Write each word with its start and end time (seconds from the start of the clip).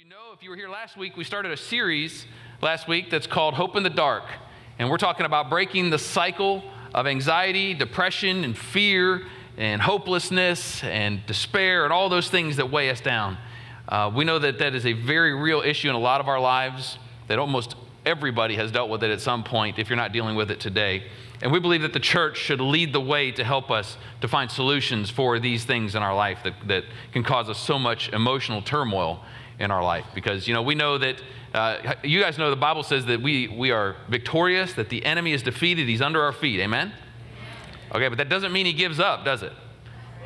you 0.00 0.08
know, 0.08 0.32
if 0.32 0.42
you 0.42 0.48
were 0.48 0.56
here 0.56 0.70
last 0.70 0.96
week, 0.96 1.14
we 1.18 1.24
started 1.24 1.52
a 1.52 1.56
series 1.58 2.24
last 2.62 2.88
week 2.88 3.10
that's 3.10 3.26
called 3.26 3.52
Hope 3.52 3.76
in 3.76 3.82
the 3.82 3.90
Dark. 3.90 4.24
And 4.78 4.88
we're 4.88 4.96
talking 4.96 5.26
about 5.26 5.50
breaking 5.50 5.90
the 5.90 5.98
cycle 5.98 6.64
of 6.94 7.06
anxiety, 7.06 7.74
depression, 7.74 8.42
and 8.42 8.56
fear, 8.56 9.26
and 9.58 9.82
hopelessness, 9.82 10.82
and 10.84 11.20
despair, 11.26 11.84
and 11.84 11.92
all 11.92 12.08
those 12.08 12.30
things 12.30 12.56
that 12.56 12.70
weigh 12.70 12.88
us 12.88 13.02
down. 13.02 13.36
Uh, 13.86 14.10
we 14.14 14.24
know 14.24 14.38
that 14.38 14.58
that 14.60 14.74
is 14.74 14.86
a 14.86 14.94
very 14.94 15.34
real 15.34 15.60
issue 15.60 15.90
in 15.90 15.94
a 15.94 16.00
lot 16.00 16.22
of 16.22 16.28
our 16.28 16.40
lives, 16.40 16.98
that 17.28 17.38
almost 17.38 17.74
everybody 18.06 18.56
has 18.56 18.72
dealt 18.72 18.88
with 18.88 19.04
it 19.04 19.10
at 19.10 19.20
some 19.20 19.44
point 19.44 19.78
if 19.78 19.90
you're 19.90 19.98
not 19.98 20.14
dealing 20.14 20.34
with 20.34 20.50
it 20.50 20.60
today. 20.60 21.04
And 21.42 21.52
we 21.52 21.60
believe 21.60 21.82
that 21.82 21.92
the 21.92 22.00
church 22.00 22.38
should 22.38 22.62
lead 22.62 22.94
the 22.94 23.02
way 23.02 23.32
to 23.32 23.44
help 23.44 23.70
us 23.70 23.98
to 24.22 24.28
find 24.28 24.50
solutions 24.50 25.10
for 25.10 25.38
these 25.38 25.64
things 25.64 25.94
in 25.94 26.02
our 26.02 26.14
life 26.14 26.38
that, 26.44 26.54
that 26.68 26.84
can 27.12 27.22
cause 27.22 27.50
us 27.50 27.58
so 27.58 27.78
much 27.78 28.08
emotional 28.14 28.62
turmoil 28.62 29.22
in 29.60 29.70
our 29.70 29.84
life. 29.84 30.06
Because 30.14 30.48
you 30.48 30.54
know 30.54 30.62
we 30.62 30.74
know 30.74 30.98
that 30.98 31.22
uh, 31.54 31.94
you 32.02 32.20
guys 32.20 32.38
know 32.38 32.50
the 32.50 32.56
bible 32.56 32.82
says 32.82 33.06
that 33.06 33.22
we 33.22 33.46
we 33.46 33.70
are 33.70 33.96
victorious 34.08 34.72
that 34.74 34.88
the 34.88 35.04
enemy 35.04 35.32
is 35.32 35.42
defeated. 35.42 35.86
He's 35.86 36.02
under 36.02 36.22
our 36.22 36.32
feet. 36.32 36.58
Amen? 36.60 36.92
Okay 37.94 38.08
but 38.08 38.18
that 38.18 38.28
doesn't 38.28 38.52
mean 38.52 38.66
he 38.66 38.72
gives 38.72 38.98
up 38.98 39.24
does 39.24 39.42
it? 39.42 39.52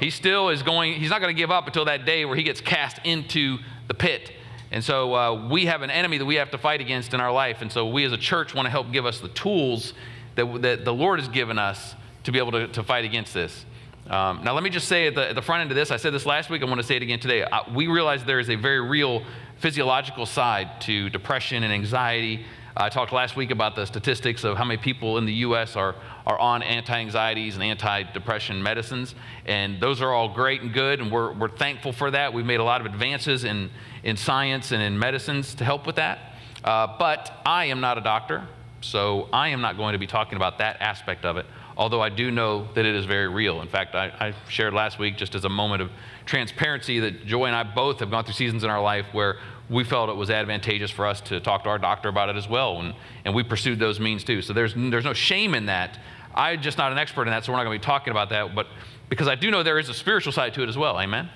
He 0.00 0.10
still 0.10 0.48
is 0.48 0.62
going 0.62 0.94
he's 0.94 1.10
not 1.10 1.20
going 1.20 1.34
to 1.34 1.38
give 1.38 1.50
up 1.50 1.66
until 1.66 1.84
that 1.84 2.06
day 2.06 2.24
where 2.24 2.36
he 2.36 2.42
gets 2.42 2.60
cast 2.60 2.98
into 3.04 3.58
the 3.88 3.94
pit. 3.94 4.32
And 4.70 4.82
so 4.82 5.14
uh, 5.14 5.48
we 5.48 5.66
have 5.66 5.82
an 5.82 5.90
enemy 5.90 6.18
that 6.18 6.24
we 6.24 6.36
have 6.36 6.50
to 6.50 6.58
fight 6.58 6.80
against 6.80 7.14
in 7.14 7.20
our 7.20 7.32
life. 7.32 7.62
And 7.62 7.70
so 7.70 7.86
we 7.86 8.04
as 8.04 8.12
a 8.12 8.16
church 8.16 8.54
want 8.54 8.66
to 8.66 8.70
help 8.70 8.90
give 8.90 9.06
us 9.06 9.20
the 9.20 9.28
tools 9.28 9.92
that, 10.34 10.62
that 10.62 10.84
the 10.84 10.92
lord 10.92 11.20
has 11.20 11.28
given 11.28 11.58
us 11.58 11.94
to 12.24 12.32
be 12.32 12.38
able 12.38 12.52
to, 12.52 12.66
to 12.68 12.82
fight 12.82 13.04
against 13.04 13.34
this 13.34 13.64
um, 14.08 14.44
now, 14.44 14.52
let 14.52 14.62
me 14.62 14.68
just 14.68 14.86
say 14.86 15.06
at 15.06 15.14
the, 15.14 15.30
at 15.30 15.34
the, 15.34 15.40
front 15.40 15.62
end 15.62 15.70
of 15.70 15.76
this, 15.76 15.90
I 15.90 15.96
said 15.96 16.12
this 16.12 16.26
last 16.26 16.50
week, 16.50 16.60
I 16.60 16.66
want 16.66 16.78
to 16.78 16.86
say 16.86 16.96
it 16.96 17.02
again 17.02 17.20
today. 17.20 17.42
I, 17.42 17.62
we 17.72 17.86
realize 17.86 18.22
there 18.22 18.38
is 18.38 18.50
a 18.50 18.54
very 18.54 18.80
real 18.80 19.22
physiological 19.60 20.26
side 20.26 20.82
to 20.82 21.08
depression 21.08 21.62
and 21.62 21.72
anxiety. 21.72 22.44
I 22.76 22.90
talked 22.90 23.12
last 23.12 23.34
week 23.34 23.50
about 23.50 23.76
the 23.76 23.86
statistics 23.86 24.44
of 24.44 24.58
how 24.58 24.64
many 24.64 24.76
people 24.76 25.16
in 25.16 25.24
the 25.24 25.32
U.S. 25.34 25.74
are, 25.74 25.94
are 26.26 26.38
on 26.38 26.62
anti 26.62 26.92
anxieties 26.92 27.54
and 27.54 27.64
anti 27.64 28.02
depression 28.12 28.62
medicines. 28.62 29.14
And 29.46 29.80
those 29.80 30.02
are 30.02 30.12
all 30.12 30.28
great 30.28 30.60
and 30.60 30.74
good, 30.74 31.00
and 31.00 31.10
we're, 31.10 31.32
we're 31.32 31.48
thankful 31.48 31.94
for 31.94 32.10
that. 32.10 32.34
We've 32.34 32.44
made 32.44 32.60
a 32.60 32.64
lot 32.64 32.82
of 32.82 32.86
advances 32.86 33.44
in, 33.44 33.70
in 34.02 34.18
science 34.18 34.72
and 34.72 34.82
in 34.82 34.98
medicines 34.98 35.54
to 35.54 35.64
help 35.64 35.86
with 35.86 35.96
that. 35.96 36.34
Uh, 36.62 36.94
but 36.98 37.40
I 37.46 37.66
am 37.66 37.80
not 37.80 37.96
a 37.96 38.02
doctor, 38.02 38.46
so 38.82 39.30
I 39.32 39.48
am 39.48 39.62
not 39.62 39.78
going 39.78 39.94
to 39.94 39.98
be 39.98 40.06
talking 40.06 40.36
about 40.36 40.58
that 40.58 40.76
aspect 40.80 41.24
of 41.24 41.38
it 41.38 41.46
although 41.76 42.00
I 42.00 42.08
do 42.08 42.30
know 42.30 42.68
that 42.74 42.84
it 42.84 42.94
is 42.94 43.04
very 43.04 43.28
real. 43.28 43.60
In 43.60 43.68
fact, 43.68 43.94
I, 43.94 44.06
I, 44.20 44.34
shared 44.48 44.74
last 44.74 44.98
week, 44.98 45.16
just 45.16 45.34
as 45.34 45.44
a 45.44 45.48
moment 45.48 45.82
of 45.82 45.90
transparency, 46.24 47.00
that 47.00 47.26
Joy 47.26 47.46
and 47.46 47.56
I 47.56 47.62
both 47.62 48.00
have 48.00 48.10
gone 48.10 48.24
through 48.24 48.34
seasons 48.34 48.64
in 48.64 48.70
our 48.70 48.82
life 48.82 49.06
where 49.12 49.38
we 49.68 49.82
felt 49.82 50.10
it 50.10 50.16
was 50.16 50.30
advantageous 50.30 50.90
for 50.90 51.06
us 51.06 51.20
to 51.22 51.40
talk 51.40 51.64
to 51.64 51.70
our 51.70 51.78
doctor 51.78 52.08
about 52.08 52.28
it 52.28 52.36
as 52.36 52.48
well, 52.48 52.80
and, 52.80 52.94
and 53.24 53.34
we 53.34 53.42
pursued 53.42 53.78
those 53.78 53.98
means 53.98 54.22
too. 54.22 54.42
So 54.42 54.52
there's, 54.52 54.74
there's 54.74 55.04
no 55.04 55.14
shame 55.14 55.54
in 55.54 55.66
that. 55.66 55.98
I'm 56.34 56.60
just 56.60 56.78
not 56.78 56.92
an 56.92 56.98
expert 56.98 57.22
in 57.22 57.28
that, 57.28 57.44
so 57.44 57.52
we're 57.52 57.58
not 57.58 57.64
going 57.64 57.78
to 57.78 57.82
be 57.82 57.86
talking 57.86 58.10
about 58.10 58.30
that, 58.30 58.54
but 58.54 58.66
because 59.08 59.28
I 59.28 59.34
do 59.34 59.50
know 59.50 59.62
there 59.62 59.78
is 59.78 59.88
a 59.88 59.94
spiritual 59.94 60.32
side 60.32 60.54
to 60.54 60.62
it 60.62 60.68
as 60.68 60.76
well. 60.76 61.00
Amen? 61.00 61.28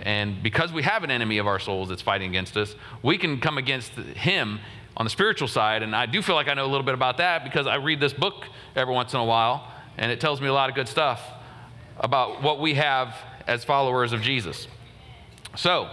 And 0.00 0.42
because 0.42 0.72
we 0.72 0.82
have 0.82 1.02
an 1.02 1.10
enemy 1.10 1.38
of 1.38 1.46
our 1.46 1.58
souls 1.58 1.88
that's 1.88 2.02
fighting 2.02 2.28
against 2.28 2.56
us, 2.56 2.74
we 3.02 3.18
can 3.18 3.40
come 3.40 3.58
against 3.58 3.92
him 3.92 4.60
on 4.96 5.04
the 5.04 5.10
spiritual 5.10 5.48
side. 5.48 5.82
And 5.82 5.94
I 5.94 6.06
do 6.06 6.22
feel 6.22 6.34
like 6.34 6.48
I 6.48 6.54
know 6.54 6.64
a 6.64 6.70
little 6.70 6.84
bit 6.84 6.94
about 6.94 7.18
that 7.18 7.44
because 7.44 7.66
I 7.66 7.76
read 7.76 8.00
this 8.00 8.12
book 8.12 8.46
every 8.76 8.94
once 8.94 9.12
in 9.12 9.20
a 9.20 9.24
while, 9.24 9.70
and 9.98 10.10
it 10.10 10.20
tells 10.20 10.40
me 10.40 10.48
a 10.48 10.52
lot 10.52 10.68
of 10.68 10.74
good 10.74 10.88
stuff 10.88 11.22
about 11.98 12.42
what 12.42 12.60
we 12.60 12.74
have 12.74 13.16
as 13.46 13.64
followers 13.64 14.12
of 14.12 14.22
Jesus. 14.22 14.66
So, 15.56 15.88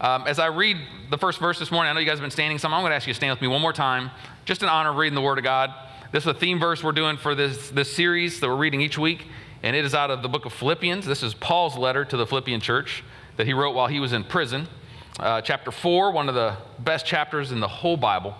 um, 0.00 0.24
as 0.26 0.38
I 0.38 0.46
read 0.46 0.78
the 1.10 1.18
first 1.18 1.38
verse 1.38 1.58
this 1.58 1.70
morning, 1.70 1.90
I 1.90 1.94
know 1.94 2.00
you 2.00 2.06
guys 2.06 2.18
have 2.18 2.22
been 2.22 2.30
standing 2.30 2.58
some. 2.58 2.74
I'm 2.74 2.82
going 2.82 2.90
to 2.90 2.96
ask 2.96 3.06
you 3.06 3.12
to 3.12 3.16
stand 3.16 3.32
with 3.32 3.42
me 3.42 3.48
one 3.48 3.60
more 3.60 3.72
time, 3.72 4.10
just 4.44 4.62
in 4.62 4.68
honor 4.68 4.90
of 4.90 4.96
reading 4.96 5.14
the 5.14 5.20
Word 5.20 5.38
of 5.38 5.44
God. 5.44 5.72
This 6.10 6.24
is 6.24 6.28
a 6.28 6.34
theme 6.34 6.58
verse 6.58 6.82
we're 6.82 6.92
doing 6.92 7.16
for 7.16 7.34
this, 7.34 7.70
this 7.70 7.94
series 7.94 8.40
that 8.40 8.48
we're 8.48 8.56
reading 8.56 8.80
each 8.80 8.98
week, 8.98 9.26
and 9.62 9.76
it 9.76 9.84
is 9.84 9.94
out 9.94 10.10
of 10.10 10.22
the 10.22 10.28
book 10.28 10.44
of 10.44 10.52
Philippians. 10.52 11.06
This 11.06 11.22
is 11.22 11.34
Paul's 11.34 11.76
letter 11.76 12.04
to 12.04 12.16
the 12.16 12.26
Philippian 12.26 12.60
church 12.60 13.04
that 13.36 13.46
he 13.46 13.52
wrote 13.52 13.74
while 13.74 13.86
he 13.86 14.00
was 14.00 14.12
in 14.12 14.24
prison. 14.24 14.66
Uh, 15.20 15.40
chapter 15.40 15.70
4, 15.70 16.10
one 16.12 16.28
of 16.28 16.34
the 16.34 16.56
best 16.78 17.04
chapters 17.04 17.52
in 17.52 17.60
the 17.60 17.68
whole 17.68 17.96
Bible 17.96 18.34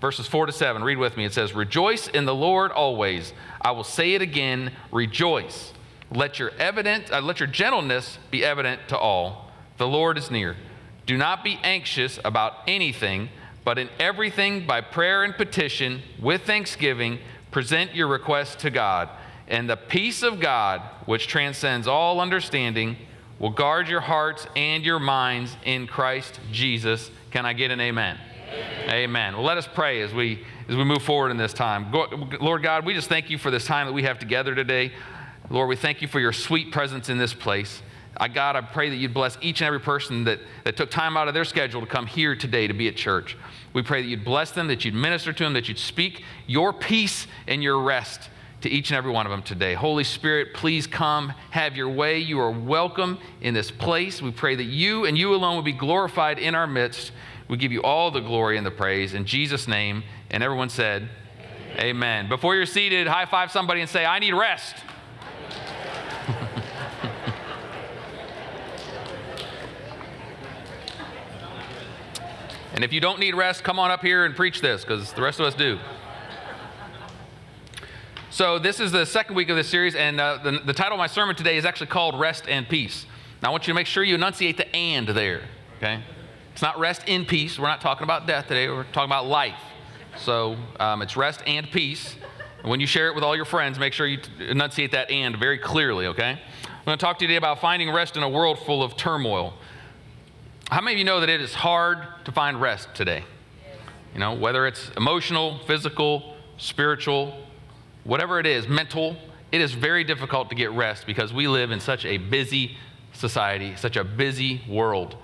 verses 0.00 0.26
4 0.26 0.46
to 0.46 0.52
7. 0.52 0.82
Read 0.82 0.98
with 0.98 1.16
me. 1.16 1.24
It 1.24 1.32
says, 1.32 1.54
Rejoice 1.54 2.08
in 2.08 2.24
the 2.24 2.34
Lord 2.34 2.70
always. 2.70 3.32
I 3.60 3.70
will 3.72 3.84
say 3.84 4.14
it 4.14 4.22
again, 4.22 4.72
rejoice. 4.92 5.72
Let 6.10 6.38
your 6.38 6.50
evident, 6.58 7.10
uh, 7.12 7.20
let 7.20 7.40
your 7.40 7.48
gentleness 7.48 8.18
be 8.30 8.44
evident 8.44 8.82
to 8.88 8.98
all. 8.98 9.50
The 9.78 9.88
Lord 9.88 10.18
is 10.18 10.30
near. 10.30 10.56
Do 11.04 11.16
not 11.16 11.42
be 11.42 11.58
anxious 11.62 12.18
about 12.24 12.54
anything, 12.66 13.28
but 13.64 13.78
in 13.78 13.88
everything 13.98 14.66
by 14.66 14.80
prayer 14.80 15.24
and 15.24 15.34
petition 15.34 16.02
with 16.20 16.42
thanksgiving 16.42 17.18
present 17.50 17.94
your 17.94 18.08
requests 18.08 18.56
to 18.56 18.70
God. 18.70 19.08
And 19.48 19.68
the 19.68 19.76
peace 19.76 20.22
of 20.22 20.40
God, 20.40 20.82
which 21.06 21.26
transcends 21.26 21.86
all 21.86 22.20
understanding, 22.20 22.96
will 23.38 23.50
guard 23.50 23.88
your 23.88 24.00
hearts 24.00 24.46
and 24.56 24.84
your 24.84 24.98
minds 24.98 25.56
in 25.64 25.86
Christ 25.86 26.40
Jesus. 26.52 27.10
Can 27.30 27.46
I 27.46 27.52
get 27.52 27.70
an 27.70 27.80
amen? 27.80 28.18
Amen. 28.88 29.34
Well, 29.34 29.44
let 29.44 29.58
us 29.58 29.66
pray 29.66 30.00
as 30.02 30.14
we 30.14 30.44
as 30.68 30.76
we 30.76 30.84
move 30.84 31.02
forward 31.02 31.30
in 31.30 31.36
this 31.36 31.52
time. 31.52 31.92
Lord 32.40 32.62
God, 32.62 32.84
we 32.84 32.94
just 32.94 33.08
thank 33.08 33.30
you 33.30 33.38
for 33.38 33.50
this 33.50 33.64
time 33.64 33.86
that 33.86 33.92
we 33.92 34.02
have 34.02 34.18
together 34.18 34.54
today. 34.54 34.92
Lord, 35.48 35.68
we 35.68 35.76
thank 35.76 36.02
you 36.02 36.08
for 36.08 36.18
your 36.18 36.32
sweet 36.32 36.72
presence 36.72 37.08
in 37.08 37.18
this 37.18 37.32
place. 37.32 37.82
I, 38.16 38.28
God, 38.28 38.56
I 38.56 38.62
pray 38.62 38.88
that 38.90 38.96
you'd 38.96 39.14
bless 39.14 39.36
each 39.40 39.60
and 39.60 39.66
every 39.66 39.80
person 39.80 40.24
that, 40.24 40.40
that 40.64 40.76
took 40.76 40.90
time 40.90 41.16
out 41.16 41.28
of 41.28 41.34
their 41.34 41.44
schedule 41.44 41.82
to 41.82 41.86
come 41.86 42.06
here 42.06 42.34
today 42.34 42.66
to 42.66 42.72
be 42.72 42.88
at 42.88 42.96
church. 42.96 43.36
We 43.74 43.82
pray 43.82 44.02
that 44.02 44.08
you'd 44.08 44.24
bless 44.24 44.52
them, 44.52 44.68
that 44.68 44.84
you'd 44.84 44.94
minister 44.94 45.32
to 45.32 45.44
them, 45.44 45.52
that 45.52 45.68
you'd 45.68 45.78
speak 45.78 46.24
your 46.46 46.72
peace 46.72 47.26
and 47.46 47.62
your 47.62 47.80
rest 47.80 48.30
to 48.66 48.72
each 48.72 48.90
and 48.90 48.98
every 48.98 49.12
one 49.12 49.26
of 49.26 49.30
them 49.30 49.44
today. 49.44 49.74
Holy 49.74 50.02
Spirit, 50.02 50.52
please 50.52 50.88
come, 50.88 51.32
have 51.52 51.76
your 51.76 51.88
way. 51.88 52.18
You 52.18 52.40
are 52.40 52.50
welcome 52.50 53.18
in 53.40 53.54
this 53.54 53.70
place. 53.70 54.20
We 54.20 54.32
pray 54.32 54.56
that 54.56 54.64
you 54.64 55.04
and 55.04 55.16
you 55.16 55.32
alone 55.36 55.54
will 55.54 55.62
be 55.62 55.70
glorified 55.70 56.40
in 56.40 56.56
our 56.56 56.66
midst. 56.66 57.12
We 57.46 57.58
give 57.58 57.70
you 57.70 57.80
all 57.82 58.10
the 58.10 58.18
glory 58.18 58.56
and 58.56 58.66
the 58.66 58.72
praise 58.72 59.14
in 59.14 59.24
Jesus' 59.24 59.68
name. 59.68 60.02
And 60.32 60.42
everyone 60.42 60.68
said, 60.68 61.08
Amen. 61.74 61.84
Amen. 61.84 62.28
Before 62.28 62.56
you're 62.56 62.66
seated, 62.66 63.06
high 63.06 63.26
five 63.26 63.52
somebody 63.52 63.80
and 63.80 63.88
say, 63.88 64.04
I 64.04 64.18
need 64.18 64.34
rest. 64.34 64.74
and 72.74 72.82
if 72.82 72.92
you 72.92 73.00
don't 73.00 73.20
need 73.20 73.36
rest, 73.36 73.62
come 73.62 73.78
on 73.78 73.92
up 73.92 74.02
here 74.02 74.24
and 74.24 74.34
preach 74.34 74.60
this 74.60 74.82
because 74.82 75.12
the 75.12 75.22
rest 75.22 75.38
of 75.38 75.46
us 75.46 75.54
do. 75.54 75.78
So, 78.28 78.58
this 78.58 78.80
is 78.80 78.90
the 78.90 79.06
second 79.06 79.36
week 79.36 79.50
of 79.50 79.56
this 79.56 79.68
series, 79.68 79.94
and 79.94 80.20
uh, 80.20 80.38
the, 80.42 80.58
the 80.58 80.72
title 80.72 80.94
of 80.94 80.98
my 80.98 81.06
sermon 81.06 81.36
today 81.36 81.56
is 81.56 81.64
actually 81.64 81.86
called 81.86 82.18
Rest 82.18 82.48
and 82.48 82.68
Peace. 82.68 83.06
Now, 83.40 83.48
I 83.48 83.52
want 83.52 83.68
you 83.68 83.72
to 83.72 83.76
make 83.76 83.86
sure 83.86 84.02
you 84.02 84.16
enunciate 84.16 84.56
the 84.56 84.74
and 84.74 85.06
there, 85.06 85.42
okay? 85.76 86.02
It's 86.52 86.60
not 86.60 86.78
rest 86.80 87.02
in 87.06 87.24
peace. 87.24 87.56
We're 87.56 87.68
not 87.68 87.80
talking 87.80 88.02
about 88.02 88.26
death 88.26 88.48
today. 88.48 88.68
We're 88.68 88.82
talking 88.84 89.08
about 89.08 89.26
life. 89.26 89.60
So 90.18 90.56
um, 90.80 91.02
it's 91.02 91.16
rest 91.16 91.42
and 91.46 91.70
peace. 91.70 92.16
And 92.62 92.68
when 92.68 92.80
you 92.80 92.86
share 92.86 93.06
it 93.06 93.14
with 93.14 93.22
all 93.22 93.36
your 93.36 93.44
friends, 93.44 93.78
make 93.78 93.92
sure 93.92 94.08
you 94.08 94.18
enunciate 94.40 94.90
that 94.90 95.08
and 95.10 95.36
very 95.36 95.58
clearly, 95.58 96.06
okay? 96.06 96.32
I'm 96.32 96.84
going 96.84 96.98
to 96.98 97.04
talk 97.04 97.18
to 97.20 97.24
you 97.24 97.28
today 97.28 97.36
about 97.36 97.60
finding 97.60 97.92
rest 97.92 98.16
in 98.16 98.24
a 98.24 98.28
world 98.28 98.58
full 98.58 98.82
of 98.82 98.96
turmoil. 98.96 99.54
How 100.68 100.80
many 100.80 100.94
of 100.94 100.98
you 100.98 101.04
know 101.04 101.20
that 101.20 101.28
it 101.28 101.40
is 101.40 101.54
hard 101.54 101.98
to 102.24 102.32
find 102.32 102.60
rest 102.60 102.88
today? 102.92 103.22
You 104.14 104.18
know, 104.18 104.34
whether 104.34 104.66
it's 104.66 104.90
emotional, 104.96 105.60
physical, 105.66 106.34
spiritual, 106.56 107.45
whatever 108.06 108.38
it 108.38 108.46
is, 108.46 108.68
mental, 108.68 109.16
it 109.52 109.60
is 109.60 109.72
very 109.72 110.04
difficult 110.04 110.48
to 110.50 110.54
get 110.54 110.70
rest 110.70 111.06
because 111.06 111.32
we 111.32 111.48
live 111.48 111.70
in 111.70 111.80
such 111.80 112.04
a 112.04 112.18
busy 112.18 112.76
society, 113.12 113.74
such 113.76 113.96
a 113.96 114.04
busy 114.04 114.62
world. 114.68 115.16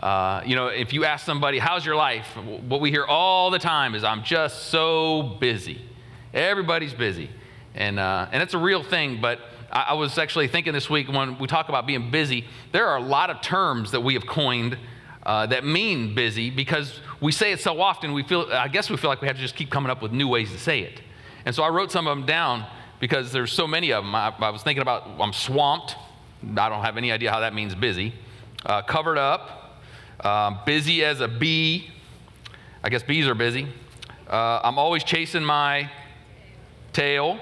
Uh, 0.00 0.42
you 0.44 0.56
know, 0.56 0.66
if 0.66 0.92
you 0.92 1.04
ask 1.04 1.24
somebody, 1.24 1.58
how's 1.58 1.86
your 1.86 1.96
life? 1.96 2.26
What 2.66 2.80
we 2.80 2.90
hear 2.90 3.04
all 3.04 3.50
the 3.50 3.58
time 3.58 3.94
is, 3.94 4.02
I'm 4.02 4.24
just 4.24 4.64
so 4.64 5.36
busy. 5.40 5.80
Everybody's 6.32 6.92
busy. 6.92 7.30
And, 7.74 7.98
uh, 7.98 8.28
and 8.32 8.42
it's 8.42 8.54
a 8.54 8.58
real 8.58 8.82
thing, 8.82 9.20
but 9.20 9.40
I, 9.70 9.82
I, 9.90 9.92
was 9.94 10.18
actually 10.18 10.48
thinking 10.48 10.72
this 10.72 10.90
week 10.90 11.08
when 11.08 11.38
we 11.38 11.46
talk 11.46 11.68
about 11.68 11.86
being 11.86 12.10
busy, 12.10 12.46
there 12.72 12.86
are 12.88 12.96
a 12.96 13.02
lot 13.02 13.30
of 13.30 13.40
terms 13.40 13.92
that 13.92 14.00
we 14.00 14.14
have 14.14 14.26
coined 14.26 14.76
uh, 15.24 15.46
that 15.46 15.64
mean 15.64 16.14
busy 16.14 16.50
because 16.50 17.00
we 17.20 17.32
say 17.32 17.52
it 17.52 17.60
so 17.60 17.80
often, 17.80 18.12
we 18.12 18.22
feel, 18.22 18.48
I 18.52 18.68
guess 18.68 18.90
we 18.90 18.96
feel 18.96 19.10
like 19.10 19.20
we 19.20 19.28
have 19.28 19.36
to 19.36 19.42
just 19.42 19.56
keep 19.56 19.70
coming 19.70 19.90
up 19.90 20.02
with 20.02 20.12
new 20.12 20.28
ways 20.28 20.52
to 20.52 20.58
say 20.58 20.80
it. 20.80 21.00
And 21.46 21.54
so 21.54 21.62
I 21.62 21.68
wrote 21.68 21.92
some 21.92 22.06
of 22.06 22.16
them 22.16 22.26
down 22.26 22.66
because 23.00 23.32
there's 23.32 23.52
so 23.52 23.66
many 23.66 23.92
of 23.92 24.04
them. 24.04 24.14
I, 24.14 24.32
I 24.38 24.50
was 24.50 24.62
thinking 24.62 24.82
about, 24.82 25.08
I'm 25.20 25.32
swamped. 25.32 25.96
I 26.56 26.68
don't 26.68 26.82
have 26.82 26.96
any 26.96 27.12
idea 27.12 27.30
how 27.30 27.40
that 27.40 27.54
means 27.54 27.74
busy. 27.74 28.14
Uh, 28.64 28.82
covered 28.82 29.18
up, 29.18 29.80
um, 30.24 30.58
busy 30.64 31.04
as 31.04 31.20
a 31.20 31.28
bee. 31.28 31.90
I 32.82 32.88
guess 32.88 33.02
bees 33.02 33.26
are 33.26 33.34
busy. 33.34 33.68
Uh, 34.28 34.60
I'm 34.62 34.78
always 34.78 35.04
chasing 35.04 35.44
my 35.44 35.90
tail, 36.92 37.38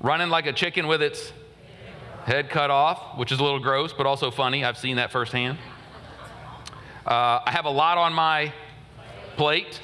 running 0.00 0.30
like 0.30 0.46
a 0.46 0.52
chicken 0.52 0.86
with 0.86 1.02
its 1.02 1.32
head 2.24 2.48
cut 2.50 2.70
off, 2.70 3.18
which 3.18 3.32
is 3.32 3.38
a 3.38 3.44
little 3.44 3.60
gross, 3.60 3.92
but 3.92 4.06
also 4.06 4.30
funny. 4.30 4.64
I've 4.64 4.78
seen 4.78 4.96
that 4.96 5.12
firsthand. 5.12 5.58
Uh, 7.06 7.40
I 7.44 7.50
have 7.52 7.66
a 7.66 7.70
lot 7.70 7.98
on 7.98 8.12
my 8.12 8.52
plate. 9.36 9.80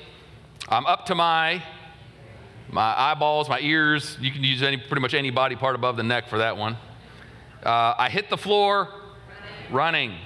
I'm 0.69 0.87
up 0.87 1.07
to 1.07 1.15
my 1.15 1.63
my 2.73 2.99
eyeballs, 2.99 3.49
my 3.49 3.61
ears. 3.61 4.17
You 4.21 4.33
can 4.33 4.43
use 4.43 4.63
any, 4.63 4.79
pretty 4.79 5.03
much 5.03 5.15
any 5.15 5.31
body 5.31 5.55
part 5.55 5.75
above 5.75 5.97
the 5.97 6.03
neck 6.03 6.29
for 6.29 6.39
that 6.39 6.57
one. 6.57 6.77
Uh, 7.63 7.95
I 7.97 8.09
hit 8.11 8.31
the 8.31 8.39
floor 8.39 8.89
running. 9.71 10.17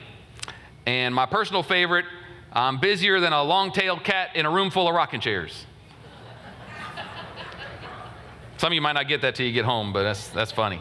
And 0.87 1.15
my 1.15 1.27
personal 1.27 1.65
favorite, 1.65 2.05
I'm 2.53 2.79
busier 2.79 3.19
than 3.19 3.33
a 3.33 3.43
long 3.43 3.73
tailed 3.73 4.05
cat 4.05 4.31
in 4.37 4.47
a 4.47 4.51
room 4.51 4.71
full 4.71 4.89
of 4.89 4.95
rocking 4.95 5.21
chairs. 5.21 5.67
Some 8.59 8.69
of 8.69 8.75
you 8.75 8.81
might 8.81 8.93
not 8.93 9.09
get 9.09 9.21
that 9.21 9.35
till 9.35 9.45
you 9.45 9.53
get 9.53 9.65
home, 9.67 9.93
but 9.93 10.05
that's, 10.05 10.29
that's 10.29 10.53
funny. 10.53 10.81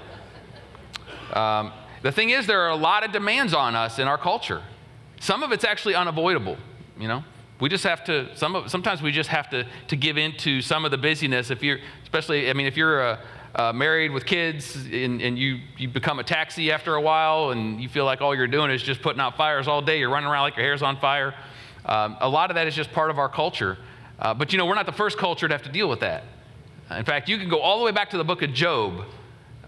Um, 1.34 1.74
the 2.04 2.12
thing 2.12 2.30
is, 2.30 2.48
there 2.48 2.62
are 2.62 2.70
a 2.70 2.76
lot 2.76 3.04
of 3.04 3.12
demands 3.12 3.54
on 3.54 3.76
us 3.76 4.00
in 4.00 4.08
our 4.08 4.18
culture. 4.18 4.62
Some 5.20 5.44
of 5.44 5.52
it's 5.52 5.64
actually 5.66 5.96
unavoidable, 5.96 6.58
you 6.98 7.08
know? 7.08 7.24
We 7.60 7.70
just 7.70 7.84
have 7.86 8.04
to, 8.06 8.36
some 8.36 8.56
of, 8.56 8.70
sometimes 8.70 9.02
we 9.02 9.12
just 9.12 9.30
have 9.30 9.50
to, 9.52 9.66
to 9.88 9.96
give 9.96 10.18
into 10.18 10.62
some 10.62 10.84
of 10.84 10.92
the 10.92 10.98
busyness. 10.98 11.52
If 11.52 11.64
you're, 11.64 11.80
especially, 12.04 12.50
I 12.50 12.54
mean, 12.54 12.66
if 12.66 12.76
you're 12.76 13.02
a, 13.02 13.20
uh, 13.56 13.72
married 13.72 14.12
with 14.12 14.26
kids 14.26 14.76
and, 14.76 15.22
and, 15.22 15.40
you, 15.40 15.60
you 15.78 15.88
become 15.88 16.20
a 16.20 16.24
taxi 16.24 16.72
after 16.72 16.96
a 16.96 17.02
while 17.02 17.52
and 17.52 17.82
you 17.82 17.88
feel 17.88 18.04
like 18.04 18.20
all 18.20 18.36
you're 18.36 18.48
doing 18.48 18.70
is 18.70 18.84
just 18.84 19.02
putting 19.02 19.22
out 19.22 19.38
fires 19.38 19.68
all 19.68 19.82
day, 19.82 20.00
you're 20.00 20.10
running 20.10 20.30
around 20.30 20.42
like 20.42 20.58
your 20.58 20.66
hair's 20.66 20.82
on 20.82 20.98
fire. 20.98 21.34
Um, 21.86 22.18
a 22.20 22.28
lot 22.28 22.52
of 22.52 22.56
that 22.56 22.68
is 22.68 22.76
just 22.76 22.92
part 22.92 23.10
of 23.10 23.18
our 23.18 23.30
culture. 23.30 23.78
Uh, 24.20 24.34
but 24.34 24.52
you 24.52 24.58
know, 24.58 24.66
we're 24.66 24.76
not 24.76 24.86
the 24.86 24.92
first 24.92 25.18
culture 25.18 25.48
to 25.48 25.54
have 25.54 25.64
to 25.64 25.72
deal 25.72 25.88
with 25.88 26.02
that. 26.02 26.24
In 26.92 27.06
fact, 27.06 27.30
you 27.30 27.38
can 27.38 27.50
go 27.50 27.60
all 27.60 27.80
the 27.80 27.86
way 27.86 27.92
back 27.92 28.10
to 28.12 28.18
the 28.18 28.24
book 28.24 28.42
of 28.42 28.54
Job. 28.54 29.06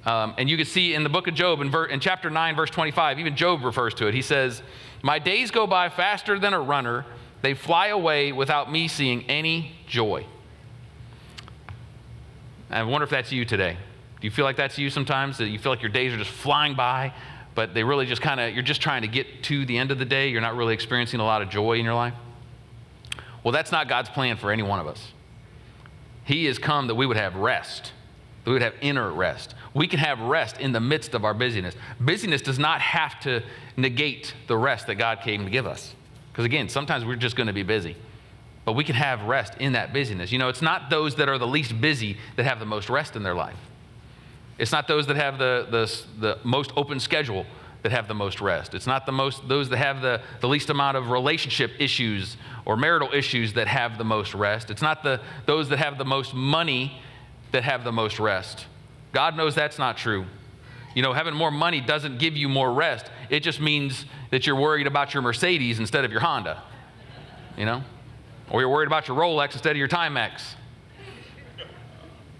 Um, 0.05 0.35
and 0.37 0.49
you 0.49 0.55
can 0.55 0.65
see 0.65 0.93
in 0.93 1.03
the 1.03 1.09
book 1.09 1.27
of 1.27 1.33
Job, 1.33 1.61
in, 1.61 1.69
ver- 1.69 1.87
in 1.87 1.99
chapter 1.99 2.29
9, 2.29 2.55
verse 2.55 2.69
25, 2.69 3.19
even 3.19 3.35
Job 3.35 3.63
refers 3.63 3.93
to 3.95 4.07
it. 4.07 4.13
He 4.13 4.21
says, 4.21 4.61
My 5.01 5.19
days 5.19 5.51
go 5.51 5.67
by 5.67 5.89
faster 5.89 6.39
than 6.39 6.53
a 6.53 6.59
runner, 6.59 7.05
they 7.41 7.53
fly 7.53 7.87
away 7.87 8.31
without 8.31 8.71
me 8.71 8.87
seeing 8.87 9.23
any 9.29 9.73
joy. 9.87 10.25
I 12.69 12.83
wonder 12.83 13.03
if 13.03 13.09
that's 13.09 13.31
you 13.31 13.45
today. 13.45 13.77
Do 14.19 14.27
you 14.27 14.31
feel 14.31 14.45
like 14.45 14.57
that's 14.57 14.77
you 14.77 14.89
sometimes? 14.89 15.37
That 15.37 15.47
you 15.47 15.59
feel 15.59 15.71
like 15.71 15.81
your 15.81 15.91
days 15.91 16.13
are 16.13 16.17
just 16.17 16.31
flying 16.31 16.75
by, 16.75 17.13
but 17.55 17.73
they 17.73 17.83
really 17.83 18.05
just 18.05 18.21
kind 18.21 18.39
of, 18.39 18.53
you're 18.53 18.63
just 18.63 18.81
trying 18.81 19.03
to 19.03 19.07
get 19.07 19.43
to 19.43 19.65
the 19.65 19.77
end 19.77 19.91
of 19.91 19.99
the 19.99 20.05
day. 20.05 20.29
You're 20.29 20.41
not 20.41 20.55
really 20.55 20.73
experiencing 20.73 21.19
a 21.19 21.23
lot 21.23 21.41
of 21.41 21.49
joy 21.49 21.73
in 21.73 21.85
your 21.85 21.93
life? 21.93 22.13
Well, 23.43 23.51
that's 23.51 23.71
not 23.71 23.87
God's 23.87 24.09
plan 24.09 24.37
for 24.37 24.51
any 24.51 24.63
one 24.63 24.79
of 24.79 24.87
us. 24.87 25.13
He 26.25 26.45
has 26.45 26.59
come 26.59 26.87
that 26.87 26.95
we 26.95 27.05
would 27.05 27.15
have 27.15 27.35
rest, 27.35 27.93
that 28.43 28.49
we 28.49 28.53
would 28.53 28.61
have 28.61 28.73
inner 28.81 29.09
rest. 29.09 29.55
We 29.73 29.87
can 29.87 29.99
have 29.99 30.19
rest 30.19 30.59
in 30.59 30.73
the 30.73 30.81
midst 30.81 31.13
of 31.13 31.23
our 31.23 31.33
busyness. 31.33 31.75
Busyness 32.01 32.41
does 32.41 32.59
not 32.59 32.81
have 32.81 33.19
to 33.21 33.43
negate 33.77 34.33
the 34.47 34.57
rest 34.57 34.87
that 34.87 34.95
God 34.95 35.21
came 35.21 35.45
to 35.45 35.49
give 35.49 35.65
us. 35.65 35.93
Because 36.37 36.45
again, 36.45 36.69
sometimes 36.69 37.03
we're 37.03 37.15
just 37.15 37.35
going 37.35 37.47
to 37.47 37.53
be 37.53 37.63
busy. 37.63 37.95
But 38.63 38.73
we 38.73 38.83
can 38.83 38.93
have 38.93 39.23
rest 39.23 39.55
in 39.59 39.71
that 39.71 39.91
busyness. 39.91 40.31
You 40.31 40.37
know, 40.37 40.49
it's 40.49 40.61
not 40.61 40.91
those 40.91 41.15
that 41.15 41.27
are 41.27 41.39
the 41.39 41.47
least 41.47 41.81
busy 41.81 42.15
that 42.35 42.45
have 42.45 42.59
the 42.59 42.65
most 42.65 42.91
rest 42.91 43.15
in 43.15 43.23
their 43.23 43.33
life. 43.33 43.57
It's 44.59 44.71
not 44.71 44.87
those 44.87 45.07
that 45.07 45.15
have 45.15 45.39
the, 45.39 45.65
the, 45.71 46.03
the 46.19 46.37
most 46.43 46.73
open 46.77 46.99
schedule 46.99 47.47
that 47.81 47.91
have 47.91 48.07
the 48.07 48.13
most 48.13 48.39
rest. 48.39 48.75
It's 48.75 48.85
not 48.85 49.07
the 49.07 49.11
most, 49.11 49.47
those 49.47 49.69
that 49.69 49.77
have 49.77 50.03
the, 50.03 50.21
the 50.39 50.47
least 50.47 50.69
amount 50.69 50.95
of 50.95 51.09
relationship 51.09 51.71
issues 51.79 52.37
or 52.65 52.77
marital 52.77 53.09
issues 53.11 53.53
that 53.53 53.67
have 53.67 53.97
the 53.97 54.05
most 54.05 54.35
rest. 54.35 54.69
It's 54.69 54.83
not 54.83 55.01
the, 55.01 55.19
those 55.47 55.69
that 55.69 55.79
have 55.79 55.97
the 55.97 56.05
most 56.05 56.35
money 56.35 57.01
that 57.51 57.63
have 57.63 57.83
the 57.83 57.91
most 57.91 58.19
rest. 58.19 58.67
God 59.11 59.35
knows 59.35 59.55
that's 59.55 59.79
not 59.79 59.97
true. 59.97 60.27
You 60.93 61.01
know, 61.01 61.13
having 61.13 61.33
more 61.33 61.51
money 61.51 61.81
doesn't 61.81 62.19
give 62.19 62.37
you 62.37 62.47
more 62.47 62.71
rest. 62.71 63.09
It 63.31 63.39
just 63.39 63.59
means 63.59 64.05
that 64.29 64.45
you're 64.45 64.55
worried 64.55 64.87
about 64.87 65.13
your 65.13 65.23
Mercedes 65.23 65.79
instead 65.79 66.05
of 66.05 66.11
your 66.11 66.21
Honda. 66.21 66.61
You 67.57 67.65
know? 67.65 67.83
Or 68.49 68.61
you're 68.61 68.69
worried 68.69 68.87
about 68.87 69.07
your 69.07 69.17
Rolex 69.17 69.53
instead 69.53 69.71
of 69.71 69.77
your 69.77 69.87
Timex. 69.87 70.55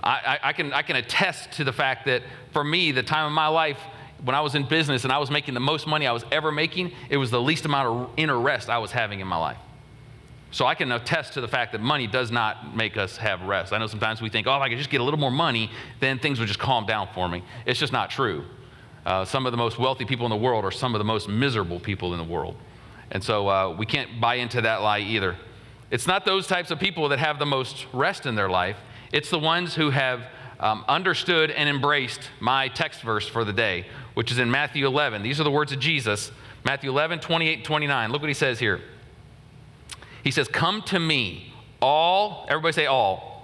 I, 0.04 0.10
I, 0.10 0.39
I, 0.44 0.54
can, 0.54 0.74
I 0.74 0.81
can 0.84 0.95
attest 0.95 1.51
to 1.54 1.63
the 1.63 1.74
fact 1.74 2.06
that 2.06 2.24
for 2.54 2.63
me, 2.63 2.92
the 2.92 3.04
time 3.04 3.25
of 3.25 3.31
my 3.31 3.48
life 3.48 3.80
when 4.24 4.36
I 4.36 4.42
was 4.42 4.56
in 4.56 4.68
business 4.68 5.04
and 5.04 5.13
I 5.13 5.18
was 5.18 5.30
making 5.30 5.54
the 5.54 5.60
most 5.60 5.88
money 5.88 6.07
I 6.07 6.12
was 6.12 6.25
ever 6.31 6.51
making, 6.51 6.92
it 7.10 7.18
was 7.18 7.31
the 7.31 7.42
least 7.42 7.66
amount 7.66 7.88
of 7.88 8.10
inner 8.18 8.40
rest 8.40 8.69
I 8.69 8.80
was 8.80 8.92
having 8.92 9.19
in 9.19 9.28
my 9.28 9.38
life. 9.38 9.57
So 10.50 10.66
I 10.66 10.75
can 10.75 10.92
attest 10.92 11.33
to 11.33 11.42
the 11.42 11.48
fact 11.48 11.74
that 11.74 11.81
money 11.81 12.07
does 12.07 12.31
not 12.31 12.75
make 12.75 12.98
us 12.98 13.18
have 13.18 13.42
rest. 13.44 13.74
I 13.74 13.78
know 13.78 13.88
sometimes 13.88 14.22
we 14.22 14.30
think, 14.30 14.48
oh, 14.48 14.56
if 14.56 14.62
I 14.62 14.69
could 14.69 14.78
just 14.78 14.90
get 14.90 15.01
a 15.01 15.04
little 15.04 15.19
more 15.19 15.31
money, 15.31 15.69
then 16.00 16.19
things 16.19 16.40
would 16.40 16.48
just 16.48 16.60
calm 16.60 16.86
down 16.86 17.10
for 17.13 17.28
me. 17.28 17.44
It's 17.66 17.80
just 17.80 17.94
not 17.94 18.10
true. 18.10 18.45
Uh, 19.07 19.24
some 19.24 19.45
of 19.45 19.54
the 19.54 19.57
most 19.57 19.80
wealthy 19.80 20.04
people 20.04 20.25
in 20.25 20.30
the 20.30 20.36
world 20.36 20.65
are 20.65 20.71
some 20.71 20.94
of 20.94 21.00
the 21.00 21.06
most 21.06 21.30
miserable 21.30 21.80
people 21.80 22.12
in 22.12 22.19
the 22.19 22.25
world. 22.25 22.57
And 23.09 23.24
so 23.24 23.48
uh, 23.48 23.74
we 23.74 23.86
can't 23.86 24.19
buy 24.19 24.36
into 24.36 24.59
that 24.59 24.81
lie 24.81 25.00
either. 25.00 25.38
It's 25.89 26.07
not 26.07 26.25
those 26.25 26.45
types 26.45 26.71
of 26.71 26.80
people 26.80 27.07
that 27.07 27.19
have 27.19 27.39
the 27.39 27.45
most 27.45 27.88
rest 27.94 28.25
in 28.25 28.36
their 28.36 28.50
life, 28.50 28.75
it's 29.13 29.30
the 29.30 29.39
ones 29.39 29.74
who 29.74 29.92
have 29.92 30.27
um, 30.59 30.83
understood 30.89 31.51
and 31.51 31.69
embraced 31.69 32.19
my 32.42 32.68
text 32.68 33.01
verse 33.01 33.25
for 33.25 33.45
the 33.45 33.54
day, 33.54 33.86
which 34.13 34.30
is 34.30 34.39
in 34.39 34.51
Matthew 34.51 34.86
11. 34.86 35.24
These 35.24 35.39
are 35.39 35.45
the 35.45 35.51
words 35.51 35.71
of 35.71 35.80
Jesus 35.80 36.30
Matthew 36.65 36.89
11, 36.89 37.21
28, 37.21 37.63
29. 37.63 38.12
Look 38.12 38.21
what 38.21 38.27
he 38.27 38.33
says 38.33 38.59
here. 38.59 38.81
He 40.21 40.31
says, 40.31 40.50
Come 40.50 40.81
to 40.81 41.00
me, 41.00 41.54
all, 41.81 42.45
everybody 42.50 42.74
say 42.74 42.88
all. 42.88 43.37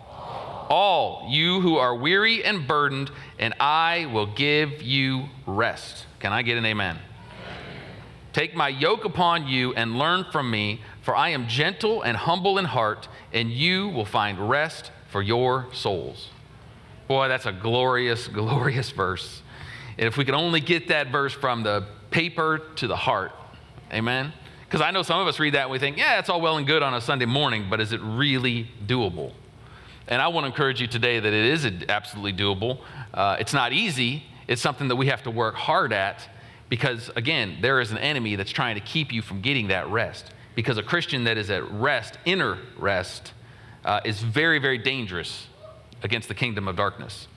All. 0.73 1.27
You 1.29 1.61
who 1.61 1.77
are 1.77 1.95
weary 1.95 2.43
and 2.43 2.67
burdened, 2.67 3.11
and 3.37 3.53
I 3.59 4.07
will 4.11 4.25
give 4.25 4.81
you 4.81 5.25
rest. 5.45 6.07
Can 6.19 6.33
I 6.33 6.41
get 6.41 6.57
an 6.57 6.65
amen? 6.65 6.97
Take 8.33 8.55
my 8.55 8.69
yoke 8.69 9.05
upon 9.05 9.47
you 9.47 9.75
and 9.75 9.99
learn 9.99 10.25
from 10.31 10.49
me, 10.49 10.81
for 11.03 11.15
I 11.15 11.29
am 11.29 11.47
gentle 11.47 12.01
and 12.01 12.17
humble 12.17 12.57
in 12.57 12.65
heart, 12.65 13.07
and 13.31 13.51
you 13.51 13.89
will 13.89 14.05
find 14.05 14.49
rest 14.49 14.91
for 15.09 15.21
your 15.21 15.67
souls. 15.73 16.29
Boy, 17.07 17.27
that's 17.27 17.45
a 17.45 17.51
glorious, 17.51 18.27
glorious 18.39 18.89
verse. 18.89 19.43
And 19.99 20.07
if 20.07 20.17
we 20.17 20.25
could 20.25 20.33
only 20.33 20.59
get 20.59 20.87
that 20.87 21.11
verse 21.11 21.33
from 21.33 21.61
the 21.61 21.85
paper 22.09 22.57
to 22.77 22.87
the 22.87 22.95
heart, 22.95 23.31
amen? 23.91 24.33
Because 24.65 24.81
I 24.81 24.89
know 24.89 25.03
some 25.03 25.19
of 25.19 25.27
us 25.27 25.39
read 25.39 25.53
that 25.53 25.63
and 25.63 25.71
we 25.71 25.77
think, 25.77 25.97
yeah, 25.97 26.17
it's 26.17 26.29
all 26.29 26.41
well 26.41 26.57
and 26.57 26.65
good 26.65 26.81
on 26.81 26.95
a 26.95 27.01
Sunday 27.01 27.27
morning, 27.27 27.67
but 27.69 27.79
is 27.79 27.91
it 27.91 28.01
really 28.01 28.71
doable? 28.87 29.33
And 30.07 30.21
I 30.21 30.27
want 30.27 30.43
to 30.43 30.47
encourage 30.47 30.81
you 30.81 30.87
today 30.87 31.19
that 31.19 31.33
it 31.33 31.45
is 31.45 31.65
absolutely 31.87 32.33
doable. 32.33 32.79
Uh, 33.13 33.37
it's 33.39 33.53
not 33.53 33.73
easy, 33.73 34.23
it's 34.47 34.61
something 34.61 34.87
that 34.89 34.95
we 34.95 35.07
have 35.07 35.23
to 35.23 35.31
work 35.31 35.55
hard 35.55 35.93
at 35.93 36.27
because, 36.69 37.11
again, 37.15 37.59
there 37.61 37.79
is 37.79 37.91
an 37.91 37.97
enemy 37.97 38.35
that's 38.35 38.51
trying 38.51 38.75
to 38.75 38.81
keep 38.81 39.13
you 39.13 39.21
from 39.21 39.41
getting 39.41 39.67
that 39.67 39.87
rest. 39.89 40.31
Because 40.55 40.77
a 40.77 40.83
Christian 40.83 41.23
that 41.23 41.37
is 41.37 41.49
at 41.49 41.69
rest, 41.71 42.17
inner 42.25 42.57
rest, 42.77 43.33
uh, 43.85 44.01
is 44.05 44.21
very, 44.21 44.59
very 44.59 44.77
dangerous 44.77 45.47
against 46.03 46.27
the 46.27 46.35
kingdom 46.35 46.67
of 46.67 46.75
darkness. 46.75 47.27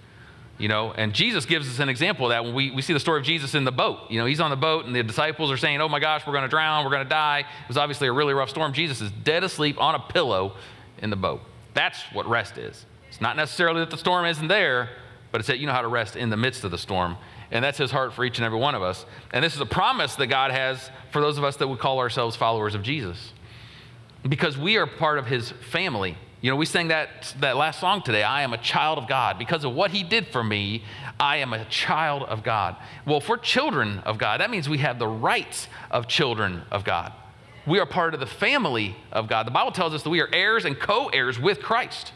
You 0.59 0.69
know, 0.69 0.93
and 0.93 1.13
Jesus 1.13 1.45
gives 1.45 1.69
us 1.69 1.81
an 1.81 1.91
example 1.91 2.27
of 2.27 2.31
that 2.31 2.45
when 2.45 2.55
we, 2.55 2.71
we 2.71 2.81
see 2.81 2.95
the 2.95 3.01
story 3.01 3.21
of 3.21 3.27
Jesus 3.27 3.55
in 3.55 3.65
the 3.65 3.73
boat. 3.73 4.11
You 4.11 4.19
know, 4.19 4.27
he's 4.27 4.41
on 4.41 4.51
the 4.51 4.57
boat 4.57 4.87
and 4.87 4.97
the 4.97 5.03
disciples 5.03 5.51
are 5.51 5.59
saying, 5.59 5.83
Oh 5.83 5.89
my 5.89 6.01
gosh, 6.01 6.27
we're 6.27 6.33
going 6.33 6.45
to 6.45 6.49
drown, 6.49 6.85
we're 6.85 6.91
going 6.91 7.05
to 7.05 7.09
die. 7.09 7.41
It 7.41 7.69
was 7.69 7.77
obviously 7.77 8.09
a 8.09 8.13
really 8.13 8.33
rough 8.33 8.49
storm. 8.49 8.73
Jesus 8.73 9.03
is 9.03 9.11
dead 9.11 9.45
asleep 9.45 9.79
on 9.79 9.95
a 9.95 9.99
pillow 9.99 10.55
in 10.99 11.11
the 11.11 11.17
boat. 11.17 11.43
That's 11.77 12.01
what 12.15 12.27
rest 12.27 12.57
is. 12.57 12.87
It's 13.11 13.21
not 13.21 13.37
necessarily 13.37 13.81
that 13.81 13.91
the 13.91 13.99
storm 13.99 14.25
isn't 14.25 14.49
there, 14.49 14.89
but 15.31 15.43
it's 15.43 15.49
that 15.49 15.59
you 15.59 15.67
know 15.67 15.75
how 15.75 15.83
to 15.83 15.89
rest 15.89 16.17
in 16.17 16.31
the 16.31 16.37
midst 16.37 16.65
of 16.65 16.71
the 16.71 16.79
storm. 16.79 17.19
And 17.51 17.63
that's 17.63 17.77
his 17.77 17.91
heart 17.91 18.15
for 18.15 18.25
each 18.25 18.39
and 18.39 18.47
every 18.47 18.59
one 18.59 18.75
of 18.75 18.83
us. 18.83 19.05
And 19.31 19.45
this 19.45 19.55
is 19.55 19.61
a 19.61 19.67
promise 19.67 20.17
that 20.17 20.29
God 20.29 20.53
has 20.53 20.91
for 21.13 21.21
those 21.21 21.37
of 21.37 21.45
us 21.45 21.57
that 21.57 21.69
would 21.69 21.79
call 21.79 21.99
ourselves 21.99 22.35
followers 22.35 22.75
of 22.75 22.83
Jesus. 22.83 23.35
Because 24.27 24.57
we 24.57 24.79
are 24.79 24.87
part 24.87 25.19
of 25.19 25.27
his 25.27 25.51
family. 25.71 26.17
You 26.41 26.51
know, 26.51 26.57
we 26.57 26.65
sang 26.65 26.89
that, 26.89 27.35
that 27.41 27.59
last 27.59 27.79
song 27.79 28.01
today, 28.01 28.23
I 28.23 28.41
am 28.41 28.55
a 28.55 28.59
child 28.59 28.97
of 28.97 29.07
God. 29.07 29.39
Because 29.39 29.63
of 29.65 29.75
what 29.75 29.91
he 29.91 30.03
did 30.03 30.29
for 30.29 30.43
me, 30.43 30.83
I 31.21 31.37
am 31.37 31.53
a 31.53 31.67
child 31.67 32.23
of 32.23 32.43
God. 32.43 32.77
Well, 33.05 33.19
if 33.19 33.29
we're 33.29 33.37
children 33.37 33.99
of 34.01 34.17
God, 34.17 34.41
that 34.41 34.51
means 34.51 34.67
we 34.67 34.79
have 34.79 34.99
the 34.99 35.07
rights 35.07 35.69
of 35.91 36.09
children 36.09 36.63
of 36.71 36.85
God. 36.85 37.13
We 37.67 37.79
are 37.81 37.87
part 37.87 38.15
of 38.15 38.21
the 38.21 38.27
family 38.27 38.97
of 39.13 39.29
God. 39.29 39.47
The 39.47 39.51
Bible 39.51 39.73
tells 39.73 39.95
us 39.95 40.03
that 40.03 40.11
we 40.11 40.21
are 40.21 40.29
heirs 40.33 40.65
and 40.65 40.79
co 40.79 41.09
heirs 41.09 41.39
with 41.39 41.61
Christ. 41.61 42.13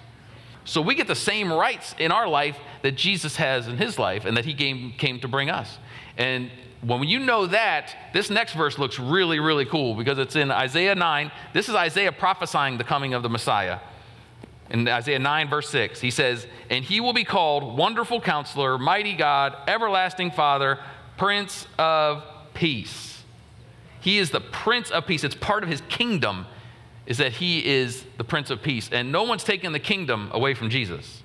So 0.65 0.81
we 0.81 0.95
get 0.95 1.07
the 1.07 1.15
same 1.15 1.53
rights 1.53 1.95
in 1.99 2.13
our 2.13 2.29
life 2.29 2.57
that 2.83 2.93
Jesus 2.93 3.37
has 3.37 3.67
in 3.67 3.77
his 3.77 3.99
life 3.99 4.25
and 4.25 4.37
that 4.37 4.45
he 4.45 4.55
came, 4.55 4.93
came 4.93 5.19
to 5.21 5.29
bring 5.29 5.51
us. 5.51 5.79
And 6.17 6.51
when 6.83 7.03
you 7.05 7.19
know 7.19 7.47
that, 7.47 7.95
this 8.13 8.31
next 8.31 8.53
verse 8.53 8.79
looks 8.79 8.99
really, 8.99 9.41
really 9.41 9.65
cool 9.65 9.95
because 9.95 10.19
it's 10.19 10.37
in 10.37 10.51
Isaiah 10.51 10.95
9. 10.95 11.33
This 11.53 11.69
is 11.69 11.75
Isaiah 11.75 12.13
prophesying 12.13 12.79
the 12.79 12.85
coming 12.85 13.15
of 13.15 13.23
the 13.23 13.29
Messiah 13.29 13.81
in 14.71 14.87
Isaiah 14.87 15.19
9, 15.19 15.49
verse 15.49 15.69
6, 15.69 16.01
he 16.01 16.11
says, 16.11 16.47
And 16.71 16.85
he 16.85 17.01
will 17.01 17.13
be 17.13 17.25
called 17.25 17.77
Wonderful 17.77 18.21
Counselor, 18.21 18.79
Mighty 18.79 19.15
God, 19.15 19.57
Everlasting 19.67 20.31
Father, 20.31 20.79
Prince 21.17 21.67
of 21.79 22.23
Peace. 22.55 23.20
He 24.01 24.19
is 24.19 24.31
the 24.31 24.41
Prince 24.41 24.91
of 24.91 25.07
Peace. 25.07 25.25
It's 25.25 25.35
part 25.35 25.63
of 25.63 25.69
his 25.69 25.83
kingdom, 25.89 26.47
is 27.07 27.19
that 27.19 27.33
he 27.33 27.65
is 27.67 28.05
the 28.17 28.25
Prince 28.25 28.51
of 28.51 28.63
Peace. 28.63 28.89
And 28.91 29.13
no 29.13 29.23
one's 29.23 29.45
taken 29.45 29.73
the 29.73 29.79
kingdom 29.79 30.31
away 30.33 30.55
from 30.55 30.71
Jesus. 30.71 31.23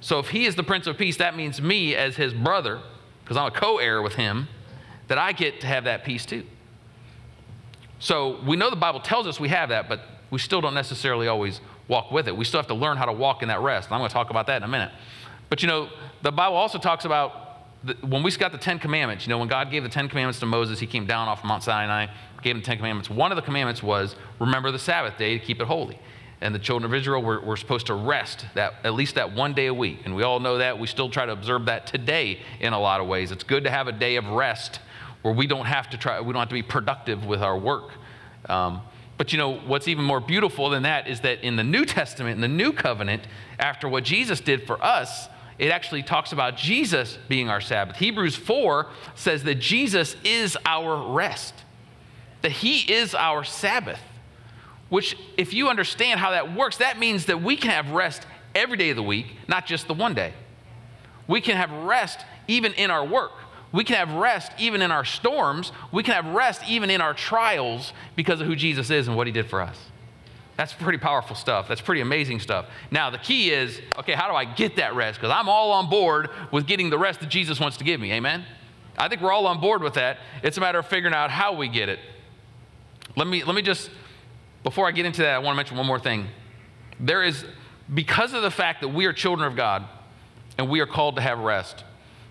So 0.00 0.18
if 0.18 0.28
he 0.28 0.46
is 0.46 0.56
the 0.56 0.62
Prince 0.62 0.86
of 0.86 0.98
Peace, 0.98 1.16
that 1.18 1.36
means 1.36 1.60
me 1.60 1.94
as 1.94 2.16
his 2.16 2.34
brother, 2.34 2.80
because 3.22 3.36
I'm 3.36 3.46
a 3.46 3.50
co 3.50 3.78
heir 3.78 4.02
with 4.02 4.14
him, 4.14 4.48
that 5.08 5.18
I 5.18 5.32
get 5.32 5.60
to 5.60 5.66
have 5.66 5.84
that 5.84 6.04
peace 6.04 6.26
too. 6.26 6.44
So 7.98 8.40
we 8.44 8.56
know 8.56 8.68
the 8.68 8.76
Bible 8.76 9.00
tells 9.00 9.26
us 9.26 9.40
we 9.40 9.48
have 9.48 9.68
that, 9.70 9.88
but 9.88 10.00
we 10.30 10.38
still 10.38 10.60
don't 10.60 10.74
necessarily 10.74 11.28
always 11.28 11.60
walk 11.88 12.10
with 12.10 12.28
it. 12.28 12.36
We 12.36 12.44
still 12.44 12.58
have 12.58 12.66
to 12.66 12.74
learn 12.74 12.96
how 12.96 13.06
to 13.06 13.12
walk 13.12 13.42
in 13.42 13.48
that 13.48 13.60
rest. 13.60 13.88
And 13.88 13.94
I'm 13.94 14.00
going 14.00 14.08
to 14.08 14.14
talk 14.14 14.30
about 14.30 14.48
that 14.48 14.58
in 14.58 14.62
a 14.64 14.68
minute. 14.68 14.90
But 15.48 15.62
you 15.62 15.68
know, 15.68 15.88
the 16.22 16.32
Bible 16.32 16.56
also 16.56 16.78
talks 16.78 17.04
about 17.04 17.45
when 18.00 18.22
we 18.22 18.30
got 18.32 18.52
the 18.52 18.58
Ten 18.58 18.78
Commandments, 18.78 19.26
you 19.26 19.30
know, 19.30 19.38
when 19.38 19.48
God 19.48 19.70
gave 19.70 19.82
the 19.82 19.88
Ten 19.88 20.08
Commandments 20.08 20.40
to 20.40 20.46
Moses, 20.46 20.80
he 20.80 20.86
came 20.86 21.06
down 21.06 21.28
off 21.28 21.44
Mount 21.44 21.62
Sinai, 21.62 22.06
gave 22.42 22.56
him 22.56 22.62
the 22.62 22.66
Ten 22.66 22.76
Commandments. 22.76 23.10
One 23.10 23.32
of 23.32 23.36
the 23.36 23.42
commandments 23.42 23.82
was 23.82 24.16
remember 24.40 24.70
the 24.70 24.78
Sabbath 24.78 25.18
day 25.18 25.38
to 25.38 25.44
keep 25.44 25.60
it 25.60 25.66
holy. 25.66 25.98
And 26.40 26.54
the 26.54 26.58
children 26.58 26.90
of 26.90 26.94
Israel 26.94 27.22
were, 27.22 27.40
were 27.40 27.56
supposed 27.56 27.86
to 27.86 27.94
rest 27.94 28.44
that 28.54 28.74
at 28.84 28.92
least 28.92 29.14
that 29.14 29.32
one 29.34 29.54
day 29.54 29.66
a 29.66 29.74
week. 29.74 30.00
And 30.04 30.14
we 30.14 30.22
all 30.22 30.38
know 30.38 30.58
that. 30.58 30.78
We 30.78 30.86
still 30.86 31.08
try 31.08 31.24
to 31.24 31.32
observe 31.32 31.64
that 31.66 31.86
today 31.86 32.40
in 32.60 32.74
a 32.74 32.78
lot 32.78 33.00
of 33.00 33.06
ways. 33.06 33.32
It's 33.32 33.44
good 33.44 33.64
to 33.64 33.70
have 33.70 33.88
a 33.88 33.92
day 33.92 34.16
of 34.16 34.26
rest 34.26 34.80
where 35.22 35.32
we 35.32 35.46
don't 35.46 35.64
have 35.64 35.88
to 35.90 35.96
try, 35.96 36.20
we 36.20 36.32
don't 36.32 36.40
have 36.40 36.50
to 36.50 36.54
be 36.54 36.62
productive 36.62 37.24
with 37.24 37.40
our 37.42 37.58
work. 37.58 37.90
Um, 38.48 38.82
but 39.16 39.32
you 39.32 39.38
know, 39.38 39.54
what's 39.60 39.88
even 39.88 40.04
more 40.04 40.20
beautiful 40.20 40.68
than 40.68 40.82
that 40.82 41.08
is 41.08 41.22
that 41.22 41.42
in 41.42 41.56
the 41.56 41.64
New 41.64 41.84
Testament, 41.86 42.34
in 42.34 42.42
the 42.42 42.48
New 42.48 42.72
Covenant, 42.72 43.22
after 43.58 43.88
what 43.88 44.04
Jesus 44.04 44.40
did 44.40 44.66
for 44.66 44.82
us, 44.84 45.28
it 45.58 45.70
actually 45.70 46.02
talks 46.02 46.32
about 46.32 46.56
Jesus 46.56 47.18
being 47.28 47.48
our 47.48 47.60
Sabbath. 47.60 47.96
Hebrews 47.96 48.36
4 48.36 48.88
says 49.14 49.44
that 49.44 49.56
Jesus 49.56 50.16
is 50.24 50.56
our 50.66 51.12
rest, 51.12 51.54
that 52.42 52.52
He 52.52 52.92
is 52.92 53.14
our 53.14 53.42
Sabbath, 53.42 54.00
which, 54.88 55.16
if 55.36 55.54
you 55.54 55.68
understand 55.68 56.20
how 56.20 56.30
that 56.30 56.54
works, 56.54 56.76
that 56.78 56.98
means 56.98 57.26
that 57.26 57.42
we 57.42 57.56
can 57.56 57.70
have 57.70 57.90
rest 57.90 58.26
every 58.54 58.76
day 58.76 58.90
of 58.90 58.96
the 58.96 59.02
week, 59.02 59.26
not 59.48 59.66
just 59.66 59.86
the 59.88 59.94
one 59.94 60.14
day. 60.14 60.32
We 61.26 61.40
can 61.40 61.56
have 61.56 61.70
rest 61.70 62.20
even 62.46 62.72
in 62.74 62.90
our 62.90 63.04
work. 63.04 63.32
We 63.72 63.82
can 63.82 63.96
have 63.96 64.12
rest 64.12 64.52
even 64.58 64.80
in 64.80 64.90
our 64.90 65.04
storms. 65.04 65.72
We 65.90 66.02
can 66.02 66.14
have 66.14 66.26
rest 66.26 66.62
even 66.68 66.88
in 66.88 67.00
our 67.00 67.14
trials 67.14 67.92
because 68.14 68.40
of 68.40 68.46
who 68.46 68.54
Jesus 68.54 68.90
is 68.90 69.08
and 69.08 69.16
what 69.16 69.26
he 69.26 69.32
did 69.32 69.50
for 69.50 69.60
us. 69.60 69.76
That's 70.56 70.72
pretty 70.72 70.98
powerful 70.98 71.36
stuff. 71.36 71.68
That's 71.68 71.82
pretty 71.82 72.00
amazing 72.00 72.40
stuff. 72.40 72.66
Now, 72.90 73.10
the 73.10 73.18
key 73.18 73.50
is 73.50 73.80
okay, 73.98 74.12
how 74.12 74.28
do 74.28 74.34
I 74.34 74.44
get 74.44 74.76
that 74.76 74.94
rest? 74.94 75.18
Because 75.18 75.30
I'm 75.30 75.48
all 75.48 75.72
on 75.72 75.90
board 75.90 76.30
with 76.50 76.66
getting 76.66 76.88
the 76.88 76.98
rest 76.98 77.20
that 77.20 77.28
Jesus 77.28 77.60
wants 77.60 77.76
to 77.76 77.84
give 77.84 78.00
me. 78.00 78.12
Amen? 78.12 78.44
I 78.98 79.08
think 79.08 79.20
we're 79.20 79.32
all 79.32 79.46
on 79.46 79.60
board 79.60 79.82
with 79.82 79.94
that. 79.94 80.18
It's 80.42 80.56
a 80.56 80.60
matter 80.60 80.78
of 80.78 80.86
figuring 80.86 81.14
out 81.14 81.30
how 81.30 81.52
we 81.52 81.68
get 81.68 81.88
it. 81.88 81.98
Let 83.14 83.26
me, 83.26 83.44
let 83.44 83.54
me 83.54 83.62
just, 83.62 83.90
before 84.62 84.86
I 84.86 84.92
get 84.92 85.04
into 85.04 85.22
that, 85.22 85.34
I 85.34 85.38
want 85.38 85.54
to 85.54 85.56
mention 85.56 85.76
one 85.76 85.86
more 85.86 85.98
thing. 85.98 86.28
There 86.98 87.22
is, 87.22 87.44
because 87.92 88.32
of 88.32 88.42
the 88.42 88.50
fact 88.50 88.80
that 88.80 88.88
we 88.88 89.04
are 89.04 89.12
children 89.12 89.46
of 89.46 89.56
God 89.56 89.84
and 90.56 90.70
we 90.70 90.80
are 90.80 90.86
called 90.86 91.16
to 91.16 91.22
have 91.22 91.38
rest, 91.38 91.84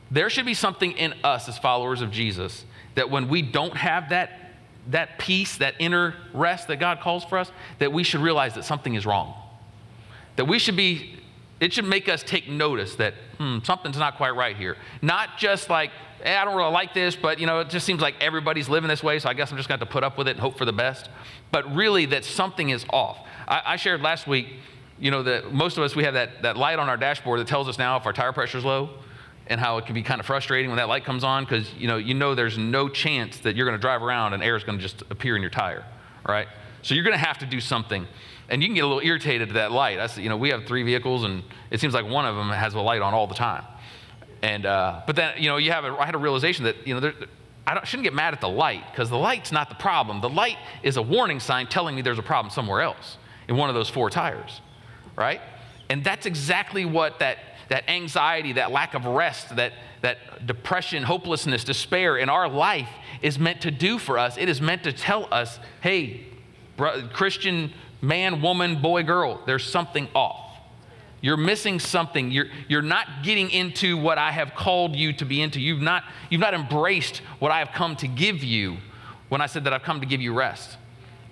there 0.09 0.29
should 0.29 0.45
be 0.45 0.53
something 0.55 0.91
in 0.93 1.13
us 1.23 1.47
as 1.47 1.57
followers 1.57 2.01
of 2.01 2.11
Jesus 2.11 2.65
that 2.95 3.09
when 3.09 3.27
we 3.27 3.41
don't 3.41 3.75
have 3.77 4.09
that, 4.09 4.44
that 4.87 5.17
peace, 5.17 5.57
that 5.57 5.75
inner 5.79 6.15
rest 6.33 6.67
that 6.67 6.77
God 6.77 6.99
calls 6.99 7.23
for 7.23 7.37
us, 7.37 7.51
that 7.79 7.91
we 7.91 8.03
should 8.03 8.21
realize 8.21 8.53
that 8.55 8.65
something 8.65 8.95
is 8.95 9.05
wrong. 9.05 9.33
That 10.35 10.45
we 10.45 10.59
should 10.59 10.75
be, 10.75 11.19
it 11.59 11.73
should 11.73 11.85
make 11.85 12.07
us 12.09 12.23
take 12.23 12.47
notice 12.47 12.95
that 12.95 13.13
hmm, 13.37 13.59
something's 13.63 13.97
not 13.97 14.17
quite 14.17 14.35
right 14.35 14.55
here. 14.55 14.77
Not 15.01 15.37
just 15.37 15.69
like, 15.69 15.91
eh, 16.23 16.37
I 16.37 16.45
don't 16.45 16.55
really 16.55 16.71
like 16.71 16.93
this, 16.93 17.15
but 17.15 17.39
you 17.39 17.47
know, 17.47 17.61
it 17.61 17.69
just 17.69 17.85
seems 17.85 18.01
like 18.01 18.15
everybody's 18.21 18.69
living 18.69 18.87
this 18.87 19.03
way, 19.03 19.19
so 19.19 19.29
I 19.29 19.33
guess 19.33 19.51
I'm 19.51 19.57
just 19.57 19.69
going 19.69 19.79
to 19.79 19.85
put 19.85 20.03
up 20.03 20.17
with 20.17 20.27
it 20.27 20.31
and 20.31 20.39
hope 20.39 20.57
for 20.57 20.65
the 20.65 20.73
best. 20.73 21.09
But 21.51 21.73
really, 21.75 22.05
that 22.07 22.25
something 22.25 22.69
is 22.69 22.85
off. 22.91 23.19
I, 23.47 23.61
I 23.65 23.75
shared 23.77 24.01
last 24.01 24.27
week, 24.27 24.47
you 24.99 25.11
know, 25.11 25.23
that 25.23 25.53
most 25.53 25.77
of 25.77 25.83
us, 25.83 25.95
we 25.95 26.03
have 26.03 26.13
that, 26.13 26.41
that 26.43 26.57
light 26.57 26.79
on 26.79 26.89
our 26.89 26.97
dashboard 26.97 27.39
that 27.39 27.47
tells 27.47 27.67
us 27.67 27.77
now 27.77 27.97
if 27.97 28.05
our 28.05 28.13
tire 28.13 28.33
pressure 28.33 28.57
is 28.57 28.65
low 28.65 28.89
and 29.47 29.59
how 29.59 29.77
it 29.77 29.85
can 29.85 29.93
be 29.93 30.03
kind 30.03 30.19
of 30.19 30.25
frustrating 30.25 30.69
when 30.69 30.77
that 30.77 30.87
light 30.87 31.05
comes 31.05 31.23
on 31.23 31.43
because 31.43 31.71
you 31.75 31.87
know 31.87 31.97
you 31.97 32.13
know 32.13 32.35
there's 32.35 32.57
no 32.57 32.89
chance 32.89 33.37
that 33.39 33.55
you're 33.55 33.65
going 33.65 33.77
to 33.77 33.81
drive 33.81 34.01
around 34.01 34.33
and 34.33 34.43
air 34.43 34.55
is 34.55 34.63
going 34.63 34.77
to 34.77 34.81
just 34.81 35.01
appear 35.09 35.35
in 35.35 35.41
your 35.41 35.51
tire 35.51 35.85
right? 36.27 36.47
So 36.81 36.95
you're 36.95 37.03
going 37.03 37.17
to 37.17 37.23
have 37.23 37.37
to 37.39 37.45
do 37.45 37.59
something 37.59 38.07
and 38.49 38.61
you 38.61 38.67
can 38.67 38.75
get 38.75 38.83
a 38.83 38.87
little 38.87 39.03
irritated 39.03 39.49
to 39.49 39.53
that 39.55 39.71
light. 39.71 39.97
That's, 39.97 40.17
you 40.17 40.29
know 40.29 40.37
we 40.37 40.49
have 40.49 40.65
three 40.65 40.83
vehicles 40.83 41.23
and 41.23 41.43
it 41.71 41.79
seems 41.79 41.93
like 41.93 42.07
one 42.07 42.25
of 42.25 42.35
them 42.35 42.49
has 42.49 42.73
a 42.73 42.81
light 42.81 43.01
on 43.01 43.13
all 43.13 43.27
the 43.27 43.35
time. 43.35 43.63
And 44.41 44.65
uh, 44.65 45.01
but 45.05 45.15
then 45.15 45.33
you 45.37 45.49
know 45.49 45.57
you 45.57 45.71
have 45.71 45.85
a, 45.85 45.95
i 45.99 46.05
had 46.05 46.15
a 46.15 46.19
realization 46.19 46.65
that 46.65 46.87
you 46.87 46.93
know 46.93 46.99
there, 46.99 47.13
i 47.67 47.83
shouldn't 47.83 48.03
get 48.03 48.13
mad 48.13 48.33
at 48.33 48.41
the 48.41 48.49
light 48.49 48.83
because 48.91 49.09
the 49.09 49.17
light's 49.17 49.51
not 49.51 49.69
the 49.69 49.75
problem. 49.75 50.21
The 50.21 50.29
light 50.29 50.57
is 50.83 50.97
a 50.97 51.01
warning 51.01 51.39
sign 51.39 51.67
telling 51.67 51.95
me 51.95 52.01
there's 52.01 52.19
a 52.19 52.23
problem 52.23 52.51
somewhere 52.51 52.81
else 52.81 53.17
in 53.47 53.57
one 53.57 53.69
of 53.69 53.75
those 53.75 53.89
four 53.89 54.09
tires 54.09 54.61
right? 55.15 55.41
And 55.89 56.03
that's 56.03 56.25
exactly 56.25 56.85
what 56.85 57.19
that 57.19 57.37
that 57.69 57.89
anxiety, 57.89 58.53
that 58.53 58.71
lack 58.71 58.93
of 58.93 59.05
rest, 59.05 59.55
that, 59.55 59.73
that 60.01 60.45
depression, 60.45 61.03
hopelessness, 61.03 61.63
despair 61.63 62.17
in 62.17 62.29
our 62.29 62.47
life 62.47 62.89
is 63.21 63.39
meant 63.39 63.61
to 63.61 63.71
do 63.71 63.97
for 63.97 64.17
us. 64.17 64.37
It 64.37 64.49
is 64.49 64.61
meant 64.61 64.83
to 64.83 64.93
tell 64.93 65.27
us, 65.31 65.59
hey, 65.81 66.25
Christian 67.13 67.71
man, 68.01 68.41
woman, 68.41 68.81
boy, 68.81 69.03
girl, 69.03 69.41
there's 69.45 69.69
something 69.69 70.07
off. 70.13 70.41
You're 71.21 71.37
missing 71.37 71.79
something. 71.79 72.29
You're, 72.29 72.47
you're 72.67 72.83
not 72.83 73.23
getting 73.23 73.49
into 73.49 73.97
what 73.97 74.17
I 74.17 74.31
have 74.31 74.53
called 74.53 74.95
you 74.95 75.11
to 75.13 75.25
be 75.25 75.41
into. 75.41 75.59
You've 75.59 75.81
not, 75.81 76.03
you've 76.29 76.41
not 76.41 76.53
embraced 76.53 77.17
what 77.39 77.51
I 77.51 77.59
have 77.59 77.71
come 77.73 77.95
to 77.97 78.07
give 78.07 78.43
you 78.43 78.77
when 79.29 79.41
I 79.41 79.47
said 79.47 79.63
that 79.63 79.73
I've 79.73 79.81
come 79.81 80.01
to 80.01 80.05
give 80.05 80.21
you 80.21 80.33
rest. 80.33 80.77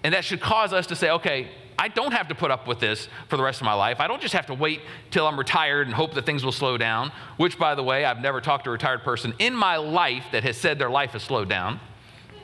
And 0.03 0.13
that 0.15 0.25
should 0.25 0.41
cause 0.41 0.73
us 0.73 0.87
to 0.87 0.95
say, 0.95 1.11
okay, 1.11 1.51
I 1.77 1.87
don't 1.87 2.11
have 2.13 2.27
to 2.29 2.35
put 2.35 2.51
up 2.51 2.67
with 2.67 2.79
this 2.79 3.07
for 3.29 3.37
the 3.37 3.43
rest 3.43 3.61
of 3.61 3.65
my 3.65 3.73
life. 3.73 3.99
I 3.99 4.07
don't 4.07 4.21
just 4.21 4.33
have 4.33 4.45
to 4.47 4.53
wait 4.53 4.81
till 5.11 5.27
I'm 5.27 5.37
retired 5.37 5.87
and 5.87 5.95
hope 5.95 6.13
that 6.13 6.25
things 6.25 6.43
will 6.43 6.51
slow 6.51 6.77
down, 6.77 7.11
which, 7.37 7.57
by 7.57 7.75
the 7.75 7.83
way, 7.83 8.05
I've 8.05 8.21
never 8.21 8.41
talked 8.41 8.65
to 8.65 8.69
a 8.69 8.73
retired 8.73 9.03
person 9.03 9.33
in 9.39 9.53
my 9.53 9.77
life 9.77 10.25
that 10.31 10.43
has 10.43 10.57
said 10.57 10.79
their 10.79 10.89
life 10.89 11.11
has 11.11 11.23
slowed 11.23 11.49
down 11.49 11.79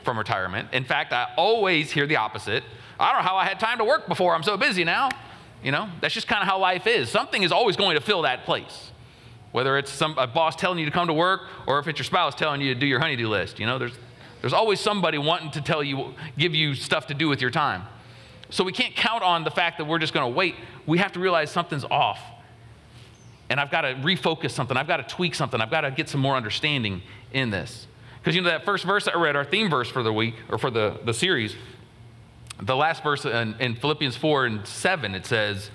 from 0.04 0.18
retirement. 0.18 0.70
In 0.74 0.84
fact, 0.84 1.14
I 1.14 1.28
always 1.38 1.92
hear 1.92 2.08
the 2.08 2.16
opposite. 2.16 2.64
I 3.00 3.12
don't 3.12 3.22
know 3.22 3.28
how 3.28 3.36
I 3.36 3.46
had 3.46 3.60
time 3.60 3.78
to 3.78 3.86
work 3.86 4.08
before. 4.08 4.36
I'm 4.36 4.44
so 4.44 4.58
busy 4.58 4.84
now. 4.84 5.10
You 5.64 5.72
know, 5.72 5.90
that's 6.02 6.14
just 6.14 6.28
kind 6.28 6.42
of 6.42 6.48
how 6.48 6.60
life 6.60 6.88
is. 6.88 7.10
Something 7.10 7.44
is 7.44 7.52
always 7.52 7.76
going 7.76 7.96
to 7.96 8.02
fill 8.02 8.24
that 8.24 8.46
place. 8.46 8.92
Whether 9.52 9.78
it's 9.78 9.92
some, 9.92 10.18
a 10.18 10.28
boss 10.28 10.56
telling 10.56 10.80
you 10.80 10.86
to 10.86 10.92
come 10.92 11.08
to 11.08 11.14
work 11.14 11.42
or 11.68 11.80
if 11.80 11.88
it's 11.88 12.00
your 12.00 12.06
spouse 12.06 12.36
telling 12.36 12.62
you 12.62 12.74
to 12.74 12.80
do 12.80 12.86
your 12.86 13.00
honeydew 13.00 13.28
list. 13.28 13.60
You 13.60 13.66
know, 13.66 13.78
there's, 13.78 13.94
there's 14.42 14.54
always 14.54 14.80
somebody 14.80 15.18
wanting 15.18 15.52
to 15.52 15.62
tell 15.62 15.84
you, 15.84 16.14
give 16.38 16.56
you 16.56 16.76
stuff 16.76 17.08
to 17.08 17.14
do 17.14 17.28
with 17.28 17.42
your 17.42 17.50
time. 17.50 17.84
So 18.50 18.64
we 18.64 18.72
can't 18.72 18.96
count 18.96 19.24
on 19.24 19.44
the 19.44 19.52
fact 19.52 19.78
that 19.78 19.86
we're 19.86 20.00
just 20.00 20.14
going 20.14 20.32
to 20.32 20.36
wait. 20.36 20.56
We 20.86 20.98
have 20.98 21.12
to 21.14 21.20
realize 21.20 21.52
something's 21.52 21.86
off. 21.86 22.20
And 23.50 23.60
I've 23.60 23.72
got 23.72 23.82
to 23.82 23.96
refocus 23.96 24.52
something. 24.52 24.78
I've 24.78 24.88
got 24.88 24.98
to 24.98 25.04
tweak 25.04 25.36
something. 25.36 25.60
I've 25.60 25.72
got 25.72 25.82
to 25.82 25.92
get 25.92 26.10
some 26.10 26.22
more 26.22 26.36
understanding 26.36 27.02
in 27.32 27.50
this. 27.50 27.88
Because 28.20 28.36
you 28.36 28.42
know 28.42 28.50
that 28.50 28.66
first 28.66 28.86
verse 28.86 29.08
I 29.08 29.18
read, 29.18 29.36
our 29.36 29.46
theme 29.46 29.70
verse 29.70 29.90
for 29.90 30.04
the 30.04 30.14
week 30.14 30.36
or 30.50 30.58
for 30.58 30.70
the, 30.70 31.00
the 31.06 31.14
series, 31.14 31.56
the 32.62 32.76
last 32.76 33.04
verse 33.04 33.26
in, 33.26 33.56
in 33.60 33.76
Philippians 33.76 34.18
4 34.18 34.46
and 34.46 34.68
7, 34.68 35.16
it 35.16 35.26
says 35.26 35.72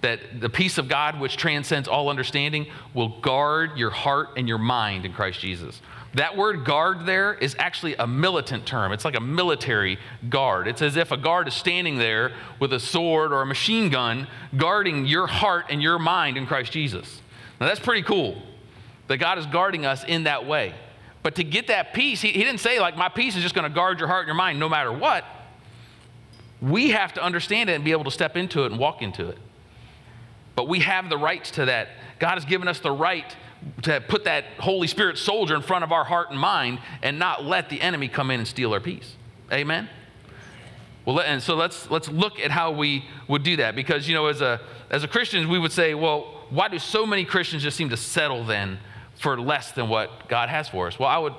that 0.00 0.40
the 0.40 0.48
peace 0.48 0.78
of 0.78 0.88
God, 0.88 1.20
which 1.20 1.36
transcends 1.36 1.86
all 1.86 2.08
understanding, 2.08 2.66
will 2.94 3.20
guard 3.20 3.76
your 3.76 3.90
heart 3.90 4.30
and 4.36 4.48
your 4.48 4.58
mind 4.58 5.04
in 5.04 5.12
Christ 5.12 5.40
Jesus. 5.40 5.80
That 6.14 6.36
word 6.36 6.64
guard 6.66 7.06
there 7.06 7.34
is 7.34 7.56
actually 7.58 7.94
a 7.94 8.06
militant 8.06 8.66
term. 8.66 8.92
It's 8.92 9.04
like 9.04 9.16
a 9.16 9.20
military 9.20 9.98
guard. 10.28 10.68
It's 10.68 10.82
as 10.82 10.96
if 10.96 11.10
a 11.10 11.16
guard 11.16 11.48
is 11.48 11.54
standing 11.54 11.96
there 11.96 12.32
with 12.60 12.72
a 12.74 12.80
sword 12.80 13.32
or 13.32 13.40
a 13.40 13.46
machine 13.46 13.88
gun 13.88 14.26
guarding 14.56 15.06
your 15.06 15.26
heart 15.26 15.66
and 15.70 15.82
your 15.82 15.98
mind 15.98 16.36
in 16.36 16.46
Christ 16.46 16.70
Jesus. 16.72 17.22
Now, 17.60 17.66
that's 17.66 17.80
pretty 17.80 18.02
cool 18.02 18.42
that 19.08 19.16
God 19.18 19.38
is 19.38 19.46
guarding 19.46 19.86
us 19.86 20.04
in 20.04 20.24
that 20.24 20.46
way. 20.46 20.74
But 21.22 21.36
to 21.36 21.44
get 21.44 21.68
that 21.68 21.94
peace, 21.94 22.20
he, 22.20 22.28
he 22.28 22.44
didn't 22.44 22.60
say, 22.60 22.78
like, 22.78 22.96
my 22.96 23.08
peace 23.08 23.36
is 23.36 23.42
just 23.42 23.54
going 23.54 23.68
to 23.68 23.74
guard 23.74 23.98
your 23.98 24.08
heart 24.08 24.22
and 24.22 24.28
your 24.28 24.36
mind 24.36 24.58
no 24.58 24.68
matter 24.68 24.92
what. 24.92 25.24
We 26.60 26.90
have 26.90 27.14
to 27.14 27.22
understand 27.22 27.70
it 27.70 27.74
and 27.74 27.84
be 27.84 27.92
able 27.92 28.04
to 28.04 28.10
step 28.10 28.36
into 28.36 28.64
it 28.64 28.72
and 28.72 28.78
walk 28.78 29.00
into 29.00 29.28
it. 29.28 29.38
But 30.56 30.68
we 30.68 30.80
have 30.80 31.08
the 31.08 31.16
rights 31.16 31.52
to 31.52 31.64
that. 31.66 31.88
God 32.18 32.34
has 32.34 32.44
given 32.44 32.68
us 32.68 32.80
the 32.80 32.92
right 32.92 33.36
to 33.82 34.00
put 34.00 34.24
that 34.24 34.44
Holy 34.58 34.86
Spirit 34.86 35.18
soldier 35.18 35.54
in 35.54 35.62
front 35.62 35.84
of 35.84 35.92
our 35.92 36.04
heart 36.04 36.30
and 36.30 36.38
mind 36.38 36.78
and 37.02 37.18
not 37.18 37.44
let 37.44 37.68
the 37.68 37.80
enemy 37.80 38.08
come 38.08 38.30
in 38.30 38.40
and 38.40 38.48
steal 38.48 38.72
our 38.72 38.80
peace. 38.80 39.16
Amen? 39.52 39.88
Well, 41.04 41.20
and 41.20 41.42
so 41.42 41.56
let's, 41.56 41.90
let's 41.90 42.08
look 42.08 42.38
at 42.38 42.50
how 42.50 42.70
we 42.70 43.04
would 43.26 43.42
do 43.42 43.56
that 43.56 43.74
because, 43.74 44.08
you 44.08 44.14
know, 44.14 44.26
as 44.26 44.40
a, 44.40 44.60
as 44.90 45.02
a 45.02 45.08
Christian, 45.08 45.48
we 45.48 45.58
would 45.58 45.72
say, 45.72 45.94
well, 45.94 46.46
why 46.50 46.68
do 46.68 46.78
so 46.78 47.04
many 47.04 47.24
Christians 47.24 47.62
just 47.62 47.76
seem 47.76 47.88
to 47.88 47.96
settle 47.96 48.44
then 48.44 48.78
for 49.16 49.40
less 49.40 49.72
than 49.72 49.88
what 49.88 50.28
God 50.28 50.48
has 50.48 50.68
for 50.68 50.86
us? 50.86 50.98
Well, 50.98 51.08
I 51.08 51.18
would, 51.18 51.34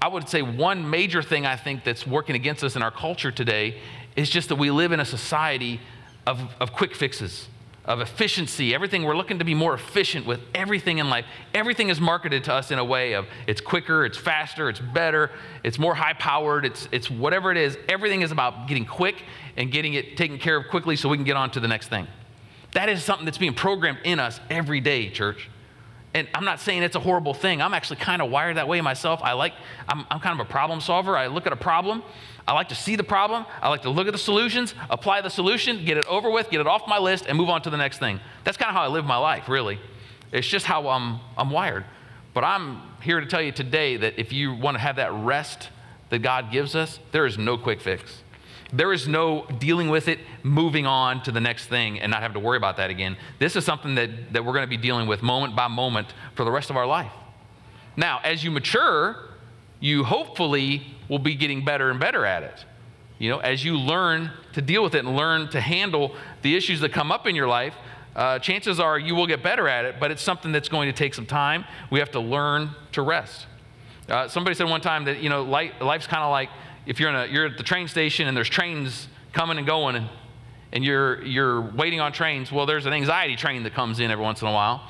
I 0.00 0.08
would 0.08 0.28
say 0.28 0.40
one 0.40 0.88
major 0.88 1.22
thing 1.22 1.44
I 1.44 1.56
think 1.56 1.84
that's 1.84 2.06
working 2.06 2.34
against 2.34 2.64
us 2.64 2.76
in 2.76 2.82
our 2.82 2.90
culture 2.90 3.30
today 3.30 3.78
is 4.16 4.30
just 4.30 4.48
that 4.48 4.56
we 4.56 4.70
live 4.70 4.92
in 4.92 5.00
a 5.00 5.04
society 5.04 5.80
of, 6.26 6.40
of 6.60 6.72
quick 6.72 6.94
fixes 6.94 7.48
of 7.84 8.00
efficiency. 8.00 8.74
Everything, 8.74 9.02
we're 9.02 9.16
looking 9.16 9.38
to 9.38 9.44
be 9.44 9.54
more 9.54 9.74
efficient 9.74 10.26
with 10.26 10.40
everything 10.54 10.98
in 10.98 11.10
life. 11.10 11.26
Everything 11.52 11.90
is 11.90 12.00
marketed 12.00 12.44
to 12.44 12.54
us 12.54 12.70
in 12.70 12.78
a 12.78 12.84
way 12.84 13.12
of 13.12 13.26
it's 13.46 13.60
quicker, 13.60 14.04
it's 14.04 14.16
faster, 14.16 14.68
it's 14.68 14.80
better, 14.80 15.30
it's 15.62 15.78
more 15.78 15.94
high 15.94 16.14
powered, 16.14 16.64
it's, 16.64 16.88
it's 16.92 17.10
whatever 17.10 17.50
it 17.50 17.58
is. 17.58 17.76
Everything 17.88 18.22
is 18.22 18.32
about 18.32 18.68
getting 18.68 18.86
quick 18.86 19.22
and 19.56 19.70
getting 19.70 19.94
it 19.94 20.16
taken 20.16 20.38
care 20.38 20.56
of 20.56 20.68
quickly 20.68 20.96
so 20.96 21.08
we 21.08 21.16
can 21.16 21.24
get 21.24 21.36
on 21.36 21.50
to 21.50 21.60
the 21.60 21.68
next 21.68 21.88
thing. 21.88 22.06
That 22.72 22.88
is 22.88 23.04
something 23.04 23.24
that's 23.24 23.38
being 23.38 23.54
programmed 23.54 23.98
in 24.04 24.18
us 24.18 24.40
every 24.50 24.80
day, 24.80 25.10
church. 25.10 25.50
And 26.14 26.28
I'm 26.32 26.44
not 26.44 26.60
saying 26.60 26.84
it's 26.84 26.94
a 26.94 27.00
horrible 27.00 27.34
thing. 27.34 27.60
I'm 27.60 27.74
actually 27.74 27.96
kind 27.96 28.22
of 28.22 28.30
wired 28.30 28.56
that 28.56 28.68
way 28.68 28.80
myself. 28.80 29.20
I 29.22 29.32
like, 29.32 29.52
I'm, 29.88 30.06
I'm 30.10 30.20
kind 30.20 30.40
of 30.40 30.46
a 30.46 30.48
problem 30.48 30.80
solver. 30.80 31.16
I 31.16 31.26
look 31.26 31.46
at 31.46 31.52
a 31.52 31.56
problem, 31.56 32.04
I 32.46 32.52
like 32.52 32.68
to 32.68 32.74
see 32.74 32.94
the 32.94 33.04
problem, 33.04 33.44
I 33.60 33.68
like 33.68 33.82
to 33.82 33.90
look 33.90 34.06
at 34.06 34.12
the 34.12 34.18
solutions, 34.18 34.74
apply 34.90 35.22
the 35.22 35.30
solution, 35.30 35.84
get 35.84 35.96
it 35.96 36.06
over 36.06 36.30
with, 36.30 36.50
get 36.50 36.60
it 36.60 36.66
off 36.66 36.86
my 36.86 36.98
list, 36.98 37.26
and 37.26 37.36
move 37.36 37.48
on 37.50 37.62
to 37.62 37.70
the 37.70 37.76
next 37.76 37.98
thing. 37.98 38.20
That's 38.44 38.56
kind 38.56 38.68
of 38.68 38.76
how 38.76 38.82
I 38.82 38.88
live 38.88 39.04
my 39.04 39.16
life, 39.16 39.48
really. 39.48 39.80
It's 40.30 40.46
just 40.46 40.66
how 40.66 40.88
I'm, 40.88 41.20
I'm 41.36 41.50
wired. 41.50 41.84
But 42.32 42.44
I'm 42.44 42.82
here 43.00 43.20
to 43.20 43.26
tell 43.26 43.42
you 43.42 43.52
today 43.52 43.96
that 43.96 44.18
if 44.18 44.32
you 44.32 44.54
want 44.54 44.76
to 44.76 44.80
have 44.80 44.96
that 44.96 45.12
rest 45.12 45.70
that 46.10 46.18
God 46.20 46.50
gives 46.50 46.74
us, 46.74 46.98
there 47.12 47.26
is 47.26 47.38
no 47.38 47.56
quick 47.56 47.80
fix. 47.80 48.23
There 48.76 48.92
is 48.92 49.06
no 49.06 49.46
dealing 49.58 49.88
with 49.88 50.08
it, 50.08 50.18
moving 50.42 50.84
on 50.84 51.22
to 51.22 51.32
the 51.32 51.40
next 51.40 51.66
thing, 51.66 52.00
and 52.00 52.10
not 52.10 52.22
having 52.22 52.34
to 52.34 52.40
worry 52.40 52.56
about 52.56 52.76
that 52.78 52.90
again. 52.90 53.16
This 53.38 53.54
is 53.54 53.64
something 53.64 53.94
that, 53.94 54.32
that 54.32 54.44
we're 54.44 54.52
going 54.52 54.64
to 54.64 54.70
be 54.70 54.76
dealing 54.76 55.06
with 55.06 55.22
moment 55.22 55.54
by 55.54 55.68
moment 55.68 56.08
for 56.34 56.44
the 56.44 56.50
rest 56.50 56.70
of 56.70 56.76
our 56.76 56.86
life. 56.86 57.12
Now, 57.96 58.20
as 58.24 58.42
you 58.42 58.50
mature, 58.50 59.16
you 59.78 60.02
hopefully 60.02 60.82
will 61.08 61.20
be 61.20 61.36
getting 61.36 61.64
better 61.64 61.90
and 61.90 62.00
better 62.00 62.26
at 62.26 62.42
it. 62.42 62.64
You 63.18 63.30
know, 63.30 63.38
as 63.38 63.64
you 63.64 63.78
learn 63.78 64.32
to 64.54 64.60
deal 64.60 64.82
with 64.82 64.96
it 64.96 65.04
and 65.04 65.16
learn 65.16 65.48
to 65.50 65.60
handle 65.60 66.16
the 66.42 66.56
issues 66.56 66.80
that 66.80 66.92
come 66.92 67.12
up 67.12 67.28
in 67.28 67.36
your 67.36 67.46
life, 67.46 67.74
uh, 68.16 68.40
chances 68.40 68.80
are 68.80 68.98
you 68.98 69.14
will 69.14 69.28
get 69.28 69.42
better 69.42 69.68
at 69.68 69.84
it, 69.84 69.96
but 70.00 70.10
it's 70.10 70.22
something 70.22 70.50
that's 70.50 70.68
going 70.68 70.88
to 70.88 70.92
take 70.92 71.14
some 71.14 71.26
time. 71.26 71.64
We 71.90 72.00
have 72.00 72.10
to 72.12 72.20
learn 72.20 72.70
to 72.92 73.02
rest. 73.02 73.46
Uh, 74.08 74.26
somebody 74.28 74.54
said 74.54 74.68
one 74.68 74.80
time 74.80 75.04
that, 75.04 75.20
you 75.20 75.28
know, 75.28 75.42
life, 75.42 75.72
life's 75.80 76.06
kind 76.06 76.22
of 76.22 76.30
like 76.30 76.50
if 76.86 77.00
you're, 77.00 77.10
in 77.10 77.16
a, 77.16 77.26
you're 77.26 77.46
at 77.46 77.56
the 77.56 77.62
train 77.62 77.88
station 77.88 78.28
and 78.28 78.36
there's 78.36 78.48
trains 78.48 79.08
coming 79.32 79.58
and 79.58 79.66
going 79.66 79.96
and, 79.96 80.08
and 80.72 80.84
you're, 80.84 81.22
you're 81.22 81.60
waiting 81.60 82.00
on 82.00 82.12
trains, 82.12 82.52
well, 82.52 82.66
there's 82.66 82.86
an 82.86 82.92
anxiety 82.92 83.36
train 83.36 83.62
that 83.62 83.74
comes 83.74 84.00
in 84.00 84.10
every 84.10 84.22
once 84.22 84.42
in 84.42 84.48
a 84.48 84.52
while. 84.52 84.88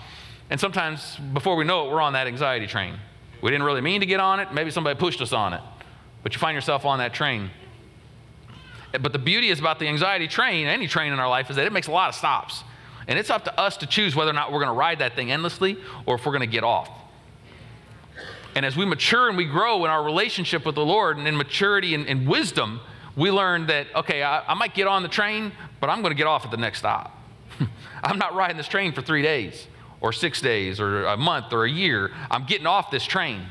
And 0.50 0.60
sometimes, 0.60 1.16
before 1.32 1.56
we 1.56 1.64
know 1.64 1.86
it, 1.86 1.92
we're 1.92 2.00
on 2.00 2.12
that 2.14 2.26
anxiety 2.26 2.66
train. 2.66 2.98
We 3.42 3.50
didn't 3.50 3.64
really 3.64 3.80
mean 3.80 4.00
to 4.00 4.06
get 4.06 4.20
on 4.20 4.40
it. 4.40 4.52
Maybe 4.52 4.70
somebody 4.70 4.98
pushed 4.98 5.20
us 5.20 5.32
on 5.32 5.52
it. 5.52 5.60
But 6.22 6.32
you 6.34 6.38
find 6.38 6.54
yourself 6.54 6.84
on 6.84 6.98
that 6.98 7.12
train. 7.12 7.50
But 8.92 9.12
the 9.12 9.18
beauty 9.18 9.50
is 9.50 9.58
about 9.58 9.78
the 9.78 9.88
anxiety 9.88 10.28
train, 10.28 10.66
any 10.66 10.86
train 10.86 11.12
in 11.12 11.18
our 11.18 11.28
life, 11.28 11.50
is 11.50 11.56
that 11.56 11.66
it 11.66 11.72
makes 11.72 11.88
a 11.88 11.92
lot 11.92 12.08
of 12.08 12.14
stops. 12.14 12.62
And 13.06 13.18
it's 13.18 13.30
up 13.30 13.44
to 13.44 13.60
us 13.60 13.76
to 13.78 13.86
choose 13.86 14.16
whether 14.16 14.30
or 14.30 14.34
not 14.34 14.52
we're 14.52 14.60
going 14.60 14.72
to 14.72 14.78
ride 14.78 15.00
that 15.00 15.14
thing 15.14 15.30
endlessly 15.30 15.76
or 16.06 16.14
if 16.14 16.24
we're 16.24 16.32
going 16.32 16.40
to 16.40 16.46
get 16.46 16.64
off. 16.64 16.88
And 18.54 18.64
as 18.64 18.76
we 18.76 18.84
mature 18.84 19.28
and 19.28 19.36
we 19.36 19.46
grow 19.46 19.84
in 19.84 19.90
our 19.90 20.02
relationship 20.02 20.64
with 20.64 20.76
the 20.76 20.84
Lord 20.84 21.18
and 21.18 21.26
in 21.26 21.36
maturity 21.36 21.94
and, 21.94 22.06
and 22.06 22.28
wisdom, 22.28 22.80
we 23.16 23.30
learn 23.30 23.66
that, 23.66 23.88
okay, 23.94 24.22
I, 24.22 24.44
I 24.46 24.54
might 24.54 24.74
get 24.74 24.86
on 24.86 25.02
the 25.02 25.08
train, 25.08 25.52
but 25.80 25.90
I'm 25.90 26.02
going 26.02 26.12
to 26.12 26.16
get 26.16 26.26
off 26.26 26.44
at 26.44 26.50
the 26.50 26.56
next 26.56 26.78
stop. 26.78 27.20
I'm 28.02 28.18
not 28.18 28.34
riding 28.34 28.56
this 28.56 28.68
train 28.68 28.92
for 28.92 29.02
three 29.02 29.22
days 29.22 29.66
or 30.00 30.12
six 30.12 30.40
days 30.40 30.80
or 30.80 31.06
a 31.06 31.16
month 31.16 31.52
or 31.52 31.64
a 31.64 31.70
year. 31.70 32.12
I'm 32.30 32.44
getting 32.44 32.66
off 32.66 32.90
this 32.90 33.04
train. 33.04 33.46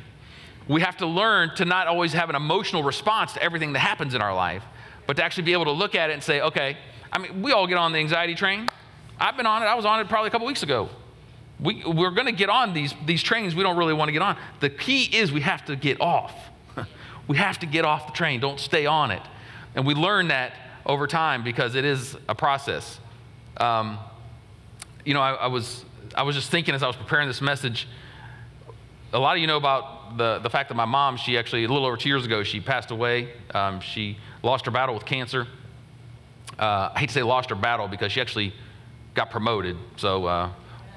We 0.68 0.82
have 0.82 0.98
to 0.98 1.08
learn 1.08 1.56
to 1.56 1.66
not 1.66 1.88
always 1.88 2.14
have 2.14 2.30
an 2.30 2.36
emotional 2.36 2.84
response 2.84 3.34
to 3.34 3.44
everything 3.44 3.74
that 3.74 3.80
happens 3.80 4.14
in 4.14 4.22
our 4.22 4.34
life, 4.34 4.64
but 5.08 5.18
to 5.18 5.24
actually 5.24 5.44
be 5.44 5.54
able 5.54 5.66
to 5.66 5.72
look 5.72 5.96
at 5.96 6.10
it 6.10 6.14
and 6.14 6.24
say, 6.24 6.42
okay, 6.42 6.78
I 7.12 7.20
mean, 7.20 7.42
we 7.42 7.52
all 7.52 7.68
get 7.68 7.78
on 7.78 7.92
the 7.92 8.00
anxiety 8.00 8.36
train. 8.36 8.70
I've 9.20 9.36
been 9.36 9.46
on 9.46 9.64
it. 9.64 9.66
I 9.66 9.76
was 9.76 9.86
on 9.86 10.00
it 10.00 10.08
probably 10.08 10.30
a 10.30 10.32
couple 10.32 10.48
weeks 10.48 10.64
ago. 10.64 10.90
We, 11.64 11.84
we're 11.86 12.12
going 12.12 12.26
to 12.26 12.34
get 12.34 12.50
on 12.50 12.74
these, 12.74 12.94
these 13.06 13.24
trains 13.24 13.56
we 13.56 13.64
don't 13.64 13.78
really 13.78 13.94
want 13.94 14.10
to 14.10 14.12
get 14.12 14.22
on. 14.22 14.38
The 14.60 14.70
key 14.70 15.04
is 15.04 15.32
we 15.32 15.42
have 15.42 15.64
to 15.66 15.76
get 15.76 16.02
off. 16.02 16.34
we 17.28 17.38
have 17.38 17.60
to 17.60 17.66
get 17.66 17.86
off 17.86 18.08
the 18.08 18.14
train. 18.14 18.42
Don't 18.42 18.60
stay 18.60 18.86
on 18.86 19.12
it. 19.12 19.22
And 19.74 19.88
we 19.88 19.94
learn 19.94 20.28
that 20.28 20.54
over 20.86 21.08
time 21.08 21.44
because 21.44 21.76
it 21.76 21.86
is 21.86 22.18
a 22.28 22.36
process. 22.36 23.00
Um, 23.58 23.98
you 25.06 25.14
know, 25.14 25.22
I, 25.22 25.34
I, 25.34 25.48
was, 25.48 25.86
I 26.16 26.24
was 26.24 26.36
just 26.36 26.52
thinking 26.52 26.76
as 26.76 26.84
I 26.84 26.88
was 26.88 26.98
preparing 26.98 27.30
this 27.30 27.42
message, 27.42 27.88
a 29.14 29.20
lot 29.20 29.36
of 29.36 29.42
you 29.42 29.48
know 29.48 29.58
about 29.58 30.18
the, 30.18 30.40
the 30.40 30.50
fact 30.50 30.70
that 30.70 30.76
my 30.76 30.86
mom, 30.86 31.16
she 31.18 31.38
actually, 31.38 31.64
a 31.64 31.68
little 31.68 31.86
over 31.86 31.96
two 31.96 32.10
years 32.10 32.26
ago, 32.26 32.44
she 32.44 32.60
passed 32.60 32.92
away. 32.92 33.32
Um, 33.54 33.80
she 33.80 34.18
lost 34.42 34.66
her 34.66 34.72
battle 34.72 34.96
with 34.96 35.06
cancer. 35.06 35.48
Uh, 36.60 36.90
I 36.94 37.00
hate 37.00 37.08
to 37.08 37.14
say 37.14 37.24
lost 37.24 37.50
her 37.52 37.56
battle 37.56 37.88
because 37.88 38.12
she 38.12 38.20
actually 38.20 38.54
got 39.14 39.30
promoted. 39.30 39.78
So 39.98 40.26
uh, 40.26 40.50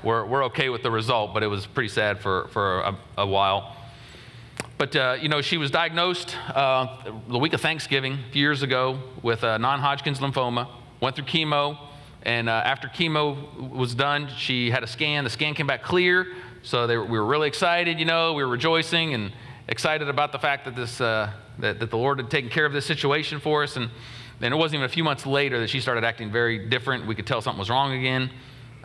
we're, 0.03 0.25
we're 0.25 0.45
okay 0.45 0.69
with 0.69 0.82
the 0.82 0.91
result, 0.91 1.35
but 1.35 1.43
it 1.43 1.47
was 1.47 1.67
pretty 1.67 1.89
sad 1.89 2.21
for, 2.21 2.49
for 2.49 2.80
a, 2.80 2.99
a 3.19 3.26
while. 3.26 3.76
But, 4.78 4.95
uh, 4.95 5.17
you 5.21 5.28
know, 5.28 5.41
she 5.41 5.56
was 5.56 5.71
diagnosed 5.71 6.37
uh, 6.54 7.11
the 7.28 7.39
week 7.39 7.54
of 7.54 7.61
Thanksgiving 7.61 8.15
a 8.15 8.32
few 8.32 8.43
years 8.43 8.63
ago 8.63 9.00
with 9.23 9.43
uh, 9.43 9.59
non 9.59 9.80
Hodgkin's 9.80 10.19
lymphoma, 10.19 10.69
went 11.00 11.17
through 11.17 11.25
chemo, 11.25 11.78
and 12.23 12.49
uh, 12.49 12.52
after 12.52 12.89
chemo 12.89 13.71
was 13.71 13.95
done, 13.95 14.28
she 14.37 14.71
had 14.71 14.82
a 14.82 14.87
scan. 14.87 15.25
The 15.25 15.30
scan 15.30 15.54
came 15.54 15.67
back 15.67 15.82
clear, 15.82 16.26
so 16.63 16.87
were, 16.87 17.04
we 17.04 17.19
were 17.19 17.25
really 17.25 17.49
excited, 17.49 17.99
you 17.99 18.04
know, 18.04 18.35
we 18.35 18.43
were 18.43 18.50
rejoicing 18.50 19.15
and 19.15 19.32
excited 19.69 20.09
about 20.09 20.32
the 20.32 20.39
fact 20.39 20.65
that, 20.65 20.76
this, 20.76 21.00
uh, 21.00 21.30
that, 21.59 21.78
that 21.78 21.91
the 21.91 21.97
Lord 21.97 22.19
had 22.19 22.30
taken 22.30 22.50
care 22.50 22.67
of 22.67 22.73
this 22.73 22.85
situation 22.85 23.41
for 23.41 23.63
us. 23.63 23.76
And 23.76 23.91
then 24.41 24.52
it 24.52 24.56
wasn't 24.56 24.80
even 24.80 24.87
a 24.87 24.93
few 24.93 25.04
months 25.04 25.26
later 25.26 25.61
that 25.61 25.71
she 25.71 25.80
started 25.80 26.04
acting 26.04 26.30
very 26.30 26.69
different. 26.69 27.06
We 27.06 27.15
could 27.15 27.26
tell 27.26 27.41
something 27.41 27.59
was 27.59 27.71
wrong 27.71 27.93
again. 27.93 28.30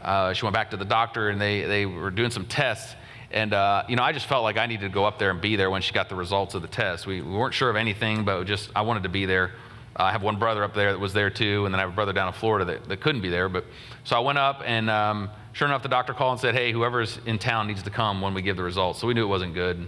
Uh, 0.01 0.33
she 0.33 0.45
went 0.45 0.53
back 0.53 0.71
to 0.71 0.77
the 0.77 0.85
doctor 0.85 1.29
and 1.29 1.39
they, 1.39 1.61
they 1.61 1.85
were 1.85 2.11
doing 2.11 2.31
some 2.31 2.45
tests. 2.45 2.95
And, 3.31 3.53
uh, 3.53 3.83
you 3.87 3.95
know, 3.95 4.03
I 4.03 4.11
just 4.11 4.25
felt 4.25 4.43
like 4.43 4.57
I 4.57 4.65
needed 4.65 4.87
to 4.87 4.93
go 4.93 5.05
up 5.05 5.17
there 5.17 5.29
and 5.29 5.39
be 5.39 5.55
there 5.55 5.69
when 5.69 5.81
she 5.81 5.93
got 5.93 6.09
the 6.09 6.15
results 6.15 6.53
of 6.53 6.61
the 6.61 6.67
test. 6.67 7.07
We, 7.07 7.21
we 7.21 7.31
weren't 7.31 7.53
sure 7.53 7.69
of 7.69 7.75
anything, 7.75 8.25
but 8.25 8.43
just 8.43 8.69
I 8.75 8.81
wanted 8.81 9.03
to 9.03 9.09
be 9.09 9.25
there. 9.25 9.51
Uh, 9.97 10.03
I 10.03 10.11
have 10.11 10.23
one 10.23 10.39
brother 10.39 10.63
up 10.63 10.73
there 10.73 10.91
that 10.91 10.99
was 10.99 11.13
there 11.13 11.29
too, 11.29 11.65
and 11.65 11.73
then 11.73 11.79
I 11.79 11.83
have 11.83 11.91
a 11.91 11.95
brother 11.95 12.13
down 12.13 12.27
in 12.27 12.33
Florida 12.33 12.65
that, 12.65 12.89
that 12.89 13.01
couldn't 13.01 13.21
be 13.21 13.29
there. 13.29 13.49
But 13.49 13.65
so 14.03 14.15
I 14.15 14.19
went 14.19 14.37
up, 14.37 14.61
and 14.65 14.89
um, 14.89 15.29
sure 15.53 15.67
enough, 15.67 15.83
the 15.83 15.89
doctor 15.89 16.13
called 16.13 16.33
and 16.33 16.41
said, 16.41 16.55
"Hey, 16.55 16.71
whoever's 16.71 17.19
in 17.25 17.37
town 17.39 17.67
needs 17.67 17.83
to 17.83 17.89
come 17.89 18.21
when 18.21 18.33
we 18.33 18.41
give 18.41 18.55
the 18.55 18.63
results." 18.63 18.99
So 18.99 19.07
we 19.07 19.13
knew 19.13 19.23
it 19.23 19.29
wasn't 19.29 19.53
good. 19.53 19.87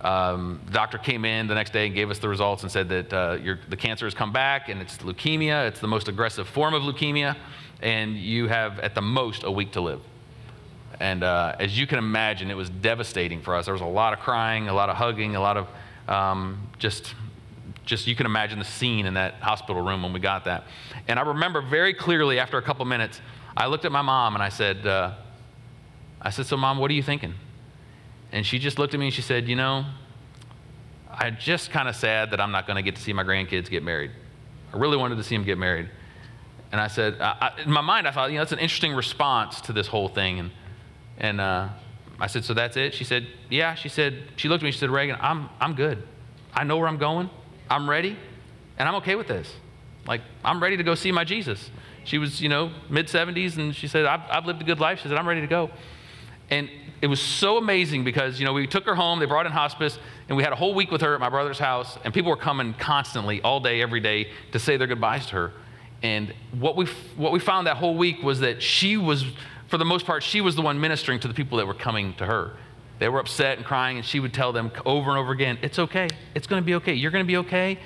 Um, 0.00 0.60
the 0.66 0.72
doctor 0.72 0.96
came 0.96 1.24
in 1.24 1.48
the 1.48 1.54
next 1.54 1.72
day 1.72 1.86
and 1.86 1.94
gave 1.94 2.10
us 2.10 2.18
the 2.18 2.28
results 2.28 2.62
and 2.62 2.70
said 2.70 2.88
that 2.90 3.12
uh, 3.12 3.38
the 3.68 3.76
cancer 3.76 4.06
has 4.06 4.14
come 4.14 4.32
back 4.32 4.68
and 4.68 4.80
it's 4.80 4.98
leukemia. 4.98 5.66
It's 5.66 5.80
the 5.80 5.88
most 5.88 6.08
aggressive 6.08 6.46
form 6.48 6.74
of 6.74 6.82
leukemia 6.82 7.36
and 7.82 8.16
you 8.16 8.46
have 8.48 8.78
at 8.80 8.94
the 8.94 9.02
most 9.02 9.42
a 9.44 9.50
week 9.50 9.72
to 9.72 9.80
live. 9.80 10.00
And 11.00 11.22
uh, 11.22 11.56
as 11.58 11.78
you 11.78 11.86
can 11.86 11.98
imagine, 11.98 12.50
it 12.50 12.56
was 12.56 12.70
devastating 12.70 13.40
for 13.40 13.54
us. 13.54 13.66
There 13.66 13.74
was 13.74 13.80
a 13.80 13.86
lot 13.86 14.12
of 14.12 14.20
crying, 14.20 14.68
a 14.68 14.74
lot 14.74 14.88
of 14.88 14.96
hugging, 14.96 15.36
a 15.36 15.40
lot 15.40 15.56
of 15.56 15.68
um, 16.08 16.68
just, 16.78 17.14
just 17.84 18.06
you 18.06 18.16
can 18.16 18.26
imagine 18.26 18.58
the 18.58 18.64
scene 18.64 19.06
in 19.06 19.14
that 19.14 19.34
hospital 19.34 19.82
room 19.82 20.02
when 20.02 20.12
we 20.12 20.20
got 20.20 20.44
that. 20.44 20.64
And 21.06 21.18
I 21.18 21.22
remember 21.22 21.60
very 21.60 21.94
clearly 21.94 22.38
after 22.38 22.58
a 22.58 22.62
couple 22.62 22.84
minutes, 22.84 23.20
I 23.56 23.66
looked 23.66 23.84
at 23.84 23.92
my 23.92 24.02
mom 24.02 24.34
and 24.34 24.42
I 24.42 24.48
said, 24.48 24.86
uh, 24.86 25.14
I 26.20 26.30
said, 26.30 26.46
so 26.46 26.56
mom, 26.56 26.78
what 26.78 26.90
are 26.90 26.94
you 26.94 27.02
thinking? 27.02 27.34
And 28.32 28.44
she 28.44 28.58
just 28.58 28.78
looked 28.78 28.94
at 28.94 29.00
me 29.00 29.06
and 29.06 29.14
she 29.14 29.22
said, 29.22 29.48
you 29.48 29.56
know, 29.56 29.84
I'm 31.10 31.36
just 31.38 31.70
kind 31.70 31.88
of 31.88 31.96
sad 31.96 32.30
that 32.30 32.40
I'm 32.40 32.52
not 32.52 32.66
going 32.66 32.76
to 32.76 32.82
get 32.82 32.96
to 32.96 33.02
see 33.02 33.12
my 33.12 33.24
grandkids 33.24 33.68
get 33.70 33.82
married. 33.82 34.10
I 34.72 34.76
really 34.76 34.96
wanted 34.96 35.16
to 35.16 35.24
see 35.24 35.34
them 35.34 35.44
get 35.44 35.58
married. 35.58 35.88
And 36.70 36.80
I 36.80 36.88
said, 36.88 37.20
I, 37.20 37.52
in 37.64 37.70
my 37.70 37.80
mind, 37.80 38.06
I 38.06 38.10
thought, 38.10 38.30
you 38.30 38.36
know, 38.36 38.42
that's 38.42 38.52
an 38.52 38.58
interesting 38.58 38.94
response 38.94 39.60
to 39.62 39.72
this 39.72 39.86
whole 39.86 40.08
thing. 40.08 40.38
And, 40.38 40.50
and 41.16 41.40
uh, 41.40 41.68
I 42.20 42.26
said, 42.26 42.44
so 42.44 42.52
that's 42.52 42.76
it? 42.76 42.94
She 42.94 43.04
said, 43.04 43.26
yeah. 43.48 43.74
She 43.74 43.88
said, 43.88 44.22
she 44.36 44.48
looked 44.48 44.62
at 44.62 44.66
me, 44.66 44.70
she 44.70 44.78
said, 44.78 44.90
Reagan, 44.90 45.16
I'm, 45.20 45.48
I'm 45.60 45.74
good. 45.74 46.02
I 46.52 46.64
know 46.64 46.76
where 46.76 46.88
I'm 46.88 46.98
going. 46.98 47.30
I'm 47.70 47.88
ready. 47.88 48.16
And 48.78 48.88
I'm 48.88 48.96
okay 48.96 49.14
with 49.14 49.28
this. 49.28 49.52
Like, 50.06 50.20
I'm 50.44 50.62
ready 50.62 50.76
to 50.76 50.82
go 50.82 50.94
see 50.94 51.10
my 51.10 51.24
Jesus. 51.24 51.70
She 52.04 52.18
was, 52.18 52.40
you 52.40 52.48
know, 52.48 52.70
mid 52.88 53.06
70s, 53.08 53.56
and 53.56 53.74
she 53.74 53.88
said, 53.88 54.06
I've, 54.06 54.22
I've 54.30 54.46
lived 54.46 54.62
a 54.62 54.64
good 54.64 54.80
life. 54.80 55.00
She 55.00 55.08
said, 55.08 55.16
I'm 55.16 55.28
ready 55.28 55.40
to 55.40 55.46
go. 55.46 55.70
And 56.50 56.70
it 57.00 57.06
was 57.06 57.20
so 57.20 57.58
amazing 57.58 58.04
because, 58.04 58.40
you 58.40 58.46
know, 58.46 58.52
we 58.52 58.66
took 58.66 58.84
her 58.84 58.94
home, 58.94 59.20
they 59.20 59.26
brought 59.26 59.46
in 59.46 59.52
hospice, 59.52 59.98
and 60.28 60.36
we 60.36 60.42
had 60.42 60.52
a 60.52 60.56
whole 60.56 60.74
week 60.74 60.90
with 60.90 61.00
her 61.00 61.14
at 61.14 61.20
my 61.20 61.28
brother's 61.28 61.58
house, 61.58 61.96
and 62.04 62.12
people 62.12 62.30
were 62.30 62.36
coming 62.36 62.74
constantly, 62.74 63.40
all 63.42 63.60
day, 63.60 63.80
every 63.80 64.00
day, 64.00 64.28
to 64.52 64.58
say 64.58 64.76
their 64.76 64.88
goodbyes 64.88 65.26
to 65.26 65.32
her. 65.36 65.52
And 66.02 66.32
what 66.52 66.76
we, 66.76 66.86
what 67.16 67.32
we 67.32 67.38
found 67.38 67.66
that 67.66 67.76
whole 67.76 67.96
week 67.96 68.22
was 68.22 68.40
that 68.40 68.62
she 68.62 68.96
was, 68.96 69.24
for 69.68 69.78
the 69.78 69.84
most 69.84 70.06
part, 70.06 70.22
she 70.22 70.40
was 70.40 70.56
the 70.56 70.62
one 70.62 70.80
ministering 70.80 71.20
to 71.20 71.28
the 71.28 71.34
people 71.34 71.58
that 71.58 71.66
were 71.66 71.74
coming 71.74 72.14
to 72.14 72.26
her. 72.26 72.56
They 72.98 73.08
were 73.08 73.20
upset 73.20 73.58
and 73.58 73.66
crying, 73.66 73.96
and 73.96 74.04
she 74.04 74.18
would 74.20 74.34
tell 74.34 74.52
them 74.52 74.72
over 74.84 75.10
and 75.10 75.18
over 75.18 75.32
again, 75.32 75.58
It's 75.62 75.78
okay. 75.78 76.08
It's 76.34 76.46
going 76.46 76.62
to 76.62 76.66
be 76.66 76.74
okay. 76.76 76.94
You're 76.94 77.10
going 77.12 77.24
to 77.24 77.28
be 77.28 77.36
okay. 77.38 77.78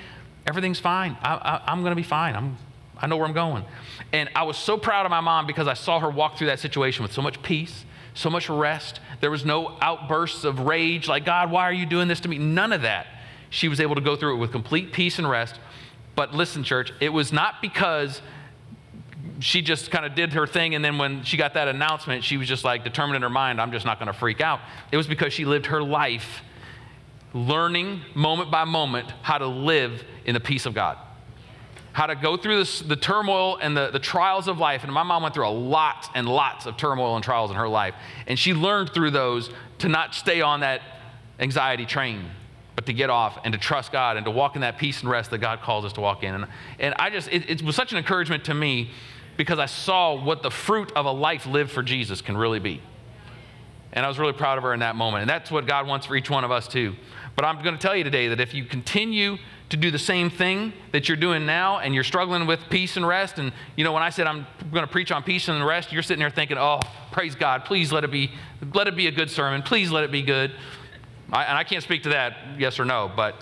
Everything's 0.47 0.79
fine. 0.79 1.17
I, 1.21 1.61
am 1.67 1.81
going 1.81 1.91
to 1.91 1.95
be 1.95 2.03
fine. 2.03 2.35
I'm, 2.35 2.57
I 2.97 3.07
know 3.07 3.17
where 3.17 3.27
I'm 3.27 3.33
going. 3.33 3.63
And 4.11 4.29
I 4.35 4.43
was 4.43 4.57
so 4.57 4.77
proud 4.77 5.05
of 5.05 5.09
my 5.09 5.21
mom 5.21 5.47
because 5.47 5.67
I 5.67 5.73
saw 5.73 5.99
her 5.99 6.09
walk 6.09 6.37
through 6.37 6.47
that 6.47 6.59
situation 6.59 7.03
with 7.03 7.13
so 7.13 7.21
much 7.21 7.41
peace, 7.41 7.85
so 8.13 8.29
much 8.29 8.49
rest. 8.49 8.99
There 9.21 9.31
was 9.31 9.45
no 9.45 9.77
outbursts 9.81 10.43
of 10.43 10.61
rage 10.61 11.07
like, 11.07 11.25
God, 11.25 11.51
why 11.51 11.63
are 11.63 11.73
you 11.73 11.85
doing 11.85 12.07
this 12.07 12.19
to 12.21 12.29
me? 12.29 12.37
None 12.37 12.71
of 12.73 12.83
that. 12.83 13.07
She 13.49 13.67
was 13.67 13.79
able 13.79 13.95
to 13.95 14.01
go 14.01 14.15
through 14.15 14.35
it 14.35 14.39
with 14.39 14.51
complete 14.51 14.93
peace 14.93 15.19
and 15.19 15.29
rest 15.29 15.59
but 16.15 16.33
listen, 16.33 16.63
church, 16.63 16.91
it 16.99 17.09
was 17.09 17.33
not 17.33 17.61
because 17.61 18.21
she 19.39 19.61
just 19.61 19.89
kind 19.89 20.05
of 20.05 20.15
did 20.15 20.33
her 20.33 20.45
thing, 20.45 20.75
and 20.75 20.85
then 20.85 20.97
when 20.97 21.23
she 21.23 21.37
got 21.37 21.55
that 21.55 21.67
announcement, 21.67 22.23
she 22.23 22.37
was 22.37 22.47
just 22.47 22.63
like 22.63 22.83
determined 22.83 23.15
in 23.15 23.21
her 23.23 23.29
mind, 23.29 23.59
I'm 23.59 23.71
just 23.71 23.85
not 23.85 23.99
going 23.99 24.07
to 24.07 24.17
freak 24.17 24.41
out. 24.41 24.59
It 24.91 24.97
was 24.97 25.07
because 25.07 25.33
she 25.33 25.45
lived 25.45 25.67
her 25.67 25.81
life 25.81 26.41
learning 27.33 28.01
moment 28.13 28.51
by 28.51 28.63
moment 28.63 29.11
how 29.23 29.39
to 29.39 29.47
live 29.47 30.03
in 30.25 30.35
the 30.35 30.39
peace 30.39 30.65
of 30.65 30.75
God. 30.75 30.97
How 31.93 32.07
to 32.07 32.15
go 32.15 32.35
through 32.35 32.57
this, 32.57 32.79
the 32.79 32.95
turmoil 32.95 33.57
and 33.57 33.77
the, 33.77 33.91
the 33.91 33.99
trials 33.99 34.47
of 34.47 34.57
life. 34.57 34.83
And 34.83 34.91
my 34.91 35.03
mom 35.03 35.21
went 35.21 35.35
through 35.35 35.47
a 35.47 35.49
lot 35.49 36.09
and 36.15 36.27
lots 36.27 36.65
of 36.65 36.75
turmoil 36.75 37.15
and 37.15 37.23
trials 37.23 37.51
in 37.51 37.55
her 37.55 37.69
life. 37.69 37.93
And 38.27 38.37
she 38.37 38.53
learned 38.53 38.93
through 38.93 39.11
those 39.11 39.51
to 39.77 39.87
not 39.87 40.15
stay 40.15 40.41
on 40.41 40.61
that 40.61 40.81
anxiety 41.39 41.85
train, 41.85 42.25
but 42.75 42.87
to 42.87 42.93
get 42.93 43.11
off 43.11 43.37
and 43.43 43.53
to 43.53 43.59
trust 43.59 43.91
God 43.91 44.17
and 44.17 44.25
to 44.25 44.31
walk 44.31 44.55
in 44.55 44.61
that 44.61 44.79
peace 44.79 45.01
and 45.01 45.09
rest 45.09 45.29
that 45.29 45.37
God 45.37 45.61
calls 45.61 45.85
us 45.85 45.93
to 45.93 46.01
walk 46.01 46.23
in. 46.23 46.33
And, 46.33 46.47
and 46.79 46.95
I 46.97 47.11
just, 47.11 47.31
it, 47.31 47.47
it 47.49 47.61
was 47.61 47.75
such 47.75 47.91
an 47.91 47.99
encouragement 47.99 48.45
to 48.45 48.55
me 48.55 48.89
because 49.37 49.59
I 49.59 49.67
saw 49.67 50.21
what 50.21 50.41
the 50.41 50.51
fruit 50.51 50.91
of 50.95 51.05
a 51.05 51.11
life 51.11 51.45
lived 51.45 51.71
for 51.71 51.83
Jesus 51.83 52.21
can 52.21 52.35
really 52.35 52.59
be. 52.59 52.81
And 53.91 54.03
I 54.03 54.09
was 54.09 54.17
really 54.17 54.33
proud 54.33 54.57
of 54.57 54.63
her 54.63 54.73
in 54.73 54.79
that 54.79 54.95
moment. 54.95 55.21
And 55.21 55.29
that's 55.29 55.51
what 55.51 55.67
God 55.67 55.85
wants 55.85 56.07
for 56.07 56.15
each 56.15 56.29
one 56.29 56.43
of 56.43 56.49
us, 56.49 56.67
too. 56.67 56.95
But 57.35 57.45
I'm 57.45 57.61
going 57.61 57.75
to 57.75 57.81
tell 57.81 57.95
you 57.95 58.03
today 58.03 58.27
that 58.29 58.39
if 58.39 58.53
you 58.53 58.65
continue 58.65 59.37
to 59.73 59.77
do 59.77 59.89
the 59.89 59.97
same 59.97 60.29
thing 60.29 60.71
that 60.91 61.09
you're 61.09 61.17
doing 61.17 61.47
now 61.47 61.79
and 61.79 61.95
you're 61.95 62.03
struggling 62.03 62.45
with 62.45 62.59
peace 62.69 62.95
and 62.95 63.07
rest, 63.07 63.39
and 63.39 63.51
you 63.75 63.83
know, 63.83 63.91
when 63.91 64.03
I 64.03 64.11
said 64.11 64.27
I'm 64.27 64.45
going 64.71 64.85
to 64.85 64.91
preach 64.91 65.11
on 65.11 65.23
peace 65.23 65.47
and 65.47 65.65
rest, 65.65 65.91
you're 65.91 66.03
sitting 66.03 66.19
there 66.19 66.29
thinking, 66.29 66.59
oh, 66.59 66.79
praise 67.11 67.33
God, 67.33 67.65
please 67.65 67.91
let 67.91 68.03
it 68.03 68.11
be, 68.11 68.31
let 68.75 68.87
it 68.87 68.95
be 68.95 69.07
a 69.07 69.11
good 69.11 69.31
sermon. 69.31 69.63
Please 69.63 69.89
let 69.89 70.03
it 70.03 70.11
be 70.11 70.21
good. 70.21 70.51
I, 71.31 71.45
and 71.45 71.57
I 71.57 71.63
can't 71.63 71.81
speak 71.81 72.03
to 72.03 72.09
that, 72.09 72.37
yes 72.59 72.79
or 72.79 72.85
no, 72.85 73.11
but 73.15 73.33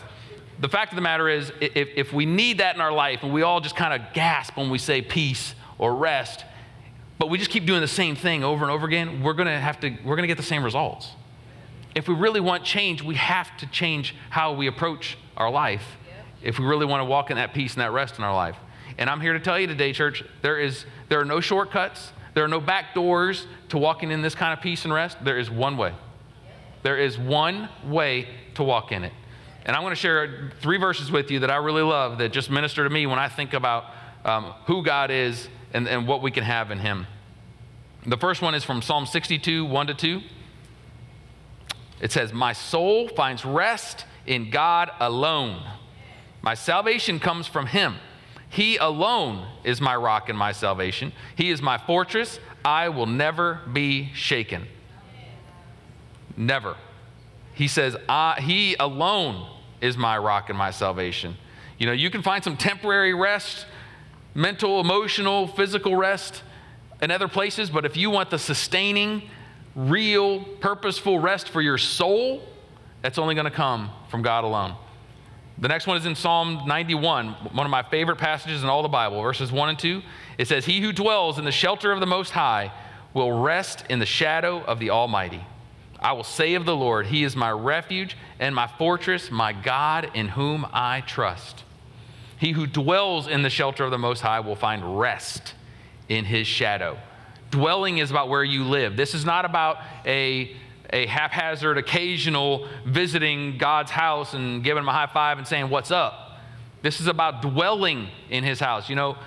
the 0.61 0.69
fact 0.69 0.93
of 0.93 0.95
the 0.95 1.01
matter 1.01 1.27
is, 1.27 1.51
if, 1.59 1.89
if 1.97 2.13
we 2.13 2.25
need 2.25 2.59
that 2.59 2.75
in 2.75 2.81
our 2.81 2.93
life 2.93 3.23
and 3.23 3.33
we 3.33 3.41
all 3.41 3.59
just 3.59 3.75
kind 3.75 3.93
of 3.93 4.13
gasp 4.13 4.55
when 4.55 4.69
we 4.69 4.77
say 4.77 5.01
peace 5.01 5.53
or 5.79 5.93
rest, 5.93 6.45
but 7.19 7.29
we 7.29 7.39
just 7.39 7.51
keep 7.51 7.65
doing 7.65 7.81
the 7.81 7.89
same 7.89 8.15
thing 8.15 8.41
over 8.41 8.63
and 8.63 8.71
over 8.71 8.87
again, 8.87 9.21
we're 9.21 9.33
going 9.33 9.49
to 9.49 9.59
have 9.59 9.81
to, 9.81 9.89
we're 10.05 10.15
going 10.15 10.23
to 10.23 10.27
get 10.27 10.37
the 10.37 10.43
same 10.43 10.63
results. 10.63 11.09
If 11.93 12.07
we 12.07 12.15
really 12.15 12.39
want 12.39 12.63
change, 12.63 13.03
we 13.03 13.15
have 13.15 13.57
to 13.57 13.67
change 13.67 14.15
how 14.29 14.53
we 14.53 14.67
approach 14.67 15.17
our 15.35 15.51
life 15.51 15.97
if 16.43 16.59
we 16.59 16.65
really 16.65 16.85
want 16.85 17.01
to 17.01 17.05
walk 17.05 17.29
in 17.29 17.37
that 17.37 17.53
peace 17.53 17.73
and 17.73 17.81
that 17.81 17.91
rest 17.91 18.17
in 18.17 18.23
our 18.23 18.33
life. 18.33 18.55
And 18.97 19.09
I'm 19.09 19.21
here 19.21 19.33
to 19.33 19.39
tell 19.39 19.59
you 19.59 19.67
today, 19.67 19.93
church, 19.93 20.23
there, 20.41 20.59
is, 20.59 20.85
there 21.09 21.19
are 21.19 21.25
no 21.25 21.39
shortcuts, 21.39 22.11
there 22.33 22.43
are 22.43 22.49
no 22.49 22.59
back 22.59 22.93
doors 22.93 23.47
to 23.69 23.77
walking 23.77 24.11
in 24.11 24.21
this 24.21 24.35
kind 24.35 24.53
of 24.53 24.61
peace 24.61 24.85
and 24.85 24.93
rest. 24.93 25.17
There 25.23 25.37
is 25.37 25.49
one 25.49 25.77
way. 25.77 25.93
There 26.83 26.97
is 26.97 27.17
one 27.17 27.69
way 27.85 28.27
to 28.55 28.63
walk 28.63 28.91
in 28.91 29.03
it. 29.03 29.13
And 29.65 29.75
I'm 29.75 29.83
going 29.83 29.91
to 29.91 29.99
share 29.99 30.51
three 30.61 30.77
verses 30.77 31.11
with 31.11 31.29
you 31.29 31.39
that 31.39 31.51
I 31.51 31.57
really 31.57 31.83
love 31.83 32.17
that 32.17 32.31
just 32.31 32.49
minister 32.49 32.83
to 32.83 32.89
me 32.89 33.05
when 33.05 33.19
I 33.19 33.27
think 33.27 33.53
about 33.53 33.85
um, 34.25 34.53
who 34.65 34.83
God 34.83 35.11
is 35.11 35.47
and, 35.73 35.87
and 35.87 36.07
what 36.07 36.21
we 36.21 36.31
can 36.31 36.43
have 36.43 36.71
in 36.71 36.79
Him. 36.79 37.05
The 38.05 38.17
first 38.17 38.41
one 38.41 38.55
is 38.55 38.63
from 38.63 38.81
Psalm 38.81 39.05
62, 39.05 39.65
1 39.65 39.87
to 39.87 39.93
2. 39.93 40.21
It 42.01 42.11
says, 42.11 42.33
My 42.33 42.53
soul 42.53 43.07
finds 43.09 43.45
rest 43.45 44.05
in 44.25 44.49
God 44.49 44.89
alone. 44.99 45.63
My 46.41 46.53
salvation 46.53 47.19
comes 47.19 47.47
from 47.47 47.67
him. 47.67 47.95
He 48.49 48.77
alone 48.77 49.47
is 49.63 49.79
my 49.79 49.95
rock 49.95 50.27
and 50.27 50.37
my 50.37 50.51
salvation. 50.51 51.13
He 51.35 51.51
is 51.51 51.61
my 51.61 51.77
fortress. 51.77 52.39
I 52.65 52.89
will 52.89 53.05
never 53.05 53.61
be 53.71 54.11
shaken. 54.13 54.67
Never. 56.35 56.75
He 57.53 57.67
says, 57.67 57.95
He 58.39 58.75
alone 58.79 59.47
is 59.79 59.97
my 59.97 60.17
rock 60.17 60.49
and 60.49 60.57
my 60.57 60.71
salvation. 60.71 61.37
You 61.77 61.87
know, 61.87 61.93
you 61.93 62.09
can 62.09 62.21
find 62.21 62.43
some 62.43 62.57
temporary 62.57 63.13
rest, 63.13 63.65
mental, 64.33 64.79
emotional, 64.79 65.47
physical 65.47 65.95
rest 65.95 66.43
in 67.01 67.09
other 67.09 67.27
places, 67.27 67.69
but 67.69 67.85
if 67.85 67.97
you 67.97 68.09
want 68.09 68.29
the 68.29 68.37
sustaining, 68.37 69.23
real, 69.75 70.43
purposeful 70.59 71.19
rest 71.19 71.49
for 71.49 71.61
your 71.61 71.77
soul, 71.77 72.43
that's 73.01 73.17
only 73.17 73.33
going 73.33 73.45
to 73.45 73.51
come 73.51 73.89
from 74.09 74.21
God 74.21 74.43
alone. 74.43 74.75
The 75.57 75.67
next 75.67 75.85
one 75.85 75.97
is 75.97 76.05
in 76.05 76.15
Psalm 76.15 76.63
91, 76.65 77.27
one 77.27 77.65
of 77.65 77.69
my 77.69 77.83
favorite 77.83 78.17
passages 78.17 78.63
in 78.63 78.69
all 78.69 78.81
the 78.81 78.89
Bible, 78.89 79.21
verses 79.21 79.51
1 79.51 79.69
and 79.69 79.77
2. 79.77 80.01
It 80.37 80.47
says, 80.47 80.65
He 80.65 80.81
who 80.81 80.91
dwells 80.91 81.37
in 81.37 81.45
the 81.45 81.51
shelter 81.51 81.91
of 81.91 81.99
the 81.99 82.05
Most 82.07 82.31
High 82.31 82.71
will 83.13 83.31
rest 83.31 83.83
in 83.89 83.99
the 83.99 84.05
shadow 84.05 84.63
of 84.63 84.79
the 84.79 84.89
Almighty. 84.89 85.45
I 85.99 86.13
will 86.13 86.23
say 86.23 86.55
of 86.55 86.65
the 86.65 86.75
Lord, 86.75 87.07
He 87.07 87.23
is 87.23 87.35
my 87.35 87.51
refuge 87.51 88.17
and 88.39 88.55
my 88.55 88.65
fortress, 88.65 89.29
my 89.29 89.53
God 89.53 90.09
in 90.15 90.29
whom 90.29 90.65
I 90.73 91.01
trust. 91.01 91.63
He 92.39 92.53
who 92.53 92.65
dwells 92.65 93.27
in 93.27 93.43
the 93.43 93.51
shelter 93.51 93.83
of 93.83 93.91
the 93.91 93.99
Most 93.99 94.21
High 94.21 94.39
will 94.39 94.55
find 94.55 94.99
rest 94.99 95.53
in 96.09 96.25
His 96.25 96.47
shadow. 96.47 96.97
Dwelling 97.51 97.99
is 97.99 98.09
about 98.09 98.29
where 98.29 98.43
you 98.43 98.63
live. 98.63 98.97
This 98.97 99.13
is 99.13 99.25
not 99.25 99.45
about 99.45 99.77
a 100.05 100.55
a 100.91 101.05
haphazard, 101.05 101.77
occasional 101.77 102.67
visiting 102.85 103.57
God's 103.57 103.91
house 103.91 104.33
and 104.33 104.63
giving 104.63 104.83
him 104.83 104.89
a 104.89 104.93
high 104.93 105.07
five 105.07 105.37
and 105.37 105.47
saying, 105.47 105.69
What's 105.69 105.91
up? 105.91 106.39
This 106.81 106.99
is 106.99 107.07
about 107.07 107.41
dwelling 107.41 108.09
in 108.29 108.43
his 108.43 108.59
house. 108.59 108.89
You 108.89 108.95
know, 108.95 109.17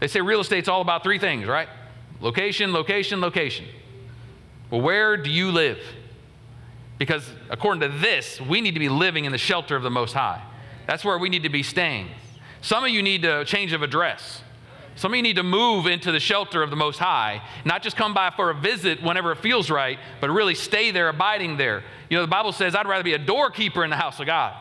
they 0.00 0.06
say 0.06 0.20
real 0.20 0.40
estate's 0.40 0.68
all 0.68 0.80
about 0.80 1.02
three 1.02 1.18
things, 1.18 1.46
right? 1.46 1.68
Location, 2.20 2.72
location, 2.72 3.20
location. 3.20 3.66
Well, 4.70 4.80
where 4.80 5.16
do 5.16 5.30
you 5.30 5.50
live? 5.50 5.78
Because 6.98 7.28
according 7.50 7.80
to 7.80 7.98
this, 7.98 8.40
we 8.40 8.60
need 8.60 8.74
to 8.74 8.80
be 8.80 8.88
living 8.88 9.24
in 9.24 9.32
the 9.32 9.38
shelter 9.38 9.74
of 9.74 9.82
the 9.82 9.90
Most 9.90 10.12
High. 10.12 10.40
That's 10.86 11.04
where 11.04 11.18
we 11.18 11.28
need 11.28 11.42
to 11.42 11.48
be 11.48 11.62
staying. 11.62 12.08
Some 12.60 12.84
of 12.84 12.90
you 12.90 13.02
need 13.02 13.24
a 13.24 13.44
change 13.44 13.72
of 13.72 13.82
address. 13.82 14.42
Some 14.94 15.12
of 15.12 15.16
you 15.16 15.22
need 15.22 15.36
to 15.36 15.42
move 15.42 15.86
into 15.86 16.12
the 16.12 16.20
shelter 16.20 16.62
of 16.62 16.70
the 16.70 16.76
Most 16.76 16.98
High, 16.98 17.42
not 17.64 17.82
just 17.82 17.96
come 17.96 18.12
by 18.12 18.30
for 18.30 18.50
a 18.50 18.54
visit 18.54 19.02
whenever 19.02 19.32
it 19.32 19.38
feels 19.38 19.70
right, 19.70 19.98
but 20.20 20.30
really 20.30 20.54
stay 20.54 20.90
there, 20.90 21.08
abiding 21.08 21.56
there. 21.56 21.82
You 22.10 22.18
know, 22.18 22.22
the 22.22 22.28
Bible 22.28 22.52
says, 22.52 22.74
I'd 22.74 22.86
rather 22.86 23.02
be 23.02 23.14
a 23.14 23.18
doorkeeper 23.18 23.84
in 23.84 23.90
the 23.90 23.96
house 23.96 24.20
of 24.20 24.26
God. 24.26 24.54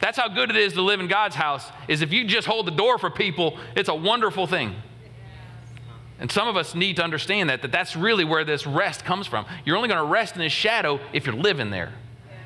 That's 0.00 0.18
how 0.18 0.28
good 0.28 0.50
it 0.50 0.56
is 0.56 0.72
to 0.72 0.82
live 0.82 0.98
in 0.98 1.08
God's 1.08 1.36
house, 1.36 1.70
is 1.86 2.02
if 2.02 2.12
you 2.12 2.24
just 2.24 2.46
hold 2.46 2.66
the 2.66 2.72
door 2.72 2.98
for 2.98 3.10
people, 3.10 3.58
it's 3.76 3.88
a 3.88 3.94
wonderful 3.94 4.46
thing. 4.46 4.74
And 6.18 6.30
some 6.30 6.48
of 6.48 6.56
us 6.56 6.74
need 6.74 6.96
to 6.96 7.04
understand 7.04 7.48
that, 7.48 7.62
that 7.62 7.72
that's 7.72 7.96
really 7.96 8.24
where 8.24 8.44
this 8.44 8.66
rest 8.66 9.04
comes 9.04 9.26
from. 9.26 9.46
You're 9.64 9.76
only 9.76 9.88
going 9.88 10.00
to 10.00 10.10
rest 10.10 10.36
in 10.36 10.42
His 10.42 10.52
shadow 10.52 11.00
if 11.12 11.26
you're 11.26 11.34
living 11.34 11.70
there. 11.70 11.92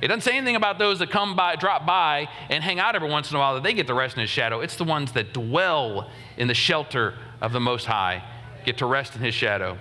It 0.01 0.09
doesn't 0.09 0.23
say 0.23 0.37
anything 0.37 0.57
about 0.57 0.79
those 0.79 0.99
that 0.99 1.11
come 1.11 1.35
by, 1.37 1.57
drop 1.57 1.87
by, 1.87 2.29
and 2.51 2.63
hang 2.63 2.79
out 2.79 2.95
every 2.95 3.09
once 3.09 3.31
in 3.31 3.37
a 3.37 3.39
while 3.39 3.55
that 3.55 3.63
they 3.63 3.73
get 3.73 3.87
to 3.87 3.95
rest 3.95 4.17
in 4.17 4.21
his 4.21 4.31
shadow. 4.31 4.61
It's 4.61 4.77
the 4.77 4.85
ones 4.85 5.13
that 5.13 5.33
dwell 5.33 6.11
in 6.37 6.49
the 6.49 6.55
shelter 6.55 7.15
of 7.41 7.53
the 7.53 7.61
Most 7.61 7.87
High 7.87 8.23
get 8.65 8.79
to 8.79 8.87
rest 8.87 9.15
in 9.15 9.23
his 9.23 9.35
shadow. 9.35 9.79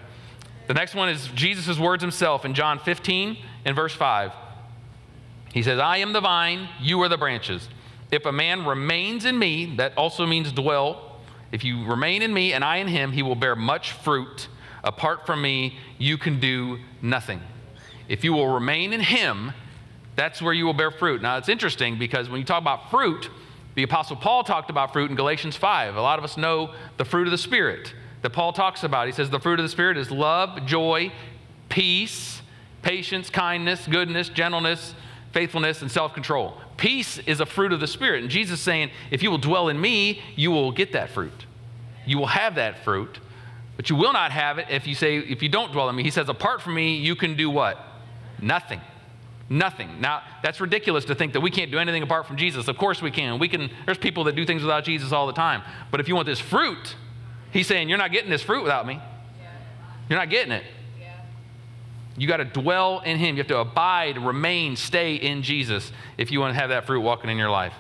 The 0.67 0.73
next 0.73 0.95
one 0.95 1.10
is 1.10 1.28
Jesus' 1.30 1.78
words 1.78 2.02
himself 2.02 2.45
in 2.45 2.54
John 2.54 2.80
15 2.80 3.38
and 3.65 3.76
verse 3.76 3.93
5. 3.93 4.32
He 5.54 5.62
says, 5.62 5.80
I 5.80 5.97
am 5.97 6.13
the 6.13 6.21
vine, 6.21 6.69
you 6.80 7.02
are 7.02 7.10
the 7.10 7.17
branches. 7.17 7.67
If 8.12 8.26
a 8.26 8.32
man 8.32 8.65
remains 8.65 9.26
in 9.26 9.38
me, 9.38 9.76
that 9.78 9.97
also 9.97 10.26
means 10.26 10.52
dwell. 10.52 11.19
If 11.52 11.63
you 11.63 11.86
remain 11.86 12.21
in 12.21 12.34
me 12.34 12.54
and 12.54 12.63
I 12.63 12.78
in 12.78 12.88
him, 12.88 13.12
he 13.12 13.23
will 13.23 13.36
bear 13.36 13.56
much 13.56 13.91
fruit. 13.91 14.47
Apart 14.84 15.26
from 15.26 15.41
me, 15.41 15.78
you 15.97 16.17
can 16.17 16.39
do 16.39 16.80
nothing. 17.02 17.41
If 18.08 18.23
you 18.23 18.34
will 18.34 18.47
remain 18.47 18.93
in 18.93 19.02
him, 19.02 19.54
that's 20.15 20.41
where 20.41 20.54
you 20.54 20.65
will 20.65 20.73
bear 20.73 20.91
fruit. 20.91 21.21
Now, 21.21 21.38
it's 21.38 21.49
interesting 21.49 21.97
because 21.97 22.30
when 22.30 22.39
you 22.39 22.45
talk 22.45 22.62
about 22.62 22.91
fruit, 22.91 23.30
the 23.76 23.84
Apostle 23.84 24.15
Paul 24.15 24.43
talked 24.43 24.69
about 24.69 24.93
fruit 24.93 25.10
in 25.10 25.15
Galatians 25.15 25.56
5. 25.56 25.95
A 25.95 26.02
lot 26.02 26.19
of 26.19 26.26
us 26.26 26.38
know 26.38 26.73
the 26.97 27.06
fruit 27.06 27.28
of 27.28 27.32
the 27.32 27.38
Spirit 27.38 27.93
that 28.21 28.30
Paul 28.30 28.54
talks 28.54 28.84
about. 28.84 29.08
He 29.08 29.13
says 29.13 29.30
the 29.30 29.39
fruit 29.39 29.60
of 29.60 29.63
the 29.63 29.69
Spirit 29.69 29.97
is 29.97 30.12
love, 30.12 30.65
joy, 30.65 31.12
peace, 31.69 32.41
patience, 32.84 33.30
kindness, 33.30 33.88
goodness, 33.88 34.30
gentleness, 34.30 34.93
faithfulness, 35.32 35.82
and 35.82 35.91
self 35.91 36.13
control. 36.13 36.58
Peace 36.78 37.17
is 37.19 37.39
a 37.39 37.45
fruit 37.45 37.73
of 37.73 37.80
the 37.80 37.88
Spirit. 37.88 38.21
And 38.21 38.30
Jesus 38.30 38.60
is 38.60 38.63
saying, 38.63 38.91
if 39.10 39.23
you 39.23 39.32
will 39.32 39.39
dwell 39.39 39.69
in 39.69 39.80
me, 39.80 40.21
you 40.36 40.52
will 40.52 40.71
get 40.71 40.93
that 40.93 41.10
fruit. 41.10 41.45
You 42.06 42.17
will 42.19 42.28
have 42.28 42.56
that 42.56 42.84
fruit, 42.84 43.19
but 43.76 43.89
you 43.89 43.95
will 43.95 44.13
not 44.13 44.32
have 44.32 44.60
it 44.60 44.67
if 44.69 44.86
you 44.86 44.93
say, 44.93 45.17
if 45.17 45.41
you 45.41 45.49
don't 45.49 45.71
dwell 45.71 45.89
in 45.89 45.95
me. 45.95 46.04
He 46.04 46.12
says, 46.12 46.30
apart 46.30 46.62
from 46.62 46.76
me, 46.76 46.97
you 46.97 47.15
can 47.15 47.36
do 47.36 47.49
what? 47.49 47.80
Nothing. 48.41 48.82
Nothing. 49.49 49.99
Now, 49.99 50.23
that's 50.41 50.62
ridiculous 50.62 51.06
to 51.06 51.15
think 51.15 51.34
that 51.34 51.41
we 51.41 51.51
can't 51.51 51.69
do 51.69 51.77
anything 51.77 52.01
apart 52.01 52.25
from 52.25 52.38
Jesus. 52.38 52.67
Of 52.67 52.77
course 52.77 53.01
we 53.01 53.12
can. 53.12 53.39
We 53.39 53.47
can 53.47 53.69
there's 53.86 53.97
people 53.97 54.23
that 54.25 54.36
do 54.36 54.45
things 54.45 54.62
without 54.62 54.84
Jesus 54.84 55.12
all 55.12 55.27
the 55.27 55.34
time. 55.34 55.62
But 55.91 55.99
if 55.99 56.08
you 56.08 56.15
want 56.15 56.25
this 56.25 56.39
fruit, 56.39 56.95
he's 57.51 57.67
saying 57.67 57.89
you're 57.89 57.97
not 57.97 58.12
getting 58.12 58.29
this 58.29 58.41
fruit 58.41 58.63
without 58.63 58.88
me. 58.88 58.99
You're 60.10 60.19
not 60.19 60.29
getting 60.29 60.51
it. 60.51 60.63
You 62.15 62.27
got 62.27 62.38
to 62.38 62.45
dwell 62.45 62.99
in 62.99 63.17
him. 63.17 63.36
You 63.36 63.41
have 63.41 63.47
to 63.47 63.58
abide, 63.58 64.17
remain, 64.17 64.75
stay 64.75 65.15
in 65.15 65.41
Jesus 65.41 65.91
if 66.17 66.32
you 66.32 66.39
want 66.39 66.53
to 66.53 66.60
have 66.60 66.69
that 66.69 66.86
fruit 66.86 67.01
walking 67.01 67.29
in 67.29 67.38
your 67.38 67.49
life. 67.49 67.73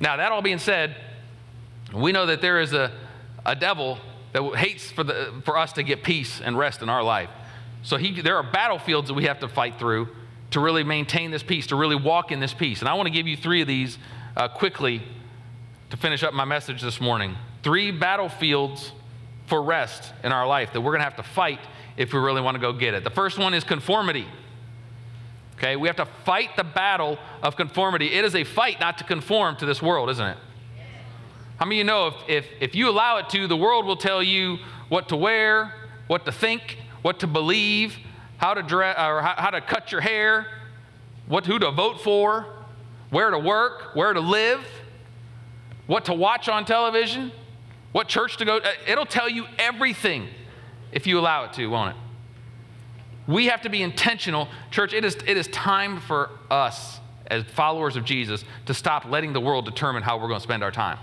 Now, 0.00 0.16
that 0.16 0.32
all 0.32 0.42
being 0.42 0.58
said, 0.58 0.96
we 1.94 2.12
know 2.12 2.26
that 2.26 2.40
there 2.40 2.60
is 2.60 2.72
a, 2.72 2.92
a 3.44 3.56
devil 3.56 3.98
that 4.32 4.42
hates 4.56 4.90
for, 4.90 5.02
the, 5.02 5.32
for 5.44 5.56
us 5.56 5.72
to 5.74 5.82
get 5.82 6.02
peace 6.02 6.40
and 6.40 6.58
rest 6.58 6.82
in 6.82 6.88
our 6.88 7.02
life. 7.02 7.30
So 7.82 7.96
he, 7.96 8.20
there 8.20 8.36
are 8.36 8.42
battlefields 8.42 9.08
that 9.08 9.14
we 9.14 9.24
have 9.24 9.40
to 9.40 9.48
fight 9.48 9.78
through 9.78 10.08
to 10.50 10.60
really 10.60 10.84
maintain 10.84 11.30
this 11.30 11.42
peace, 11.42 11.68
to 11.68 11.76
really 11.76 11.96
walk 11.96 12.32
in 12.32 12.40
this 12.40 12.52
peace. 12.52 12.80
And 12.80 12.88
I 12.88 12.94
want 12.94 13.06
to 13.06 13.12
give 13.12 13.26
you 13.26 13.36
three 13.36 13.60
of 13.60 13.68
these 13.68 13.98
uh, 14.36 14.48
quickly 14.48 15.02
to 15.90 15.96
finish 15.96 16.22
up 16.22 16.34
my 16.34 16.44
message 16.44 16.82
this 16.82 17.00
morning. 17.00 17.36
Three 17.62 17.90
battlefields 17.90 18.92
for 19.46 19.62
rest 19.62 20.12
in 20.24 20.32
our 20.32 20.46
life 20.46 20.72
that 20.72 20.80
we're 20.80 20.92
going 20.92 21.00
to 21.00 21.04
have 21.04 21.16
to 21.16 21.22
fight 21.22 21.60
if 21.96 22.12
we 22.12 22.20
really 22.20 22.40
want 22.40 22.54
to 22.54 22.60
go 22.60 22.72
get 22.72 22.94
it. 22.94 23.04
The 23.04 23.10
first 23.10 23.38
one 23.38 23.54
is 23.54 23.64
conformity. 23.64 24.26
Okay, 25.56 25.76
we 25.76 25.88
have 25.88 25.96
to 25.96 26.06
fight 26.24 26.56
the 26.56 26.64
battle 26.64 27.18
of 27.42 27.56
conformity. 27.56 28.14
It 28.14 28.24
is 28.24 28.34
a 28.34 28.44
fight 28.44 28.80
not 28.80 28.98
to 28.98 29.04
conform 29.04 29.56
to 29.56 29.66
this 29.66 29.82
world, 29.82 30.08
isn't 30.08 30.26
it? 30.26 30.38
How 31.58 31.66
many 31.66 31.76
of 31.76 31.78
you 31.78 31.84
know 31.84 32.06
if, 32.06 32.14
if, 32.28 32.46
if 32.60 32.74
you 32.74 32.88
allow 32.88 33.18
it 33.18 33.28
to, 33.30 33.46
the 33.46 33.56
world 33.56 33.84
will 33.84 33.96
tell 33.96 34.22
you 34.22 34.58
what 34.88 35.10
to 35.10 35.16
wear, 35.16 35.74
what 36.06 36.24
to 36.24 36.32
think, 36.32 36.78
what 37.02 37.20
to 37.20 37.26
believe, 37.26 37.98
how 38.40 38.54
to 38.54 38.62
dress, 38.62 38.96
or 38.98 39.20
how, 39.20 39.50
to 39.50 39.60
cut 39.60 39.92
your 39.92 40.00
hair, 40.00 40.46
what, 41.26 41.44
who 41.44 41.58
to 41.58 41.70
vote 41.70 42.00
for, 42.00 42.46
where 43.10 43.28
to 43.28 43.38
work, 43.38 43.94
where 43.94 44.14
to 44.14 44.20
live, 44.20 44.66
what 45.86 46.06
to 46.06 46.14
watch 46.14 46.48
on 46.48 46.64
television, 46.64 47.32
what 47.92 48.08
church 48.08 48.38
to 48.38 48.46
go. 48.46 48.56
Uh, 48.56 48.70
it'll 48.88 49.04
tell 49.04 49.28
you 49.28 49.44
everything 49.58 50.26
if 50.90 51.06
you 51.06 51.18
allow 51.18 51.44
it 51.44 51.52
to, 51.52 51.66
won't 51.66 51.90
it? 51.90 51.96
We 53.30 53.46
have 53.46 53.60
to 53.60 53.68
be 53.68 53.82
intentional. 53.82 54.48
Church, 54.70 54.94
it 54.94 55.04
is, 55.04 55.16
it 55.26 55.36
is 55.36 55.46
time 55.48 56.00
for 56.00 56.30
us 56.50 56.98
as 57.26 57.44
followers 57.44 57.96
of 57.96 58.06
Jesus 58.06 58.42
to 58.64 58.72
stop 58.72 59.04
letting 59.04 59.34
the 59.34 59.40
world 59.40 59.66
determine 59.66 60.02
how 60.02 60.16
we're 60.16 60.28
going 60.28 60.40
to 60.40 60.42
spend 60.42 60.64
our 60.64 60.72
time 60.72 60.98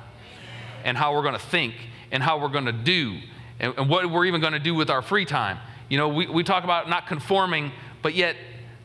and 0.84 0.98
how 0.98 1.14
we're 1.14 1.22
going 1.22 1.36
to 1.36 1.40
think 1.40 1.76
and 2.12 2.24
how 2.24 2.40
we're 2.40 2.50
going 2.50 2.66
to 2.66 2.72
do 2.72 3.20
and, 3.60 3.76
and 3.78 3.88
what 3.88 4.10
we're 4.10 4.26
even 4.26 4.42
going 4.42 4.54
to 4.54 4.60
do 4.60 4.74
with 4.74 4.90
our 4.90 5.04
free 5.04 5.26
time. 5.26 5.60
You 5.90 5.98
know, 5.98 6.10
we, 6.10 6.28
we 6.28 6.44
talk 6.44 6.64
about 6.64 6.90
not 6.90 7.08
conforming, 7.08 7.72
but 8.02 8.14
yet 8.14 8.36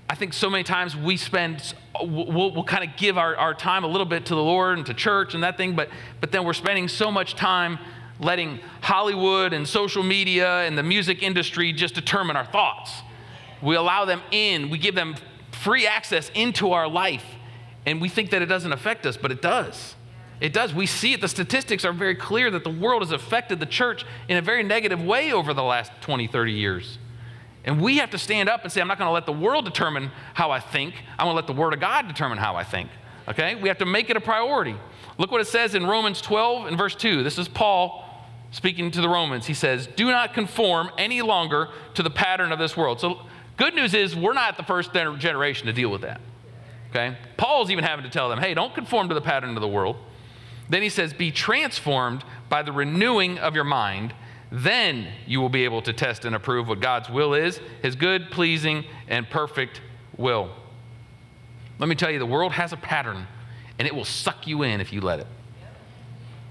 I 0.09 0.15
think 0.15 0.35
so 0.35 0.51
many 0.51 0.63
times 0.63 0.97
we 0.97 1.17
spend, 1.17 1.75
we'll, 2.01 2.53
we'll 2.53 2.65
kind 2.65 2.89
of 2.89 2.97
give 2.97 3.17
our, 3.17 3.35
our 3.37 3.55
time 3.55 3.85
a 3.85 3.87
little 3.87 4.07
bit 4.07 4.27
to 4.27 4.35
the 4.35 4.43
Lord 4.43 4.79
and 4.79 4.87
to 4.87 4.95
church 4.95 5.35
and 5.35 5.43
that 5.43 5.57
thing, 5.57 5.75
but, 5.75 5.89
but 6.21 6.33
then 6.33 6.45
we're 6.45 6.53
spending 6.53 6.87
so 6.87 7.11
much 7.11 7.35
time 7.35 7.79
letting 8.21 8.61
Hollywood 8.83 9.53
and 9.53 9.67
social 9.67 10.03
media 10.03 10.61
and 10.61 10.77
the 10.77 10.83
music 10.83 11.23
industry 11.23 11.73
just 11.73 11.95
determine 11.95 12.37
our 12.37 12.45
thoughts. 12.45 12.93
We 13.63 13.75
allow 13.75 14.05
them 14.05 14.21
in, 14.31 14.71
we 14.71 14.79
give 14.79 14.95
them 14.95 15.17
free 15.51 15.87
access 15.87 16.31
into 16.35 16.73
our 16.73 16.89
life, 16.89 17.25
and 17.87 18.01
we 18.01 18.09
think 18.09 18.31
that 18.31 18.43
it 18.43 18.47
doesn't 18.47 18.73
affect 18.73 19.07
us, 19.07 19.17
but 19.17 19.33
it 19.33 19.41
does. 19.41 19.95
It 20.43 20.53
does. 20.53 20.75
We 20.75 20.87
see 20.87 21.13
it. 21.13 21.21
The 21.21 21.29
statistics 21.29 21.85
are 21.85 21.93
very 21.93 22.15
clear 22.15 22.51
that 22.51 22.65
the 22.65 22.71
world 22.71 23.03
has 23.03 23.13
affected 23.13 23.61
the 23.61 23.67
church 23.67 24.05
in 24.29 24.37
a 24.37 24.43
very 24.43 24.63
negative 24.63 25.03
way 25.03 25.33
over 25.33 25.55
the 25.55 25.63
last 25.63 25.93
20, 26.01 26.27
30 26.27 26.53
years. 26.53 26.99
And 27.65 27.81
we 27.81 27.99
have 27.99 28.11
to 28.11 28.19
stand 28.19 28.49
up 28.49 28.65
and 28.65 28.73
say, 28.73 28.81
I'm 28.81 28.89
not 28.89 28.99
going 28.99 29.09
to 29.09 29.13
let 29.13 29.27
the 29.27 29.33
world 29.33 29.65
determine 29.65 30.11
how 30.35 30.51
I 30.51 30.59
think. 30.59 30.95
I'm 31.19 31.27
going 31.27 31.35
to 31.35 31.37
let 31.37 31.47
the 31.47 31.53
Word 31.53 31.73
of 31.73 31.81
God 31.81 32.09
determine 32.09 32.39
how 32.39 32.57
I 32.57 32.65
think. 32.65 32.91
Okay? 33.29 33.55
We 33.55 33.69
have 33.69 33.79
to 33.79 33.87
make 33.87 34.11
it 34.11 34.17
a 34.17 34.21
priority. 34.21 34.75
Look 35.17 35.31
what 35.31 35.41
it 35.41 35.47
says 35.47 35.75
in 35.75 35.87
Romans 35.87 36.21
12 36.21 36.67
and 36.67 36.77
verse 36.77 36.97
2. 36.97 37.23
This 37.23 37.39
is 37.39 37.47
Paul 37.47 38.05
speaking 38.51 38.91
to 38.91 39.01
the 39.01 39.09
Romans. 39.09 39.47
He 39.47 39.55
says, 39.55 39.87
Do 39.87 40.07
not 40.07 40.35
conform 40.35 40.91
any 40.99 41.23
longer 41.23 41.69
to 41.95 42.03
the 42.03 42.11
pattern 42.11 42.51
of 42.51 42.59
this 42.59 42.77
world. 42.77 43.01
So 43.01 43.21
Good 43.57 43.75
news 43.75 43.95
is 43.95 44.17
we're 44.17 44.33
not 44.33 44.57
the 44.57 44.63
first 44.63 44.93
generation 44.93 45.67
to 45.67 45.73
deal 45.73 45.91
with 45.91 46.03
that. 46.03 46.21
Okay? 46.91 47.17
Paul's 47.37 47.71
even 47.71 47.85
having 47.85 48.05
to 48.05 48.11
tell 48.11 48.29
them, 48.29 48.39
hey, 48.39 48.55
don't 48.55 48.75
conform 48.75 49.09
to 49.09 49.15
the 49.15 49.21
pattern 49.21 49.55
of 49.55 49.61
the 49.61 49.69
world. 49.69 49.97
Then 50.73 50.83
he 50.83 50.89
says, 50.89 51.13
be 51.13 51.31
transformed 51.31 52.25
by 52.49 52.63
the 52.63 52.73
renewing 52.73 53.39
of 53.39 53.55
your 53.55 53.65
mind. 53.65 54.15
Then 54.51 55.09
you 55.27 55.39
will 55.43 55.51
be 55.51 55.65
able 55.65 55.83
to 55.83 55.93
test 55.93 56.25
and 56.25 56.35
approve 56.35 56.67
what 56.67 56.81
God's 56.81 57.11
will 57.11 57.35
is, 57.35 57.61
his 57.83 57.95
good, 57.95 58.31
pleasing, 58.31 58.85
and 59.07 59.29
perfect 59.29 59.83
will. 60.17 60.51
Let 61.79 61.91
me 61.91 61.95
tell 61.95 62.11
you, 62.11 62.19
the 62.19 62.25
world 62.25 62.53
has 62.53 62.73
a 62.73 62.79
pattern, 62.79 63.27
and 63.79 63.87
it 63.87 63.95
will 63.95 64.07
suck 64.07 64.47
you 64.47 64.63
in 64.63 64.81
if 64.81 64.95
you 64.95 65.03
let 65.03 65.21
it 65.21 65.27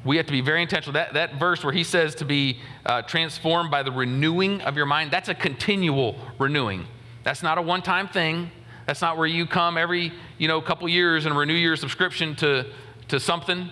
we 0.03 0.17
have 0.17 0.25
to 0.25 0.31
be 0.31 0.41
very 0.41 0.62
intentional. 0.62 0.93
That, 0.93 1.13
that 1.13 1.36
verse 1.36 1.63
where 1.63 1.73
he 1.73 1.84
says 1.84 2.15
to 2.15 2.25
be 2.25 2.60
uh, 2.86 3.03
transformed 3.03 3.69
by 3.69 3.84
the 3.84 3.91
renewing 3.91 4.62
of 4.62 4.75
your 4.75 4.86
mind, 4.86 5.12
that's 5.12 5.29
a 5.29 5.36
continual 5.36 6.15
renewing. 6.39 6.88
That's 7.23 7.43
not 7.43 7.57
a 7.57 7.62
one 7.62 7.81
time 7.81 8.07
thing. 8.07 8.49
That's 8.88 9.01
not 9.01 9.17
where 9.17 9.27
you 9.27 9.45
come 9.45 9.77
every 9.77 10.12
you 10.38 10.47
know 10.47 10.60
couple 10.60 10.89
years 10.89 11.25
and 11.25 11.38
renew 11.38 11.53
your 11.53 11.75
subscription 11.75 12.36
to, 12.38 12.65
to 13.10 13.19
something. 13.19 13.69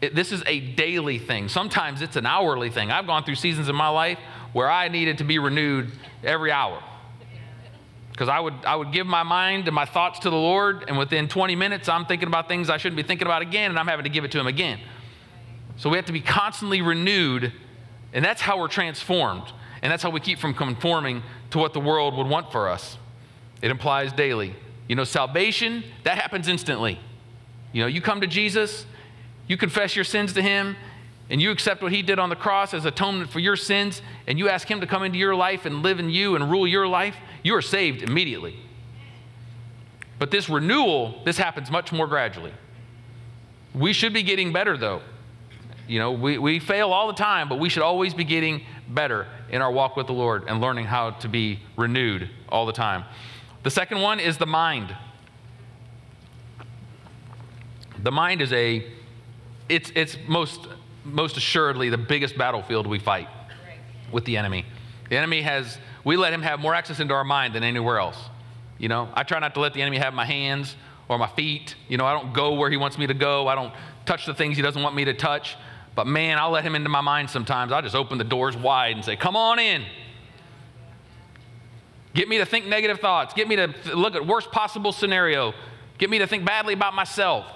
It, 0.00 0.14
this 0.14 0.32
is 0.32 0.42
a 0.46 0.60
daily 0.60 1.18
thing. 1.18 1.48
Sometimes 1.48 2.02
it's 2.02 2.16
an 2.16 2.26
hourly 2.26 2.70
thing. 2.70 2.90
I've 2.90 3.06
gone 3.06 3.24
through 3.24 3.36
seasons 3.36 3.68
in 3.68 3.76
my 3.76 3.88
life 3.88 4.18
where 4.52 4.70
I 4.70 4.88
needed 4.88 5.18
to 5.18 5.24
be 5.24 5.38
renewed 5.38 5.90
every 6.22 6.52
hour. 6.52 6.82
Because 8.12 8.28
I 8.28 8.40
would, 8.40 8.54
I 8.64 8.76
would 8.76 8.92
give 8.92 9.06
my 9.06 9.22
mind 9.22 9.68
and 9.68 9.74
my 9.74 9.84
thoughts 9.84 10.20
to 10.20 10.30
the 10.30 10.36
Lord, 10.36 10.84
and 10.88 10.96
within 10.96 11.28
20 11.28 11.54
minutes, 11.54 11.88
I'm 11.88 12.06
thinking 12.06 12.28
about 12.28 12.48
things 12.48 12.70
I 12.70 12.78
shouldn't 12.78 12.96
be 12.96 13.02
thinking 13.02 13.26
about 13.26 13.42
again, 13.42 13.70
and 13.70 13.78
I'm 13.78 13.88
having 13.88 14.04
to 14.04 14.10
give 14.10 14.24
it 14.24 14.32
to 14.32 14.40
Him 14.40 14.46
again. 14.46 14.80
So 15.76 15.90
we 15.90 15.96
have 15.96 16.06
to 16.06 16.12
be 16.12 16.22
constantly 16.22 16.80
renewed, 16.80 17.52
and 18.14 18.24
that's 18.24 18.40
how 18.40 18.58
we're 18.58 18.68
transformed. 18.68 19.52
And 19.82 19.92
that's 19.92 20.02
how 20.02 20.10
we 20.10 20.20
keep 20.20 20.38
from 20.38 20.54
conforming 20.54 21.22
to 21.50 21.58
what 21.58 21.74
the 21.74 21.80
world 21.80 22.16
would 22.16 22.26
want 22.26 22.50
for 22.50 22.68
us. 22.68 22.96
It 23.60 23.70
implies 23.70 24.12
daily. 24.12 24.54
You 24.88 24.96
know, 24.96 25.04
salvation, 25.04 25.84
that 26.04 26.16
happens 26.16 26.48
instantly. 26.48 26.98
You 27.72 27.82
know, 27.82 27.86
you 27.86 28.00
come 28.00 28.22
to 28.22 28.26
Jesus, 28.26 28.86
you 29.46 29.56
confess 29.56 29.94
your 29.94 30.04
sins 30.04 30.32
to 30.34 30.42
Him, 30.42 30.76
and 31.28 31.40
you 31.40 31.50
accept 31.50 31.82
what 31.82 31.92
He 31.92 32.02
did 32.02 32.18
on 32.18 32.28
the 32.28 32.36
cross 32.36 32.74
as 32.74 32.84
atonement 32.84 33.30
for 33.30 33.40
your 33.40 33.56
sins, 33.56 34.02
and 34.26 34.38
you 34.38 34.48
ask 34.48 34.70
Him 34.70 34.80
to 34.80 34.86
come 34.86 35.02
into 35.02 35.18
your 35.18 35.34
life 35.34 35.66
and 35.66 35.82
live 35.82 35.98
in 35.98 36.10
you 36.10 36.36
and 36.36 36.50
rule 36.50 36.66
your 36.66 36.86
life, 36.86 37.16
you 37.42 37.54
are 37.54 37.62
saved 37.62 38.02
immediately. 38.02 38.56
But 40.18 40.30
this 40.30 40.48
renewal, 40.48 41.20
this 41.24 41.36
happens 41.36 41.70
much 41.70 41.92
more 41.92 42.06
gradually. 42.06 42.52
We 43.74 43.92
should 43.92 44.12
be 44.12 44.22
getting 44.22 44.52
better, 44.52 44.76
though. 44.76 45.02
You 45.86 45.98
know, 45.98 46.12
we, 46.12 46.38
we 46.38 46.58
fail 46.58 46.92
all 46.92 47.06
the 47.06 47.12
time, 47.12 47.48
but 47.48 47.58
we 47.58 47.68
should 47.68 47.82
always 47.82 48.14
be 48.14 48.24
getting 48.24 48.62
better 48.88 49.26
in 49.50 49.62
our 49.62 49.70
walk 49.70 49.96
with 49.96 50.06
the 50.06 50.12
Lord 50.12 50.44
and 50.48 50.60
learning 50.60 50.86
how 50.86 51.10
to 51.10 51.28
be 51.28 51.60
renewed 51.76 52.30
all 52.48 52.66
the 52.66 52.72
time. 52.72 53.04
The 53.62 53.70
second 53.70 54.00
one 54.00 54.18
is 54.18 54.38
the 54.38 54.46
mind. 54.46 54.96
The 58.02 58.12
mind 58.12 58.40
is 58.40 58.52
a, 58.52 58.86
it's, 59.68 59.90
it's 59.94 60.16
most, 60.26 60.66
most 61.04 61.36
assuredly 61.36 61.88
the 61.88 61.98
biggest 61.98 62.36
battlefield 62.36 62.86
we 62.86 62.98
fight 62.98 63.28
with 64.12 64.24
the 64.24 64.36
enemy. 64.36 64.64
The 65.08 65.16
enemy 65.16 65.42
has, 65.42 65.78
we 66.04 66.16
let 66.16 66.32
him 66.32 66.42
have 66.42 66.60
more 66.60 66.74
access 66.74 67.00
into 67.00 67.14
our 67.14 67.24
mind 67.24 67.54
than 67.54 67.62
anywhere 67.62 67.98
else. 67.98 68.18
You 68.78 68.88
know, 68.88 69.08
I 69.14 69.22
try 69.22 69.38
not 69.38 69.54
to 69.54 69.60
let 69.60 69.74
the 69.74 69.82
enemy 69.82 69.98
have 69.98 70.14
my 70.14 70.24
hands 70.24 70.76
or 71.08 71.18
my 71.18 71.28
feet. 71.28 71.74
You 71.88 71.96
know, 71.96 72.06
I 72.06 72.12
don't 72.12 72.32
go 72.32 72.54
where 72.54 72.70
he 72.70 72.76
wants 72.76 72.98
me 72.98 73.06
to 73.06 73.14
go. 73.14 73.48
I 73.48 73.54
don't 73.54 73.72
touch 74.04 74.26
the 74.26 74.34
things 74.34 74.56
he 74.56 74.62
doesn't 74.62 74.82
want 74.82 74.94
me 74.94 75.04
to 75.06 75.14
touch. 75.14 75.56
But 75.94 76.06
man, 76.06 76.38
I'll 76.38 76.50
let 76.50 76.64
him 76.64 76.74
into 76.74 76.90
my 76.90 77.00
mind 77.00 77.30
sometimes. 77.30 77.72
I'll 77.72 77.82
just 77.82 77.94
open 77.94 78.18
the 78.18 78.24
doors 78.24 78.56
wide 78.56 78.96
and 78.96 79.04
say, 79.04 79.16
Come 79.16 79.34
on 79.34 79.58
in. 79.58 79.82
Get 82.12 82.28
me 82.28 82.38
to 82.38 82.46
think 82.46 82.66
negative 82.66 83.00
thoughts. 83.00 83.34
Get 83.34 83.48
me 83.48 83.56
to 83.56 83.74
look 83.94 84.14
at 84.14 84.26
worst 84.26 84.50
possible 84.50 84.92
scenario. 84.92 85.54
Get 85.98 86.10
me 86.10 86.18
to 86.18 86.26
think 86.26 86.44
badly 86.44 86.74
about 86.74 86.94
myself. 86.94 87.46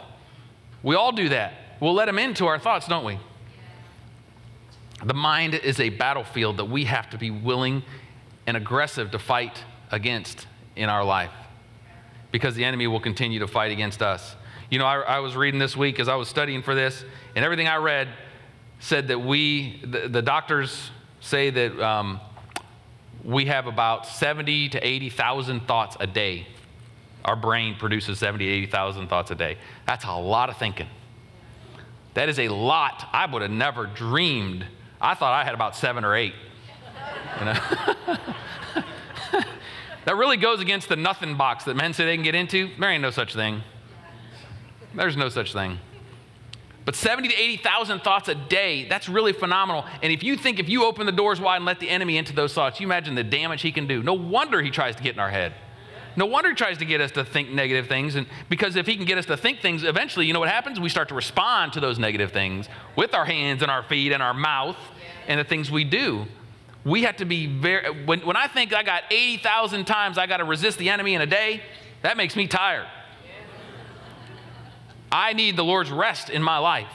We 0.83 0.94
all 0.94 1.12
do 1.12 1.31
that. 1.31 1.53
We'll 1.80 1.94
let 1.94 2.08
him 2.08 2.18
into 2.18 2.46
our 2.46 2.58
thoughts, 2.58 2.86
don't 2.86 3.04
we? 3.04 3.18
The 5.02 5.14
mind 5.14 5.54
is 5.54 5.80
a 5.80 5.88
battlefield 5.88 6.58
that 6.58 6.66
we 6.66 6.84
have 6.84 7.08
to 7.10 7.18
be 7.18 7.30
willing 7.30 7.82
and 8.46 8.56
aggressive 8.56 9.10
to 9.12 9.18
fight 9.18 9.64
against 9.90 10.46
in 10.76 10.90
our 10.90 11.04
life 11.04 11.32
because 12.32 12.54
the 12.54 12.64
enemy 12.64 12.86
will 12.86 13.00
continue 13.00 13.38
to 13.38 13.48
fight 13.48 13.72
against 13.72 14.02
us. 14.02 14.36
You 14.70 14.78
know, 14.78 14.84
I, 14.84 15.00
I 15.00 15.18
was 15.20 15.34
reading 15.34 15.58
this 15.58 15.76
week 15.76 15.98
as 15.98 16.08
I 16.08 16.14
was 16.16 16.28
studying 16.28 16.62
for 16.62 16.74
this, 16.74 17.04
and 17.34 17.44
everything 17.44 17.66
I 17.66 17.76
read 17.76 18.08
said 18.78 19.08
that 19.08 19.18
we, 19.18 19.80
the, 19.82 20.08
the 20.08 20.22
doctors 20.22 20.90
say 21.20 21.50
that 21.50 21.80
um, 21.80 22.20
we 23.24 23.46
have 23.46 23.66
about 23.66 24.06
70 24.06 24.70
to 24.70 24.86
80,000 24.86 25.66
thoughts 25.66 25.96
a 25.98 26.06
day. 26.06 26.46
Our 27.24 27.36
brain 27.36 27.74
produces 27.74 28.18
70 28.18 28.46
to 28.46 28.50
80,000 28.50 29.08
thoughts 29.08 29.30
a 29.30 29.34
day. 29.34 29.58
That's 29.86 30.04
a 30.04 30.12
lot 30.12 30.50
of 30.50 30.56
thinking. 30.56 30.86
That 32.20 32.28
is 32.28 32.38
a 32.38 32.48
lot. 32.48 33.09
I 33.14 33.24
would 33.24 33.40
have 33.40 33.50
never 33.50 33.87
dreamed. 33.87 34.66
I 35.00 35.14
thought 35.14 35.33
I 35.33 35.42
had 35.42 35.54
about 35.54 35.74
seven 35.74 36.04
or 36.04 36.14
eight. 36.14 36.35
You 37.38 37.46
know? 37.46 37.54
that 40.04 40.16
really 40.16 40.37
goes 40.37 40.61
against 40.61 40.90
the 40.90 40.96
nothing 40.96 41.38
box 41.38 41.64
that 41.64 41.76
men 41.76 41.94
say 41.94 42.04
they 42.04 42.16
can 42.16 42.22
get 42.22 42.35
into. 42.35 42.68
There 42.78 42.90
ain't 42.90 43.00
no 43.00 43.11
such 43.11 43.33
thing. 43.33 43.62
There's 44.94 45.16
no 45.16 45.30
such 45.30 45.54
thing. 45.54 45.78
But 46.85 46.94
70 46.94 47.28
to 47.28 47.35
80,000 47.35 48.00
thoughts 48.00 48.28
a 48.28 48.35
day, 48.35 48.87
that's 48.87 49.09
really 49.09 49.33
phenomenal. 49.33 49.87
And 50.02 50.12
if 50.12 50.22
you 50.22 50.37
think 50.37 50.59
if 50.59 50.68
you 50.68 50.85
open 50.85 51.06
the 51.06 51.12
doors 51.12 51.40
wide 51.40 51.56
and 51.56 51.64
let 51.64 51.80
the 51.80 51.88
enemy 51.88 52.18
into 52.18 52.35
those 52.35 52.52
thoughts, 52.52 52.80
you 52.80 52.87
imagine 52.87 53.14
the 53.14 53.24
damage 53.24 53.62
he 53.62 53.72
can 53.72 53.87
do. 53.87 54.02
No 54.02 54.12
wonder 54.12 54.61
he 54.61 54.70
tries 54.70 54.94
to 54.94 55.02
get 55.02 55.14
in 55.14 55.20
our 55.20 55.30
head. 55.30 55.54
No 56.20 56.26
wonder 56.26 56.50
he 56.50 56.54
tries 56.54 56.76
to 56.76 56.85
get 56.85 57.00
us 57.00 57.11
to 57.12 57.24
think 57.24 57.48
negative 57.48 57.87
things. 57.87 58.14
And 58.14 58.26
because 58.50 58.76
if 58.76 58.87
he 58.87 58.94
can 58.94 59.06
get 59.06 59.16
us 59.16 59.24
to 59.24 59.38
think 59.38 59.61
things, 59.61 59.85
eventually, 59.85 60.26
you 60.26 60.35
know 60.35 60.40
what 60.40 60.50
happens? 60.50 60.78
We 60.78 60.90
start 60.90 61.09
to 61.09 61.14
respond 61.14 61.72
to 61.72 61.80
those 61.80 61.98
negative 61.98 62.30
things 62.30 62.68
with 62.94 63.14
our 63.14 63.24
hands 63.24 63.62
and 63.62 63.70
our 63.70 63.83
feet 63.83 64.12
and 64.12 64.22
our 64.22 64.35
mouth 64.35 64.76
and 65.28 65.40
the 65.40 65.44
things 65.44 65.70
we 65.70 65.83
do. 65.83 66.26
We 66.85 67.04
have 67.04 67.16
to 67.16 67.24
be 67.24 67.46
very, 67.46 68.04
when, 68.04 68.20
when 68.20 68.37
I 68.37 68.48
think 68.48 68.74
I 68.74 68.83
got 68.83 69.04
80,000 69.11 69.87
times 69.87 70.18
I 70.18 70.26
got 70.26 70.37
to 70.37 70.44
resist 70.44 70.76
the 70.76 70.90
enemy 70.90 71.14
in 71.14 71.22
a 71.22 71.26
day, 71.26 71.62
that 72.02 72.18
makes 72.18 72.37
me 72.37 72.46
tired. 72.46 72.87
I 75.11 75.33
need 75.33 75.56
the 75.56 75.64
Lord's 75.64 75.90
rest 75.90 76.28
in 76.28 76.42
my 76.42 76.59
life. 76.59 76.92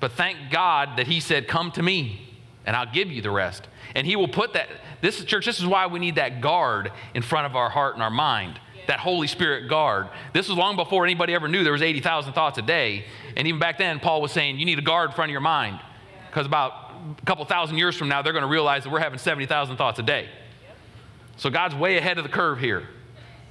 But 0.00 0.12
thank 0.12 0.50
God 0.50 0.98
that 0.98 1.06
He 1.06 1.18
said, 1.18 1.48
Come 1.48 1.72
to 1.72 1.82
me 1.82 2.28
and 2.66 2.76
I'll 2.76 2.92
give 2.92 3.10
you 3.10 3.22
the 3.22 3.30
rest. 3.30 3.68
And 3.94 4.06
He 4.06 4.16
will 4.16 4.28
put 4.28 4.52
that, 4.52 4.68
this 5.02 5.18
is 5.18 5.26
church, 5.26 5.44
this 5.44 5.58
is 5.58 5.66
why 5.66 5.86
we 5.86 5.98
need 5.98 6.14
that 6.14 6.40
guard 6.40 6.90
in 7.12 7.22
front 7.22 7.44
of 7.44 7.54
our 7.54 7.68
heart 7.68 7.94
and 7.94 8.02
our 8.02 8.10
mind. 8.10 8.58
that 8.86 9.00
Holy 9.00 9.26
Spirit 9.26 9.68
guard. 9.68 10.08
This 10.32 10.48
was 10.48 10.58
long 10.58 10.76
before 10.76 11.04
anybody 11.04 11.34
ever 11.34 11.48
knew 11.48 11.62
there 11.62 11.72
was 11.72 11.82
80,000 11.82 12.32
thoughts 12.32 12.58
a 12.58 12.62
day. 12.62 13.04
And 13.36 13.46
even 13.46 13.60
back 13.60 13.78
then, 13.78 14.00
Paul 14.00 14.20
was 14.20 14.32
saying, 14.32 14.58
you 14.58 14.66
need 14.66 14.78
a 14.78 14.82
guard 14.82 15.10
in 15.10 15.14
front 15.14 15.30
of 15.30 15.32
your 15.32 15.40
mind. 15.40 15.80
Because 16.28 16.46
about 16.46 16.92
a 17.20 17.24
couple 17.24 17.44
thousand 17.44 17.78
years 17.78 17.96
from 17.96 18.08
now, 18.08 18.22
they're 18.22 18.32
going 18.32 18.42
to 18.42 18.48
realize 18.48 18.84
that 18.84 18.90
we're 18.90 19.00
having 19.00 19.18
70,000 19.18 19.76
thoughts 19.76 19.98
a 19.98 20.02
day. 20.02 20.28
So 21.36 21.50
God's 21.50 21.74
way 21.74 21.96
ahead 21.96 22.18
of 22.18 22.24
the 22.24 22.30
curve 22.30 22.58
here, 22.58 22.88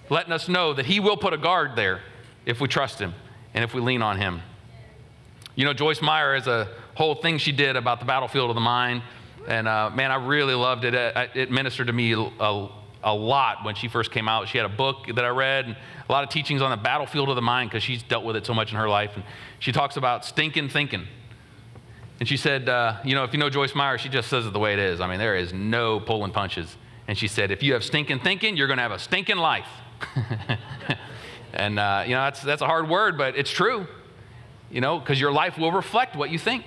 letting 0.09 0.31
us 0.33 0.47
know 0.47 0.73
that 0.73 0.85
He 0.85 0.99
will 0.99 1.17
put 1.17 1.33
a 1.33 1.37
guard 1.37 1.75
there 1.75 2.01
if 2.45 2.59
we 2.59 2.67
trust 2.67 2.99
Him 2.99 3.13
and 3.53 3.63
if 3.63 3.73
we 3.73 3.81
lean 3.81 4.01
on 4.01 4.17
Him. 4.17 4.41
You 5.55 5.65
know, 5.65 5.73
Joyce 5.73 6.01
Meyer 6.01 6.35
has 6.35 6.47
a 6.47 6.69
whole 6.95 7.15
thing 7.15 7.37
she 7.37 7.51
did 7.51 7.75
about 7.75 7.99
the 7.99 8.05
battlefield 8.05 8.49
of 8.49 8.55
the 8.55 8.61
mind. 8.61 9.01
And 9.47 9.67
uh, 9.67 9.89
man, 9.89 10.11
I 10.11 10.15
really 10.15 10.53
loved 10.53 10.85
it. 10.85 10.93
It, 10.93 11.31
it 11.35 11.51
ministered 11.51 11.87
to 11.87 11.93
me 11.93 12.13
a, 12.13 12.67
a, 13.03 13.13
lot 13.13 13.63
when 13.63 13.75
she 13.75 13.87
first 13.87 14.11
came 14.11 14.27
out. 14.27 14.47
She 14.47 14.57
had 14.57 14.65
a 14.65 14.73
book 14.73 15.07
that 15.15 15.25
I 15.25 15.29
read, 15.29 15.65
and 15.65 15.75
a 16.07 16.11
lot 16.11 16.23
of 16.23 16.29
teachings 16.29 16.61
on 16.61 16.71
the 16.71 16.77
battlefield 16.77 17.29
of 17.29 17.35
the 17.35 17.41
mind 17.41 17.69
because 17.69 17.83
she's 17.83 18.03
dealt 18.03 18.23
with 18.23 18.35
it 18.35 18.45
so 18.45 18.53
much 18.53 18.71
in 18.71 18.77
her 18.77 18.87
life. 18.87 19.11
And 19.15 19.23
she 19.59 19.71
talks 19.71 19.97
about 19.97 20.25
stinking 20.25 20.69
thinking. 20.69 21.07
And 22.19 22.29
she 22.29 22.37
said, 22.37 22.69
uh, 22.69 22.97
you 23.03 23.15
know, 23.15 23.23
if 23.23 23.33
you 23.33 23.39
know 23.39 23.49
Joyce 23.49 23.73
Meyer, 23.73 23.97
she 23.97 24.07
just 24.07 24.29
says 24.29 24.45
it 24.45 24.53
the 24.53 24.59
way 24.59 24.73
it 24.73 24.79
is. 24.79 25.01
I 25.01 25.07
mean, 25.07 25.17
there 25.17 25.35
is 25.35 25.53
no 25.53 25.99
pulling 25.99 26.31
punches. 26.31 26.77
And 27.07 27.17
she 27.17 27.27
said, 27.27 27.49
if 27.49 27.63
you 27.63 27.73
have 27.73 27.83
stinking 27.83 28.19
thinking, 28.19 28.55
you're 28.55 28.67
going 28.67 28.77
to 28.77 28.83
have 28.83 28.91
a 28.91 28.99
stinking 28.99 29.37
life. 29.37 29.67
and, 31.53 31.79
uh, 31.79 32.03
you 32.05 32.13
know, 32.13 32.21
that's, 32.21 32.41
that's 32.41 32.61
a 32.61 32.67
hard 32.67 32.87
word, 32.87 33.17
but 33.17 33.35
it's 33.35 33.49
true, 33.49 33.87
you 34.69 34.81
know, 34.81 34.99
because 34.99 35.19
your 35.19 35.31
life 35.31 35.57
will 35.57 35.71
reflect 35.71 36.15
what 36.15 36.29
you 36.29 36.37
think, 36.37 36.63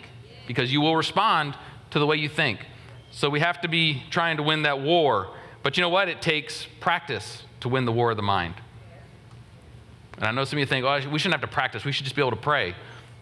because 0.48 0.72
you 0.72 0.80
will 0.80 0.96
respond 0.96 1.54
to 1.94 2.00
the 2.00 2.06
way 2.06 2.16
you 2.16 2.28
think. 2.28 2.58
So 3.12 3.30
we 3.30 3.38
have 3.38 3.60
to 3.60 3.68
be 3.68 4.02
trying 4.10 4.36
to 4.38 4.42
win 4.42 4.62
that 4.62 4.80
war. 4.80 5.28
But 5.62 5.76
you 5.76 5.80
know 5.80 5.88
what? 5.88 6.08
It 6.08 6.20
takes 6.20 6.66
practice 6.80 7.44
to 7.60 7.68
win 7.68 7.84
the 7.84 7.92
war 7.92 8.10
of 8.10 8.16
the 8.16 8.22
mind. 8.22 8.54
And 10.16 10.24
I 10.24 10.32
know 10.32 10.44
some 10.44 10.58
of 10.58 10.60
you 10.60 10.66
think, 10.66 10.84
oh, 10.84 11.08
we 11.08 11.20
shouldn't 11.20 11.40
have 11.40 11.48
to 11.48 11.54
practice. 11.54 11.84
We 11.84 11.92
should 11.92 12.02
just 12.02 12.16
be 12.16 12.22
able 12.22 12.32
to 12.32 12.36
pray. 12.36 12.74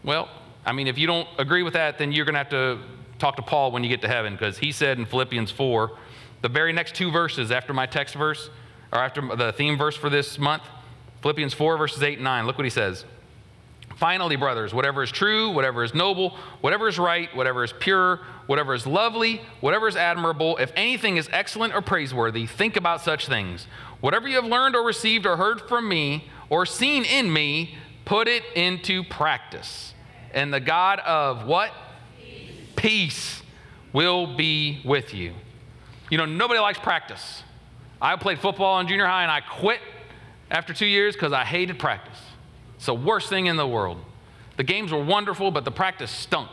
Well, 0.03 0.27
I 0.65 0.73
mean, 0.73 0.87
if 0.87 0.97
you 0.97 1.07
don't 1.07 1.29
agree 1.39 1.63
with 1.63 1.75
that, 1.75 1.99
then 1.99 2.13
you're 2.13 2.25
going 2.25 2.33
to 2.33 2.39
have 2.39 2.49
to 2.49 2.79
talk 3.19 3.37
to 3.37 3.43
Paul 3.43 3.73
when 3.73 3.85
you 3.85 3.91
get 3.91 4.01
to 4.01 4.09
heaven 4.09 4.33
because 4.33 4.57
he 4.57 4.73
said 4.73 4.99
in 4.99 5.05
Philippians 5.05 5.51
4, 5.51 5.93
the 6.41 6.49
very 6.49 6.73
next 6.73 6.95
two 6.95 7.11
verses 7.11 7.51
after 7.51 7.75
my 7.75 7.85
text 7.85 8.15
verse, 8.15 8.49
or 8.91 9.01
after 9.01 9.37
the 9.37 9.53
theme 9.53 9.77
verse 9.77 9.97
for 9.97 10.09
this 10.09 10.39
month, 10.39 10.63
Philippians 11.21 11.53
4, 11.53 11.77
verses 11.77 12.03
8 12.03 12.15
and 12.15 12.25
9, 12.25 12.47
look 12.47 12.57
what 12.57 12.65
he 12.65 12.71
says. 12.71 13.05
Finally, 14.03 14.35
brothers, 14.35 14.75
whatever 14.75 15.05
is 15.05 15.13
true, 15.13 15.51
whatever 15.51 15.85
is 15.85 15.95
noble, 15.95 16.31
whatever 16.61 16.89
is 16.89 16.99
right, 16.99 17.33
whatever 17.37 17.63
is 17.63 17.73
pure, 17.79 18.19
whatever 18.47 18.75
is 18.75 18.85
lovely, 18.85 19.41
whatever 19.61 19.87
is 19.87 19.95
admirable, 19.95 20.57
if 20.57 20.73
anything 20.75 21.19
is 21.19 21.29
excellent 21.31 21.73
or 21.73 21.81
praiseworthy, 21.81 22.45
think 22.45 22.75
about 22.75 23.01
such 23.01 23.29
things. 23.29 23.69
Whatever 24.01 24.27
you 24.27 24.35
have 24.35 24.45
learned 24.45 24.75
or 24.75 24.85
received 24.85 25.25
or 25.25 25.37
heard 25.37 25.61
from 25.69 25.89
me 25.89 26.29
or 26.51 26.67
seen 26.67 27.05
in 27.05 27.33
me, 27.33 27.77
put 28.05 28.27
it 28.27 28.43
into 28.57 29.05
practice. 29.05 29.95
And 30.35 30.53
the 30.53 30.59
God 30.59 30.99
of 30.99 31.47
what? 31.47 31.71
Peace, 32.19 32.73
Peace 32.75 33.43
will 33.93 34.35
be 34.35 34.83
with 34.85 35.15
you. 35.15 35.33
You 36.11 36.19
know, 36.19 36.27
nobody 36.27 36.59
likes 36.59 36.81
practice. 36.81 37.45
I 38.01 38.17
played 38.17 38.41
football 38.41 38.81
in 38.81 38.89
junior 38.89 39.07
high 39.07 39.23
and 39.23 39.31
I 39.31 39.43
quit 39.43 39.79
after 40.51 40.75
two 40.75 40.87
years 40.87 41.15
because 41.15 41.33
I 41.33 41.45
hated 41.45 41.79
practice. 41.79 42.19
It's 42.83 42.87
the 42.89 42.95
worst 42.95 43.29
thing 43.29 43.47
in 43.47 43.55
the 43.55 43.65
world. 43.65 43.99
The 44.57 44.65
games 44.65 44.91
were 44.91 45.05
wonderful, 45.05 45.53
but 45.53 45.65
the 45.65 45.71
practice 45.71 46.11
stunk. 46.11 46.51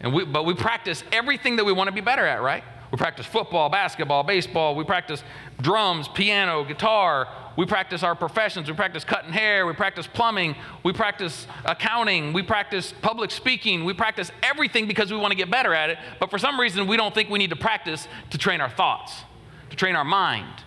And 0.00 0.12
we, 0.12 0.26
but 0.26 0.44
we 0.44 0.52
practice 0.52 1.02
everything 1.12 1.56
that 1.56 1.64
we 1.64 1.72
want 1.72 1.88
to 1.88 1.94
be 1.94 2.02
better 2.02 2.26
at, 2.26 2.42
right? 2.42 2.62
We 2.92 2.98
practice 2.98 3.24
football, 3.24 3.70
basketball, 3.70 4.22
baseball. 4.22 4.74
We 4.74 4.84
practice 4.84 5.24
drums, 5.62 6.08
piano, 6.08 6.62
guitar. 6.62 7.26
We 7.56 7.64
practice 7.64 8.02
our 8.02 8.14
professions. 8.14 8.68
We 8.68 8.76
practice 8.76 9.02
cutting 9.02 9.32
hair. 9.32 9.66
We 9.66 9.72
practice 9.72 10.06
plumbing. 10.06 10.56
We 10.82 10.92
practice 10.92 11.46
accounting. 11.64 12.34
We 12.34 12.42
practice 12.42 12.92
public 13.00 13.30
speaking. 13.30 13.86
We 13.86 13.94
practice 13.94 14.30
everything 14.42 14.86
because 14.86 15.10
we 15.10 15.16
want 15.16 15.30
to 15.30 15.38
get 15.38 15.50
better 15.50 15.72
at 15.72 15.88
it. 15.88 15.96
But 16.20 16.28
for 16.28 16.38
some 16.38 16.60
reason, 16.60 16.86
we 16.86 16.98
don't 16.98 17.14
think 17.14 17.30
we 17.30 17.38
need 17.38 17.48
to 17.48 17.56
practice 17.56 18.08
to 18.28 18.36
train 18.36 18.60
our 18.60 18.68
thoughts, 18.68 19.14
to 19.70 19.76
train 19.76 19.96
our 19.96 20.04
mind. 20.04 20.64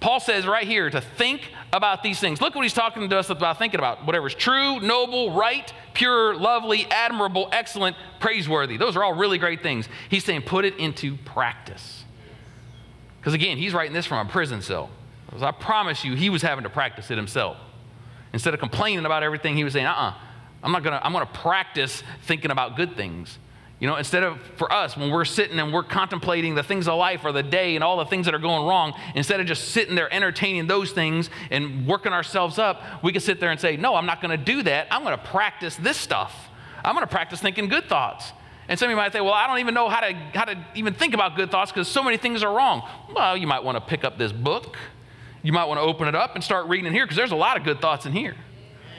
Paul 0.00 0.18
says 0.18 0.46
right 0.46 0.66
here 0.66 0.88
to 0.88 1.00
think 1.00 1.52
about 1.74 2.02
these 2.02 2.18
things. 2.18 2.40
Look 2.40 2.54
what 2.54 2.62
he's 2.62 2.72
talking 2.72 3.08
to 3.08 3.18
us 3.18 3.28
about 3.28 3.58
thinking 3.58 3.78
about. 3.78 4.06
Whatever's 4.06 4.34
true, 4.34 4.80
noble, 4.80 5.32
right, 5.32 5.70
pure, 5.92 6.34
lovely, 6.34 6.86
admirable, 6.90 7.50
excellent, 7.52 7.96
praiseworthy. 8.18 8.78
Those 8.78 8.96
are 8.96 9.04
all 9.04 9.12
really 9.12 9.36
great 9.36 9.62
things. 9.62 9.88
He's 10.08 10.24
saying 10.24 10.42
put 10.42 10.64
it 10.64 10.76
into 10.78 11.16
practice. 11.18 12.04
Because 13.20 13.34
again, 13.34 13.58
he's 13.58 13.74
writing 13.74 13.92
this 13.92 14.06
from 14.06 14.26
a 14.26 14.30
prison 14.30 14.62
cell. 14.62 14.88
Because 15.26 15.42
I 15.42 15.50
promise 15.50 16.02
you, 16.02 16.16
he 16.16 16.30
was 16.30 16.40
having 16.40 16.64
to 16.64 16.70
practice 16.70 17.10
it 17.10 17.16
himself. 17.16 17.58
Instead 18.32 18.54
of 18.54 18.60
complaining 18.60 19.04
about 19.04 19.22
everything, 19.22 19.54
he 19.54 19.64
was 19.64 19.74
saying, 19.74 19.86
uh 19.86 19.90
uh-uh, 19.90 20.10
uh, 20.10 20.14
i 20.62 20.66
am 20.66 20.72
not 20.72 20.82
gonna, 20.82 21.00
I'm 21.02 21.12
gonna 21.12 21.26
practice 21.26 22.02
thinking 22.22 22.50
about 22.50 22.76
good 22.76 22.96
things. 22.96 23.38
You 23.80 23.86
know, 23.86 23.96
instead 23.96 24.22
of 24.22 24.38
for 24.56 24.70
us, 24.70 24.94
when 24.94 25.10
we're 25.10 25.24
sitting 25.24 25.58
and 25.58 25.72
we're 25.72 25.82
contemplating 25.82 26.54
the 26.54 26.62
things 26.62 26.86
of 26.86 26.98
life 26.98 27.24
or 27.24 27.32
the 27.32 27.42
day 27.42 27.76
and 27.76 27.82
all 27.82 27.96
the 27.96 28.04
things 28.04 28.26
that 28.26 28.34
are 28.34 28.38
going 28.38 28.66
wrong, 28.66 28.92
instead 29.14 29.40
of 29.40 29.46
just 29.46 29.70
sitting 29.70 29.94
there 29.94 30.12
entertaining 30.12 30.66
those 30.66 30.92
things 30.92 31.30
and 31.50 31.86
working 31.86 32.12
ourselves 32.12 32.58
up, 32.58 32.82
we 33.02 33.10
can 33.10 33.22
sit 33.22 33.40
there 33.40 33.50
and 33.50 33.58
say, 33.58 33.78
No, 33.78 33.94
I'm 33.94 34.04
not 34.04 34.20
going 34.20 34.38
to 34.38 34.44
do 34.44 34.62
that. 34.64 34.86
I'm 34.90 35.02
going 35.02 35.16
to 35.16 35.24
practice 35.24 35.76
this 35.76 35.96
stuff. 35.96 36.50
I'm 36.84 36.94
going 36.94 37.06
to 37.06 37.10
practice 37.10 37.40
thinking 37.40 37.68
good 37.68 37.88
thoughts. 37.88 38.32
And 38.68 38.78
some 38.78 38.86
of 38.86 38.90
you 38.90 38.96
might 38.96 39.14
say, 39.14 39.22
Well, 39.22 39.32
I 39.32 39.46
don't 39.46 39.60
even 39.60 39.72
know 39.72 39.88
how 39.88 40.00
to, 40.00 40.12
how 40.34 40.44
to 40.44 40.62
even 40.74 40.92
think 40.92 41.14
about 41.14 41.34
good 41.34 41.50
thoughts 41.50 41.72
because 41.72 41.88
so 41.88 42.02
many 42.02 42.18
things 42.18 42.42
are 42.42 42.54
wrong. 42.54 42.86
Well, 43.14 43.34
you 43.34 43.46
might 43.46 43.64
want 43.64 43.76
to 43.76 43.80
pick 43.80 44.04
up 44.04 44.18
this 44.18 44.30
book. 44.30 44.76
You 45.42 45.54
might 45.54 45.64
want 45.64 45.78
to 45.78 45.82
open 45.82 46.06
it 46.06 46.14
up 46.14 46.34
and 46.34 46.44
start 46.44 46.66
reading 46.68 46.84
in 46.84 46.92
here 46.92 47.06
because 47.06 47.16
there's 47.16 47.32
a 47.32 47.36
lot 47.36 47.56
of 47.56 47.64
good 47.64 47.80
thoughts 47.80 48.04
in 48.04 48.12
here. 48.12 48.36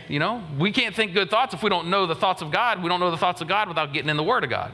You 0.08 0.20
know, 0.20 0.44
we 0.58 0.72
can't 0.72 0.96
think 0.96 1.14
good 1.14 1.30
thoughts 1.30 1.54
if 1.54 1.64
we 1.64 1.70
don't 1.70 1.90
know 1.90 2.06
the 2.06 2.16
thoughts 2.16 2.42
of 2.42 2.52
God. 2.52 2.82
We 2.82 2.90
don't 2.90 3.00
know 3.00 3.12
the 3.12 3.18
thoughts 3.18 3.42
of 3.42 3.48
God 3.48 3.68
without 3.68 3.94
getting 3.94 4.10
in 4.10 4.18
the 4.18 4.24
Word 4.24 4.44
of 4.44 4.50
God. 4.50 4.72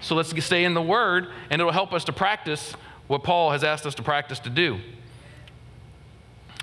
So 0.00 0.14
let's 0.14 0.44
stay 0.44 0.64
in 0.64 0.74
the 0.74 0.82
Word, 0.82 1.28
and 1.50 1.60
it'll 1.60 1.72
help 1.72 1.92
us 1.92 2.04
to 2.04 2.12
practice 2.12 2.74
what 3.06 3.22
Paul 3.22 3.50
has 3.50 3.64
asked 3.64 3.86
us 3.86 3.94
to 3.96 4.02
practice 4.02 4.38
to 4.40 4.50
do. 4.50 4.80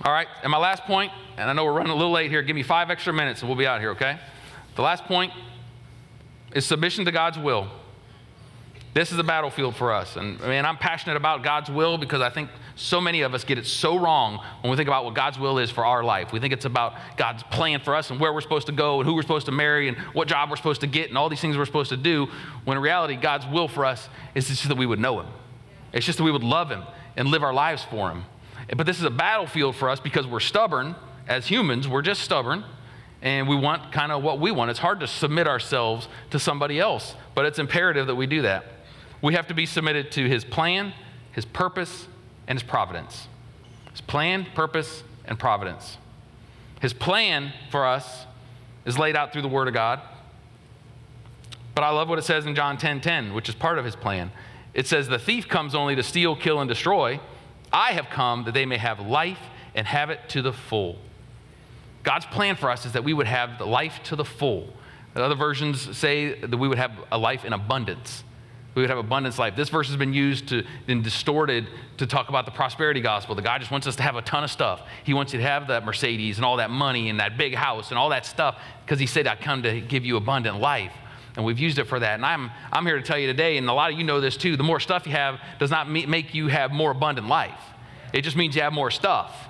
All 0.04 0.12
right, 0.12 0.28
and 0.42 0.52
my 0.52 0.58
last 0.58 0.84
point, 0.84 1.12
and 1.38 1.50
I 1.50 1.54
know 1.54 1.64
we're 1.64 1.74
running 1.74 1.92
a 1.92 1.96
little 1.96 2.12
late 2.12 2.32
here, 2.32 2.42
give 2.42 2.56
me 2.56 2.64
five 2.64 2.90
extra 2.90 3.14
minutes 3.14 3.42
and 3.42 3.50
we'll 3.50 3.58
be 3.58 3.68
out 3.68 3.80
here, 3.82 3.92
okay? 3.92 4.20
The 4.76 4.82
last 4.82 5.06
point 5.06 5.32
is 6.56 6.66
submission 6.66 7.06
to 7.06 7.12
God's 7.12 7.38
will. 7.38 7.68
This 8.94 9.14
is 9.14 9.18
a 9.18 9.24
battlefield 9.24 9.78
for 9.78 9.94
us. 9.94 10.18
And 10.18 10.40
man, 10.42 10.66
I'm 10.66 10.76
passionate 10.76 11.16
about 11.16 11.44
God's 11.44 11.70
will 11.70 11.98
because 11.98 12.20
I 12.22 12.30
think 12.30 12.50
so 12.76 13.00
many 13.00 13.22
of 13.22 13.34
us 13.34 13.46
get 13.46 13.58
it 13.58 13.66
so 13.66 13.98
wrong 13.98 14.44
when 14.62 14.72
we 14.72 14.76
think 14.76 14.90
about 14.90 15.06
what 15.06 15.14
God's 15.14 15.40
will 15.40 15.60
is 15.60 15.72
for 15.72 15.86
our 15.86 16.04
life. 16.04 16.34
We 16.34 16.42
think 16.42 16.52
it's 16.52 16.66
about 16.66 16.96
God's 17.16 17.42
plan 17.44 17.80
for 17.80 17.96
us 17.96 18.10
and 18.12 18.20
where 18.20 18.34
we're 18.34 18.42
supposed 18.42 18.68
to 18.68 18.74
go 18.74 19.00
and 19.00 19.08
who 19.08 19.16
we're 19.16 19.22
supposed 19.22 19.46
to 19.46 19.54
marry 19.54 19.88
and 19.88 19.98
what 20.14 20.28
job 20.28 20.50
we're 20.50 20.58
supposed 20.58 20.82
to 20.82 20.88
get 20.88 21.08
and 21.08 21.18
all 21.18 21.30
these 21.30 21.40
things 21.40 21.58
we're 21.58 21.66
supposed 21.66 21.90
to 21.92 21.98
do. 21.98 22.28
When 22.66 22.76
in 22.76 22.84
reality, 22.84 23.16
God's 23.16 23.48
will 23.48 23.70
for 23.70 23.86
us 23.86 24.10
is 24.36 24.48
just 24.48 24.68
that 24.68 24.78
we 24.78 24.86
would 24.86 25.00
know 25.00 25.22
Him. 25.22 25.28
It's 25.94 26.06
just 26.06 26.18
that 26.18 26.26
we 26.26 26.32
would 26.32 26.44
love 26.44 26.70
Him 26.70 26.84
and 27.16 27.30
live 27.30 27.44
our 27.44 27.54
lives 27.54 27.84
for 27.84 28.10
Him. 28.10 28.26
But 28.76 28.86
this 28.86 29.00
is 29.00 29.06
a 29.06 29.10
battlefield 29.10 29.78
for 29.78 29.90
us 29.90 30.02
because 30.02 30.28
we're 30.28 30.42
stubborn 30.42 30.96
as 31.30 31.48
humans. 31.48 31.88
We're 31.88 32.02
just 32.02 32.22
stubborn 32.24 32.66
and 33.22 33.48
we 33.48 33.56
want 33.56 33.92
kind 33.92 34.12
of 34.12 34.24
what 34.24 34.40
we 34.40 34.52
want. 34.52 34.70
It's 34.70 34.80
hard 34.80 35.00
to 35.00 35.08
submit 35.08 35.48
ourselves 35.48 36.08
to 36.32 36.40
somebody 36.40 36.80
else, 36.80 37.16
but 37.36 37.46
it's 37.46 37.60
imperative 37.60 38.08
that 38.08 38.16
we 38.16 38.26
do 38.28 38.42
that. 38.42 38.66
We 39.22 39.34
have 39.34 39.48
to 39.48 39.54
be 39.54 39.66
submitted 39.66 40.12
to 40.14 40.28
his 40.28 40.44
plan, 40.44 40.94
his 41.32 41.46
purpose, 41.46 42.08
and 42.48 42.60
his 42.60 42.68
providence. 42.68 43.28
His 43.92 44.02
plan, 44.02 44.48
purpose, 44.56 45.04
and 45.26 45.38
providence. 45.38 45.98
His 46.82 46.94
plan 46.94 47.54
for 47.70 47.86
us 47.86 48.26
is 48.86 48.98
laid 48.98 49.16
out 49.16 49.32
through 49.32 49.44
the 49.44 49.48
Word 49.48 49.68
of 49.68 49.74
God. 49.74 50.02
But 51.76 51.84
I 51.84 51.90
love 51.90 52.10
what 52.10 52.20
it 52.20 52.24
says 52.24 52.46
in 52.46 52.56
John 52.56 52.78
10 52.78 53.02
10, 53.02 53.34
which 53.34 53.48
is 53.48 53.56
part 53.56 53.78
of 53.78 53.86
his 53.86 53.96
plan. 53.96 54.32
It 54.74 54.88
says, 54.88 55.08
The 55.08 55.20
thief 55.20 55.48
comes 55.48 55.76
only 55.76 55.96
to 55.96 56.04
steal, 56.04 56.36
kill, 56.36 56.60
and 56.60 56.68
destroy. 56.68 57.20
I 57.72 57.92
have 57.92 58.10
come 58.10 58.44
that 58.46 58.54
they 58.54 58.66
may 58.66 58.78
have 58.78 59.00
life 59.00 59.40
and 59.76 59.88
have 59.88 60.10
it 60.10 60.20
to 60.30 60.42
the 60.42 60.52
full. 60.52 60.98
God's 62.04 62.26
plan 62.26 62.56
for 62.56 62.70
us 62.70 62.86
is 62.86 62.94
that 62.94 63.04
we 63.04 63.14
would 63.14 63.28
have 63.28 63.60
the 63.60 63.66
life 63.66 64.02
to 64.06 64.16
the 64.16 64.26
full. 64.26 64.74
Other 65.16 65.36
versions 65.36 65.98
say 65.98 66.40
that 66.40 66.58
we 66.58 66.68
would 66.68 66.78
have 66.78 66.92
a 67.12 67.18
life 67.18 67.46
in 67.46 67.54
abundance 67.54 68.24
we 68.74 68.82
would 68.82 68.90
have 68.90 69.00
abundance 69.00 69.38
life. 69.38 69.56
This 69.56 69.70
verse 69.70 69.88
has 69.88 69.98
been 69.98 70.14
used 70.14 70.48
to 70.50 70.64
and 70.88 71.04
distorted 71.04 71.68
to 71.98 72.08
talk 72.08 72.30
about 72.30 72.46
the 72.46 72.52
prosperity 72.52 73.02
gospel. 73.02 73.36
The 73.36 73.42
guy 73.42 73.58
just 73.58 73.72
wants 73.72 73.86
us 73.86 73.98
to 73.98 74.04
have 74.04 74.16
a 74.16 74.22
ton 74.22 74.44
of 74.44 74.52
stuff. 74.52 74.82
He 75.04 75.14
wants 75.14 75.34
you 75.34 75.40
to 75.40 75.46
have 75.46 75.68
that 75.68 75.84
Mercedes 75.84 76.38
and 76.38 76.46
all 76.46 76.58
that 76.58 76.70
money 76.70 77.10
and 77.10 77.20
that 77.20 77.38
big 77.38 77.54
house 77.54 77.90
and 77.90 77.98
all 77.98 78.10
that 78.10 78.26
stuff 78.26 78.58
because 78.86 79.00
he 79.00 79.06
said, 79.06 79.28
I 79.28 79.36
come 79.36 79.64
to 79.64 79.82
give 79.82 80.06
you 80.06 80.16
abundant 80.16 80.60
life. 80.60 80.94
And 81.36 81.46
we've 81.46 81.60
used 81.60 81.80
it 81.80 81.86
for 81.86 82.00
that. 82.00 82.16
And 82.16 82.26
I'm, 82.26 82.50
I'm 82.72 82.86
here 82.86 82.98
to 82.98 83.02
tell 83.02 83.18
you 83.18 83.28
today, 83.28 83.58
and 83.58 83.70
a 83.70 83.74
lot 83.74 83.92
of 83.92 83.98
you 83.98 84.04
know 84.04 84.20
this 84.20 84.38
too, 84.38 84.58
the 84.58 84.64
more 84.64 84.80
stuff 84.80 85.06
you 85.06 85.14
have 85.14 85.40
does 85.60 85.72
not 85.72 85.90
make 85.90 86.34
you 86.34 86.48
have 86.48 86.72
more 86.72 86.92
abundant 86.92 87.28
life. 87.28 87.60
It 88.14 88.22
just 88.22 88.36
means 88.36 88.56
you 88.56 88.62
have 88.62 88.74
more 88.74 88.92
stuff. 88.92 89.48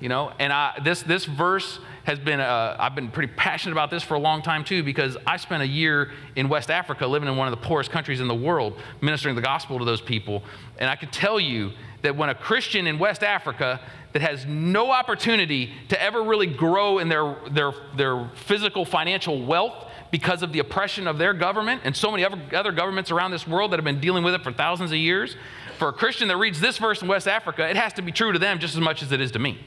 You 0.00 0.08
know, 0.08 0.32
and 0.38 0.52
I, 0.52 0.80
this, 0.82 1.02
this 1.02 1.24
verse 1.24 1.78
has 2.04 2.18
been, 2.18 2.38
uh, 2.38 2.76
I've 2.78 2.94
been 2.94 3.10
pretty 3.10 3.32
passionate 3.34 3.72
about 3.72 3.90
this 3.90 4.02
for 4.02 4.14
a 4.14 4.18
long 4.18 4.42
time 4.42 4.64
too, 4.64 4.82
because 4.82 5.16
I 5.26 5.36
spent 5.38 5.62
a 5.62 5.66
year 5.66 6.12
in 6.36 6.48
West 6.48 6.70
Africa 6.70 7.06
living 7.06 7.28
in 7.28 7.36
one 7.36 7.48
of 7.48 7.58
the 7.58 7.66
poorest 7.66 7.90
countries 7.90 8.20
in 8.20 8.28
the 8.28 8.34
world, 8.34 8.78
ministering 9.00 9.34
the 9.34 9.42
gospel 9.42 9.78
to 9.78 9.84
those 9.84 10.00
people. 10.00 10.42
And 10.78 10.88
I 10.88 10.96
can 10.96 11.10
tell 11.10 11.40
you 11.40 11.72
that 12.02 12.14
when 12.14 12.28
a 12.28 12.34
Christian 12.34 12.86
in 12.86 12.98
West 12.98 13.22
Africa 13.22 13.80
that 14.12 14.20
has 14.20 14.44
no 14.46 14.90
opportunity 14.90 15.72
to 15.88 16.00
ever 16.00 16.22
really 16.22 16.46
grow 16.46 16.98
in 16.98 17.08
their, 17.08 17.36
their, 17.50 17.72
their 17.96 18.30
physical 18.34 18.84
financial 18.84 19.44
wealth 19.44 19.86
because 20.10 20.42
of 20.42 20.52
the 20.52 20.58
oppression 20.60 21.08
of 21.08 21.18
their 21.18 21.32
government 21.32 21.80
and 21.84 21.96
so 21.96 22.10
many 22.10 22.24
other, 22.24 22.40
other 22.52 22.70
governments 22.70 23.10
around 23.10 23.30
this 23.30 23.48
world 23.48 23.72
that 23.72 23.78
have 23.78 23.84
been 23.84 24.00
dealing 24.00 24.22
with 24.22 24.34
it 24.34 24.44
for 24.44 24.52
thousands 24.52 24.92
of 24.92 24.98
years, 24.98 25.36
for 25.78 25.88
a 25.88 25.92
Christian 25.92 26.28
that 26.28 26.36
reads 26.36 26.60
this 26.60 26.78
verse 26.78 27.02
in 27.02 27.08
West 27.08 27.26
Africa, 27.26 27.68
it 27.68 27.76
has 27.76 27.92
to 27.94 28.02
be 28.02 28.12
true 28.12 28.32
to 28.32 28.38
them 28.38 28.58
just 28.58 28.74
as 28.74 28.80
much 28.80 29.02
as 29.02 29.10
it 29.10 29.20
is 29.20 29.32
to 29.32 29.38
me. 29.38 29.58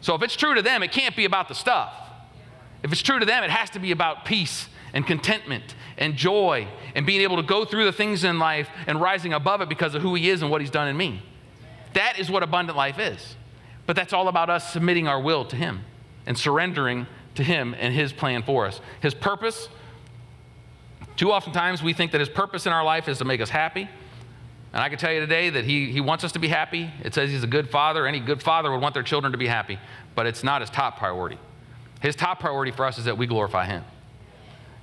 So 0.00 0.14
if 0.14 0.22
it's 0.22 0.36
true 0.36 0.54
to 0.54 0.62
them, 0.62 0.82
it 0.82 0.92
can't 0.92 1.14
be 1.14 1.24
about 1.24 1.48
the 1.48 1.54
stuff. 1.54 1.92
If 2.82 2.92
it's 2.92 3.02
true 3.02 3.18
to 3.18 3.26
them, 3.26 3.44
it 3.44 3.50
has 3.50 3.70
to 3.70 3.78
be 3.78 3.92
about 3.92 4.24
peace 4.24 4.68
and 4.92 5.06
contentment 5.06 5.74
and 5.98 6.16
joy 6.16 6.66
and 6.94 7.06
being 7.06 7.20
able 7.20 7.36
to 7.36 7.42
go 7.42 7.64
through 7.64 7.84
the 7.84 7.92
things 7.92 8.24
in 8.24 8.38
life 8.38 8.68
and 8.86 9.00
rising 9.00 9.32
above 9.32 9.60
it 9.60 9.68
because 9.68 9.94
of 9.94 10.02
who 10.02 10.14
He 10.14 10.30
is 10.30 10.42
and 10.42 10.50
what 10.50 10.60
He's 10.60 10.70
done 10.70 10.88
in 10.88 10.96
me. 10.96 11.22
That 11.94 12.18
is 12.18 12.30
what 12.30 12.42
abundant 12.42 12.76
life 12.76 12.98
is. 12.98 13.36
But 13.86 13.96
that's 13.96 14.12
all 14.12 14.28
about 14.28 14.50
us 14.50 14.72
submitting 14.72 15.08
our 15.08 15.20
will 15.20 15.44
to 15.46 15.56
Him 15.56 15.82
and 16.26 16.38
surrendering 16.38 17.06
to 17.34 17.44
Him 17.44 17.74
and 17.78 17.94
His 17.94 18.12
plan 18.12 18.42
for 18.42 18.66
us. 18.66 18.80
His 19.00 19.14
purpose, 19.14 19.68
too 21.16 21.32
often 21.32 21.52
times 21.52 21.82
we 21.82 21.92
think 21.92 22.12
that 22.12 22.20
His 22.20 22.28
purpose 22.28 22.66
in 22.66 22.72
our 22.72 22.84
life 22.84 23.08
is 23.08 23.18
to 23.18 23.24
make 23.24 23.40
us 23.40 23.50
happy. 23.50 23.88
And 24.72 24.82
I 24.82 24.88
can 24.88 24.98
tell 24.98 25.12
you 25.12 25.20
today 25.20 25.50
that 25.50 25.64
he, 25.64 25.90
he 25.90 26.00
wants 26.00 26.22
us 26.22 26.32
to 26.32 26.38
be 26.38 26.48
happy. 26.48 26.90
It 27.02 27.12
says 27.14 27.30
he's 27.30 27.42
a 27.42 27.48
good 27.48 27.70
father. 27.70 28.06
Any 28.06 28.20
good 28.20 28.42
father 28.42 28.70
would 28.70 28.80
want 28.80 28.94
their 28.94 29.02
children 29.02 29.32
to 29.32 29.38
be 29.38 29.48
happy, 29.48 29.78
but 30.14 30.26
it's 30.26 30.44
not 30.44 30.60
his 30.60 30.70
top 30.70 30.98
priority. 30.98 31.38
His 32.00 32.14
top 32.14 32.40
priority 32.40 32.70
for 32.70 32.84
us 32.84 32.98
is 32.98 33.04
that 33.04 33.18
we 33.18 33.26
glorify 33.26 33.66
him. 33.66 33.84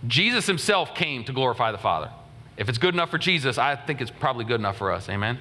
Jesus 0.05 0.45
himself 0.45 0.93
came 0.93 1.23
to 1.23 1.33
glorify 1.33 1.71
the 1.71 1.77
Father. 1.77 2.11
If 2.57 2.69
it's 2.69 2.77
good 2.77 2.93
enough 2.93 3.09
for 3.09 3.17
Jesus, 3.17 3.57
I 3.57 3.75
think 3.75 4.01
it's 4.01 4.11
probably 4.11 4.45
good 4.45 4.59
enough 4.59 4.77
for 4.77 4.91
us. 4.91 5.09
Amen? 5.09 5.39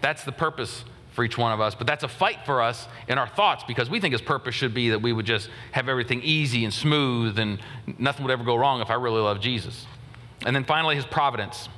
That's 0.00 0.24
the 0.24 0.32
purpose 0.32 0.84
for 1.12 1.24
each 1.24 1.38
one 1.38 1.52
of 1.52 1.60
us. 1.60 1.74
But 1.74 1.86
that's 1.86 2.04
a 2.04 2.08
fight 2.08 2.38
for 2.44 2.62
us 2.62 2.86
in 3.08 3.18
our 3.18 3.26
thoughts 3.26 3.64
because 3.64 3.90
we 3.90 4.00
think 4.00 4.12
his 4.12 4.20
purpose 4.20 4.54
should 4.54 4.74
be 4.74 4.90
that 4.90 5.00
we 5.00 5.12
would 5.12 5.26
just 5.26 5.48
have 5.72 5.88
everything 5.88 6.22
easy 6.22 6.64
and 6.64 6.72
smooth 6.72 7.38
and 7.38 7.58
nothing 7.98 8.24
would 8.24 8.32
ever 8.32 8.44
go 8.44 8.56
wrong 8.56 8.80
if 8.80 8.90
I 8.90 8.94
really 8.94 9.20
love 9.20 9.40
Jesus. 9.40 9.86
And 10.44 10.54
then 10.54 10.64
finally, 10.64 10.94
his 10.94 11.06
providence. 11.06 11.68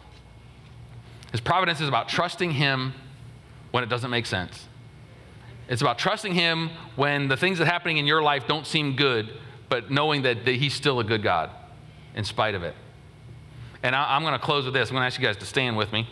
His 1.32 1.40
providence 1.40 1.80
is 1.80 1.88
about 1.88 2.08
trusting 2.08 2.52
Him 2.52 2.94
when 3.70 3.84
it 3.84 3.88
doesn't 3.88 4.10
make 4.10 4.26
sense. 4.26 4.66
It's 5.68 5.82
about 5.82 5.98
trusting 5.98 6.34
Him 6.34 6.70
when 6.96 7.28
the 7.28 7.36
things 7.36 7.58
that 7.58 7.64
are 7.64 7.70
happening 7.70 7.98
in 7.98 8.06
your 8.06 8.22
life 8.22 8.48
don't 8.48 8.66
seem 8.66 8.96
good, 8.96 9.32
but 9.68 9.90
knowing 9.90 10.22
that, 10.22 10.44
that 10.44 10.56
He's 10.56 10.74
still 10.74 10.98
a 10.98 11.04
good 11.04 11.22
God 11.22 11.50
in 12.14 12.24
spite 12.24 12.54
of 12.54 12.64
it. 12.64 12.74
And 13.82 13.94
I, 13.94 14.16
I'm 14.16 14.22
going 14.22 14.32
to 14.32 14.38
close 14.38 14.64
with 14.64 14.74
this. 14.74 14.90
I'm 14.90 14.94
going 14.94 15.02
to 15.02 15.06
ask 15.06 15.18
you 15.18 15.24
guys 15.24 15.36
to 15.36 15.46
stand 15.46 15.76
with 15.76 15.92
me. 15.92 16.08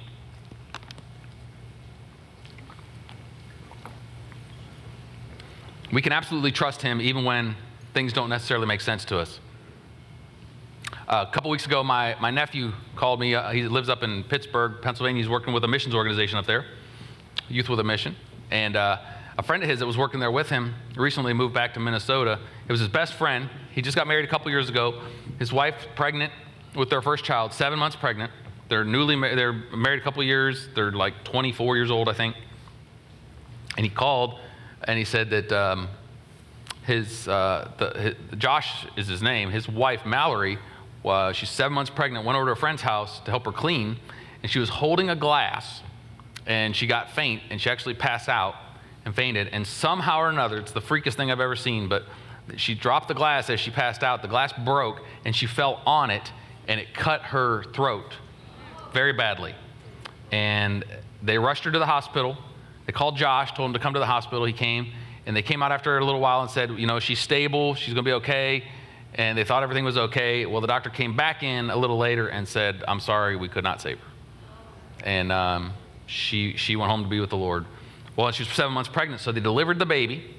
We 5.92 6.02
can 6.02 6.12
absolutely 6.12 6.52
trust 6.52 6.82
Him 6.82 7.00
even 7.00 7.24
when 7.24 7.56
things 7.94 8.12
don't 8.12 8.28
necessarily 8.28 8.66
make 8.66 8.80
sense 8.80 9.04
to 9.06 9.18
us. 9.18 9.40
A 11.10 11.24
couple 11.24 11.50
weeks 11.50 11.64
ago, 11.64 11.82
my, 11.82 12.16
my 12.20 12.30
nephew 12.30 12.70
called 12.94 13.18
me. 13.18 13.34
Uh, 13.34 13.50
he 13.50 13.62
lives 13.62 13.88
up 13.88 14.02
in 14.02 14.24
Pittsburgh, 14.24 14.82
Pennsylvania. 14.82 15.22
He's 15.22 15.30
working 15.30 15.54
with 15.54 15.64
a 15.64 15.68
missions 15.68 15.94
organization 15.94 16.36
up 16.36 16.44
there, 16.44 16.66
Youth 17.48 17.70
with 17.70 17.80
a 17.80 17.84
Mission. 17.84 18.14
And 18.50 18.76
uh, 18.76 18.98
a 19.38 19.42
friend 19.42 19.62
of 19.62 19.70
his 19.70 19.78
that 19.78 19.86
was 19.86 19.96
working 19.96 20.20
there 20.20 20.30
with 20.30 20.50
him 20.50 20.74
recently 20.96 21.32
moved 21.32 21.54
back 21.54 21.72
to 21.74 21.80
Minnesota. 21.80 22.38
It 22.68 22.70
was 22.70 22.80
his 22.80 22.90
best 22.90 23.14
friend. 23.14 23.48
He 23.72 23.80
just 23.80 23.96
got 23.96 24.06
married 24.06 24.26
a 24.26 24.28
couple 24.28 24.50
years 24.50 24.68
ago. 24.68 25.00
His 25.38 25.50
wife 25.50 25.86
pregnant 25.96 26.30
with 26.76 26.90
their 26.90 27.00
first 27.00 27.24
child, 27.24 27.54
seven 27.54 27.78
months 27.78 27.96
pregnant. 27.96 28.30
They're 28.68 28.84
newly 28.84 29.16
ma- 29.16 29.34
they're 29.34 29.54
married 29.54 30.00
a 30.00 30.04
couple 30.04 30.22
years. 30.22 30.68
They're 30.74 30.92
like 30.92 31.24
24 31.24 31.76
years 31.76 31.90
old, 31.90 32.10
I 32.10 32.12
think. 32.12 32.36
And 33.78 33.86
he 33.86 33.90
called 33.90 34.38
and 34.84 34.98
he 34.98 35.06
said 35.06 35.30
that 35.30 35.50
um, 35.52 35.88
his, 36.84 37.26
uh, 37.28 37.70
the, 37.78 37.98
his, 37.98 38.14
Josh 38.36 38.86
is 38.98 39.08
his 39.08 39.22
name. 39.22 39.50
His 39.50 39.66
wife 39.70 40.04
Mallory 40.04 40.58
uh, 41.04 41.32
she's 41.32 41.50
seven 41.50 41.72
months 41.74 41.90
pregnant, 41.90 42.24
went 42.24 42.36
over 42.36 42.46
to 42.46 42.52
a 42.52 42.56
friend's 42.56 42.82
house 42.82 43.20
to 43.20 43.30
help 43.30 43.44
her 43.44 43.52
clean, 43.52 43.96
and 44.42 44.50
she 44.50 44.58
was 44.58 44.68
holding 44.68 45.10
a 45.10 45.16
glass, 45.16 45.82
and 46.46 46.74
she 46.74 46.86
got 46.86 47.10
faint, 47.10 47.42
and 47.50 47.60
she 47.60 47.70
actually 47.70 47.94
passed 47.94 48.28
out 48.28 48.54
and 49.04 49.14
fainted. 49.14 49.48
And 49.48 49.66
somehow 49.66 50.20
or 50.20 50.28
another, 50.28 50.58
it's 50.58 50.72
the 50.72 50.80
freakiest 50.80 51.14
thing 51.14 51.30
I've 51.30 51.40
ever 51.40 51.56
seen, 51.56 51.88
but 51.88 52.04
she 52.56 52.74
dropped 52.74 53.08
the 53.08 53.14
glass 53.14 53.50
as 53.50 53.60
she 53.60 53.70
passed 53.70 54.02
out. 54.02 54.22
The 54.22 54.28
glass 54.28 54.52
broke, 54.64 55.02
and 55.24 55.34
she 55.34 55.46
fell 55.46 55.82
on 55.86 56.10
it, 56.10 56.32
and 56.66 56.80
it 56.80 56.94
cut 56.94 57.22
her 57.22 57.62
throat 57.74 58.14
very 58.92 59.12
badly. 59.12 59.54
And 60.32 60.84
they 61.22 61.38
rushed 61.38 61.64
her 61.64 61.70
to 61.70 61.78
the 61.78 61.86
hospital. 61.86 62.36
They 62.86 62.92
called 62.92 63.16
Josh, 63.16 63.52
told 63.52 63.68
him 63.68 63.74
to 63.74 63.78
come 63.78 63.94
to 63.94 64.00
the 64.00 64.06
hospital. 64.06 64.44
He 64.44 64.52
came, 64.52 64.92
and 65.26 65.36
they 65.36 65.42
came 65.42 65.62
out 65.62 65.72
after 65.72 65.96
a 65.98 66.04
little 66.04 66.20
while 66.20 66.40
and 66.42 66.50
said, 66.50 66.70
you 66.70 66.86
know, 66.86 66.98
she's 66.98 67.18
stable, 67.18 67.74
she's 67.74 67.94
to 67.94 68.02
be 68.02 68.12
okay 68.12 68.64
and 69.14 69.36
they 69.36 69.44
thought 69.44 69.62
everything 69.62 69.84
was 69.84 69.96
okay. 69.96 70.46
Well, 70.46 70.60
the 70.60 70.66
doctor 70.66 70.90
came 70.90 71.16
back 71.16 71.42
in 71.42 71.70
a 71.70 71.76
little 71.76 71.98
later 71.98 72.28
and 72.28 72.46
said, 72.46 72.84
I'm 72.86 73.00
sorry, 73.00 73.36
we 73.36 73.48
could 73.48 73.64
not 73.64 73.80
save 73.80 73.98
her. 73.98 74.06
And 75.04 75.32
um, 75.32 75.72
she, 76.06 76.56
she 76.56 76.76
went 76.76 76.90
home 76.90 77.02
to 77.02 77.08
be 77.08 77.20
with 77.20 77.30
the 77.30 77.36
Lord. 77.36 77.66
Well, 78.16 78.30
she 78.32 78.42
was 78.42 78.52
seven 78.52 78.72
months 78.72 78.90
pregnant, 78.90 79.20
so 79.20 79.32
they 79.32 79.40
delivered 79.40 79.78
the 79.78 79.86
baby, 79.86 80.34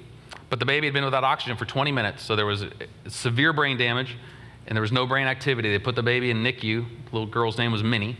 but 0.50 0.58
the 0.58 0.66
baby 0.66 0.86
had 0.86 0.94
been 0.94 1.04
without 1.04 1.24
oxygen 1.24 1.56
for 1.56 1.64
20 1.64 1.92
minutes, 1.92 2.22
so 2.22 2.36
there 2.36 2.46
was 2.46 2.64
severe 3.08 3.52
brain 3.52 3.78
damage 3.78 4.16
and 4.66 4.76
there 4.76 4.82
was 4.82 4.92
no 4.92 5.06
brain 5.06 5.26
activity. 5.26 5.70
They 5.70 5.78
put 5.78 5.96
the 5.96 6.02
baby 6.02 6.30
in 6.30 6.44
NICU. 6.44 6.84
The 6.86 7.12
little 7.12 7.26
girl's 7.26 7.58
name 7.58 7.72
was 7.72 7.82
Minnie. 7.82 8.16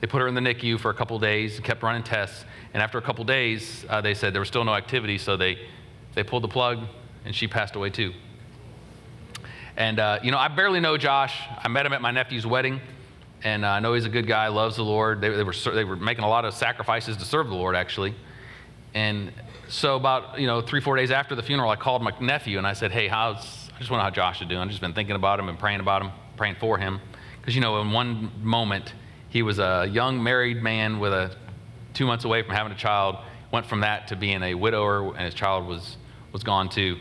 They 0.00 0.06
put 0.06 0.20
her 0.20 0.28
in 0.28 0.34
the 0.34 0.40
NICU 0.40 0.78
for 0.78 0.90
a 0.90 0.94
couple 0.94 1.18
days, 1.18 1.56
and 1.56 1.64
kept 1.64 1.82
running 1.82 2.02
tests, 2.02 2.44
and 2.74 2.82
after 2.82 2.98
a 2.98 3.02
couple 3.02 3.24
days, 3.24 3.86
uh, 3.88 4.00
they 4.00 4.12
said 4.12 4.34
there 4.34 4.40
was 4.40 4.48
still 4.48 4.64
no 4.64 4.74
activity, 4.74 5.16
so 5.16 5.36
they, 5.36 5.58
they 6.14 6.22
pulled 6.22 6.44
the 6.44 6.48
plug 6.48 6.80
and 7.24 7.34
she 7.34 7.48
passed 7.48 7.76
away 7.76 7.90
too. 7.90 8.12
And, 9.76 9.98
uh, 9.98 10.20
you 10.22 10.30
know, 10.30 10.38
I 10.38 10.48
barely 10.48 10.80
know 10.80 10.96
Josh. 10.96 11.38
I 11.58 11.68
met 11.68 11.84
him 11.84 11.92
at 11.92 12.00
my 12.00 12.10
nephew's 12.10 12.46
wedding, 12.46 12.80
and 13.42 13.64
uh, 13.64 13.68
I 13.68 13.80
know 13.80 13.92
he's 13.92 14.06
a 14.06 14.10
good 14.10 14.26
guy, 14.26 14.48
loves 14.48 14.76
the 14.76 14.84
Lord. 14.84 15.20
They, 15.20 15.28
they, 15.28 15.42
were, 15.42 15.52
they 15.74 15.84
were 15.84 15.96
making 15.96 16.24
a 16.24 16.28
lot 16.28 16.44
of 16.44 16.54
sacrifices 16.54 17.16
to 17.18 17.24
serve 17.24 17.48
the 17.48 17.54
Lord, 17.54 17.76
actually. 17.76 18.14
And 18.94 19.32
so, 19.68 19.96
about, 19.96 20.40
you 20.40 20.46
know, 20.46 20.62
three, 20.62 20.80
four 20.80 20.96
days 20.96 21.10
after 21.10 21.34
the 21.34 21.42
funeral, 21.42 21.70
I 21.70 21.76
called 21.76 22.02
my 22.02 22.12
nephew 22.20 22.56
and 22.56 22.66
I 22.66 22.72
said, 22.72 22.90
hey, 22.90 23.08
how's, 23.08 23.68
I 23.74 23.78
just 23.78 23.90
want 23.90 24.00
to 24.00 24.04
know 24.04 24.04
how 24.04 24.10
Josh 24.10 24.40
is 24.40 24.48
doing. 24.48 24.60
I've 24.60 24.68
just 24.68 24.80
been 24.80 24.94
thinking 24.94 25.16
about 25.16 25.38
him 25.38 25.50
and 25.50 25.58
praying 25.58 25.80
about 25.80 26.02
him, 26.02 26.12
praying 26.36 26.56
for 26.58 26.78
him. 26.78 27.00
Because, 27.40 27.54
you 27.54 27.60
know, 27.60 27.80
in 27.82 27.90
one 27.90 28.30
moment, 28.42 28.94
he 29.28 29.42
was 29.42 29.58
a 29.58 29.86
young 29.90 30.22
married 30.22 30.62
man 30.62 30.98
with 30.98 31.12
a 31.12 31.36
two 31.92 32.06
months 32.06 32.24
away 32.24 32.42
from 32.42 32.54
having 32.54 32.72
a 32.72 32.76
child, 32.76 33.16
went 33.52 33.66
from 33.66 33.80
that 33.80 34.08
to 34.08 34.16
being 34.16 34.42
a 34.42 34.54
widower, 34.54 35.14
and 35.14 35.24
his 35.24 35.34
child 35.34 35.66
was, 35.66 35.98
was 36.32 36.42
gone 36.42 36.68
too. 36.68 36.96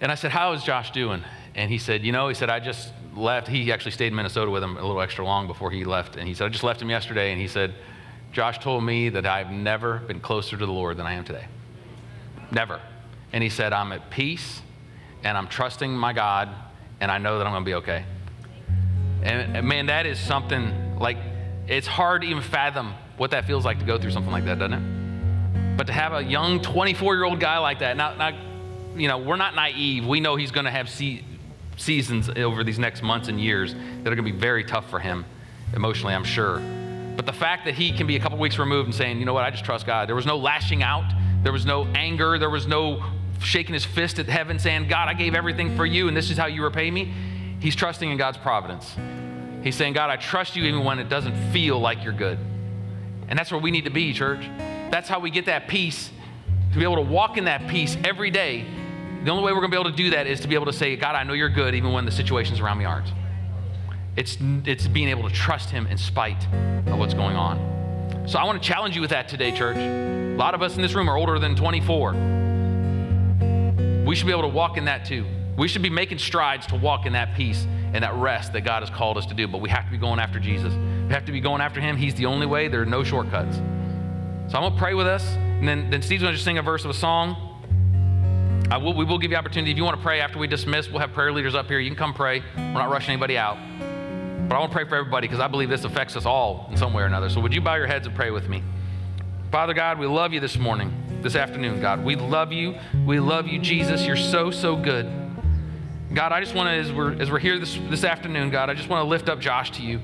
And 0.00 0.12
I 0.12 0.14
said, 0.14 0.30
How 0.30 0.52
is 0.52 0.62
Josh 0.62 0.92
doing? 0.92 1.24
And 1.58 1.72
he 1.72 1.78
said, 1.78 2.04
You 2.04 2.12
know, 2.12 2.28
he 2.28 2.34
said, 2.34 2.50
I 2.50 2.60
just 2.60 2.92
left. 3.16 3.48
He 3.48 3.72
actually 3.72 3.90
stayed 3.90 4.06
in 4.06 4.14
Minnesota 4.14 4.48
with 4.48 4.62
him 4.62 4.76
a 4.76 4.80
little 4.80 5.00
extra 5.00 5.24
long 5.24 5.48
before 5.48 5.72
he 5.72 5.84
left. 5.84 6.14
And 6.14 6.28
he 6.28 6.32
said, 6.32 6.44
I 6.44 6.48
just 6.50 6.62
left 6.62 6.80
him 6.80 6.88
yesterday. 6.88 7.32
And 7.32 7.40
he 7.40 7.48
said, 7.48 7.74
Josh 8.30 8.60
told 8.60 8.84
me 8.84 9.08
that 9.08 9.26
I've 9.26 9.50
never 9.50 9.98
been 9.98 10.20
closer 10.20 10.56
to 10.56 10.64
the 10.64 10.72
Lord 10.72 10.98
than 10.98 11.06
I 11.06 11.14
am 11.14 11.24
today. 11.24 11.46
Never. 12.52 12.80
And 13.32 13.42
he 13.42 13.50
said, 13.50 13.72
I'm 13.72 13.90
at 13.90 14.08
peace 14.08 14.62
and 15.24 15.36
I'm 15.36 15.48
trusting 15.48 15.90
my 15.90 16.12
God 16.12 16.48
and 17.00 17.10
I 17.10 17.18
know 17.18 17.38
that 17.38 17.46
I'm 17.46 17.52
going 17.52 17.64
to 17.64 17.68
be 17.68 17.74
okay. 17.74 18.04
And 19.24 19.66
man, 19.66 19.86
that 19.86 20.06
is 20.06 20.16
something 20.20 20.96
like 21.00 21.18
it's 21.66 21.88
hard 21.88 22.22
to 22.22 22.28
even 22.28 22.42
fathom 22.42 22.94
what 23.16 23.32
that 23.32 23.46
feels 23.46 23.64
like 23.64 23.80
to 23.80 23.84
go 23.84 23.98
through 23.98 24.12
something 24.12 24.30
like 24.30 24.44
that, 24.44 24.60
doesn't 24.60 24.74
it? 24.74 25.76
But 25.76 25.88
to 25.88 25.92
have 25.92 26.12
a 26.12 26.22
young 26.22 26.62
24 26.62 27.16
year 27.16 27.24
old 27.24 27.40
guy 27.40 27.58
like 27.58 27.80
that, 27.80 27.96
now, 27.96 28.14
now, 28.14 28.38
you 28.96 29.08
know, 29.08 29.18
we're 29.18 29.34
not 29.34 29.56
naive. 29.56 30.06
We 30.06 30.20
know 30.20 30.36
he's 30.36 30.52
going 30.52 30.66
to 30.66 30.70
have 30.70 30.88
see, 30.88 31.24
seasons 31.78 32.28
over 32.28 32.62
these 32.62 32.78
next 32.78 33.02
months 33.02 33.28
and 33.28 33.40
years 33.40 33.74
that 33.74 34.12
are 34.12 34.16
going 34.16 34.26
to 34.26 34.32
be 34.32 34.38
very 34.38 34.64
tough 34.64 34.88
for 34.90 34.98
him 34.98 35.24
emotionally, 35.74 36.14
I'm 36.14 36.24
sure. 36.24 36.60
But 37.16 37.26
the 37.26 37.32
fact 37.32 37.64
that 37.64 37.74
he 37.74 37.90
can 37.92 38.06
be 38.06 38.16
a 38.16 38.20
couple 38.20 38.38
weeks 38.38 38.58
removed 38.58 38.86
and 38.86 38.94
saying, 38.94 39.18
you 39.18 39.24
know 39.24 39.32
what, 39.32 39.44
I 39.44 39.50
just 39.50 39.64
trust 39.64 39.86
God. 39.86 40.08
There 40.08 40.14
was 40.14 40.26
no 40.26 40.36
lashing 40.36 40.82
out, 40.82 41.10
there 41.42 41.52
was 41.52 41.64
no 41.64 41.84
anger, 41.94 42.38
there 42.38 42.50
was 42.50 42.66
no 42.66 43.02
shaking 43.40 43.72
his 43.72 43.84
fist 43.84 44.18
at 44.18 44.26
heaven 44.26 44.58
saying, 44.58 44.88
God, 44.88 45.08
I 45.08 45.14
gave 45.14 45.34
everything 45.34 45.76
for 45.76 45.86
you 45.86 46.08
and 46.08 46.16
this 46.16 46.30
is 46.30 46.36
how 46.36 46.46
you 46.46 46.62
repay 46.62 46.90
me. 46.90 47.12
He's 47.60 47.74
trusting 47.74 48.10
in 48.10 48.16
God's 48.18 48.38
providence. 48.38 48.94
He's 49.62 49.76
saying, 49.76 49.94
God, 49.94 50.10
I 50.10 50.16
trust 50.16 50.56
you 50.56 50.64
even 50.64 50.84
when 50.84 50.98
it 50.98 51.08
doesn't 51.08 51.36
feel 51.52 51.78
like 51.78 52.04
you're 52.04 52.12
good. 52.12 52.38
And 53.28 53.38
that's 53.38 53.50
where 53.50 53.60
we 53.60 53.70
need 53.70 53.84
to 53.84 53.90
be, 53.90 54.12
church. 54.12 54.48
That's 54.90 55.08
how 55.08 55.18
we 55.18 55.30
get 55.30 55.46
that 55.46 55.68
peace, 55.68 56.10
to 56.72 56.78
be 56.78 56.84
able 56.84 56.96
to 56.96 57.02
walk 57.02 57.36
in 57.36 57.44
that 57.44 57.68
peace 57.68 57.96
every 58.04 58.30
day 58.30 58.66
the 59.24 59.30
only 59.30 59.44
way 59.44 59.52
we're 59.52 59.60
going 59.60 59.70
to 59.70 59.76
be 59.76 59.80
able 59.80 59.90
to 59.90 59.96
do 59.96 60.10
that 60.10 60.26
is 60.26 60.40
to 60.40 60.48
be 60.48 60.54
able 60.54 60.66
to 60.66 60.72
say, 60.72 60.96
God, 60.96 61.14
I 61.14 61.24
know 61.24 61.32
you're 61.32 61.48
good 61.48 61.74
even 61.74 61.92
when 61.92 62.04
the 62.04 62.10
situations 62.10 62.60
around 62.60 62.78
me 62.78 62.84
aren't. 62.84 63.12
It's, 64.16 64.36
it's 64.64 64.86
being 64.86 65.08
able 65.08 65.28
to 65.28 65.34
trust 65.34 65.70
Him 65.70 65.86
in 65.86 65.98
spite 65.98 66.44
of 66.86 66.98
what's 66.98 67.14
going 67.14 67.36
on. 67.36 68.24
So 68.26 68.38
I 68.38 68.44
want 68.44 68.62
to 68.62 68.68
challenge 68.68 68.94
you 68.94 69.00
with 69.00 69.10
that 69.10 69.28
today, 69.28 69.52
church. 69.52 69.76
A 69.76 70.36
lot 70.36 70.54
of 70.54 70.62
us 70.62 70.76
in 70.76 70.82
this 70.82 70.94
room 70.94 71.08
are 71.08 71.16
older 71.16 71.38
than 71.38 71.56
24. 71.56 72.12
We 74.04 74.14
should 74.14 74.26
be 74.26 74.32
able 74.32 74.42
to 74.42 74.48
walk 74.48 74.76
in 74.76 74.84
that 74.86 75.04
too. 75.04 75.26
We 75.56 75.66
should 75.68 75.82
be 75.82 75.90
making 75.90 76.18
strides 76.18 76.66
to 76.68 76.76
walk 76.76 77.06
in 77.06 77.14
that 77.14 77.34
peace 77.34 77.66
and 77.92 78.04
that 78.04 78.14
rest 78.14 78.52
that 78.52 78.60
God 78.62 78.82
has 78.82 78.90
called 78.90 79.18
us 79.18 79.26
to 79.26 79.34
do, 79.34 79.48
but 79.48 79.60
we 79.60 79.68
have 79.70 79.84
to 79.86 79.90
be 79.90 79.98
going 79.98 80.20
after 80.20 80.38
Jesus. 80.38 80.72
We 80.74 81.12
have 81.12 81.24
to 81.24 81.32
be 81.32 81.40
going 81.40 81.60
after 81.60 81.80
Him. 81.80 81.96
He's 81.96 82.14
the 82.14 82.26
only 82.26 82.46
way, 82.46 82.68
there 82.68 82.82
are 82.82 82.86
no 82.86 83.02
shortcuts. 83.02 83.56
So 83.56 83.62
I'm 84.56 84.62
going 84.62 84.72
to 84.72 84.78
pray 84.78 84.94
with 84.94 85.06
us, 85.06 85.26
and 85.26 85.66
then, 85.66 85.90
then 85.90 86.02
Steve's 86.02 86.22
going 86.22 86.32
to 86.32 86.36
just 86.36 86.44
sing 86.44 86.58
a 86.58 86.62
verse 86.62 86.84
of 86.84 86.90
a 86.90 86.94
song. 86.94 87.47
Will, 88.76 88.94
we 88.94 89.04
will 89.04 89.18
give 89.18 89.30
you 89.30 89.36
opportunity. 89.36 89.70
If 89.70 89.76
you 89.78 89.84
want 89.84 89.96
to 89.96 90.02
pray 90.02 90.20
after 90.20 90.38
we 90.38 90.46
dismiss, 90.46 90.88
we'll 90.88 91.00
have 91.00 91.12
prayer 91.12 91.32
leaders 91.32 91.54
up 91.54 91.66
here. 91.66 91.78
You 91.78 91.88
can 91.88 91.96
come 91.96 92.12
pray. 92.12 92.42
We're 92.56 92.72
not 92.74 92.90
rushing 92.90 93.12
anybody 93.12 93.38
out. 93.38 93.56
But 94.48 94.56
I 94.56 94.58
want 94.60 94.70
to 94.70 94.76
pray 94.76 94.88
for 94.88 94.96
everybody 94.96 95.26
because 95.26 95.40
I 95.40 95.48
believe 95.48 95.68
this 95.68 95.84
affects 95.84 96.16
us 96.16 96.26
all 96.26 96.68
in 96.70 96.76
some 96.76 96.92
way 96.92 97.02
or 97.02 97.06
another. 97.06 97.30
So 97.30 97.40
would 97.40 97.54
you 97.54 97.60
bow 97.60 97.76
your 97.76 97.86
heads 97.86 98.06
and 98.06 98.14
pray 98.14 98.30
with 98.30 98.48
me? 98.48 98.62
Father 99.50 99.72
God, 99.72 99.98
we 99.98 100.06
love 100.06 100.32
you 100.32 100.40
this 100.40 100.58
morning, 100.58 100.92
this 101.22 101.34
afternoon, 101.34 101.80
God. 101.80 102.04
We 102.04 102.14
love 102.16 102.52
you. 102.52 102.76
We 103.06 103.20
love 103.20 103.46
you, 103.46 103.58
Jesus. 103.58 104.04
You're 104.04 104.16
so, 104.16 104.50
so 104.50 104.76
good. 104.76 105.10
God, 106.12 106.32
I 106.32 106.40
just 106.40 106.54
want 106.54 106.68
to, 106.68 106.72
as 106.72 106.92
we're, 106.92 107.12
as 107.20 107.30
we're 107.30 107.38
here 107.38 107.58
this, 107.58 107.78
this 107.88 108.04
afternoon, 108.04 108.50
God, 108.50 108.70
I 108.70 108.74
just 108.74 108.88
want 108.88 109.02
to 109.04 109.08
lift 109.08 109.28
up 109.28 109.40
Josh 109.40 109.70
to 109.72 109.82
you. 109.82 110.00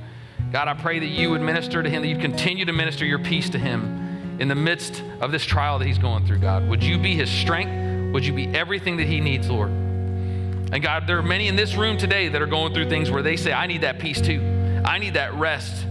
God, 0.52 0.68
I 0.68 0.74
pray 0.74 0.98
that 0.98 1.06
you 1.06 1.30
would 1.30 1.42
minister 1.42 1.82
to 1.82 1.90
him, 1.90 2.02
that 2.02 2.08
you'd 2.08 2.20
continue 2.20 2.64
to 2.64 2.72
minister 2.72 3.04
your 3.04 3.18
peace 3.18 3.50
to 3.50 3.58
him 3.58 4.38
in 4.40 4.48
the 4.48 4.54
midst 4.54 5.02
of 5.20 5.32
this 5.32 5.44
trial 5.44 5.78
that 5.78 5.86
he's 5.86 5.98
going 5.98 6.26
through, 6.26 6.38
God. 6.38 6.68
Would 6.68 6.82
you 6.82 6.98
be 6.98 7.14
his 7.14 7.30
strength? 7.30 7.83
Would 8.14 8.24
you 8.24 8.32
be 8.32 8.46
everything 8.54 8.98
that 8.98 9.08
he 9.08 9.18
needs, 9.18 9.50
Lord? 9.50 9.70
And 9.70 10.80
God, 10.80 11.08
there 11.08 11.18
are 11.18 11.22
many 11.22 11.48
in 11.48 11.56
this 11.56 11.74
room 11.74 11.98
today 11.98 12.28
that 12.28 12.40
are 12.40 12.46
going 12.46 12.72
through 12.72 12.88
things 12.88 13.10
where 13.10 13.22
they 13.22 13.36
say, 13.36 13.52
I 13.52 13.66
need 13.66 13.80
that 13.80 13.98
peace 13.98 14.20
too. 14.20 14.40
I 14.84 14.98
need 14.98 15.14
that 15.14 15.34
rest 15.34 15.84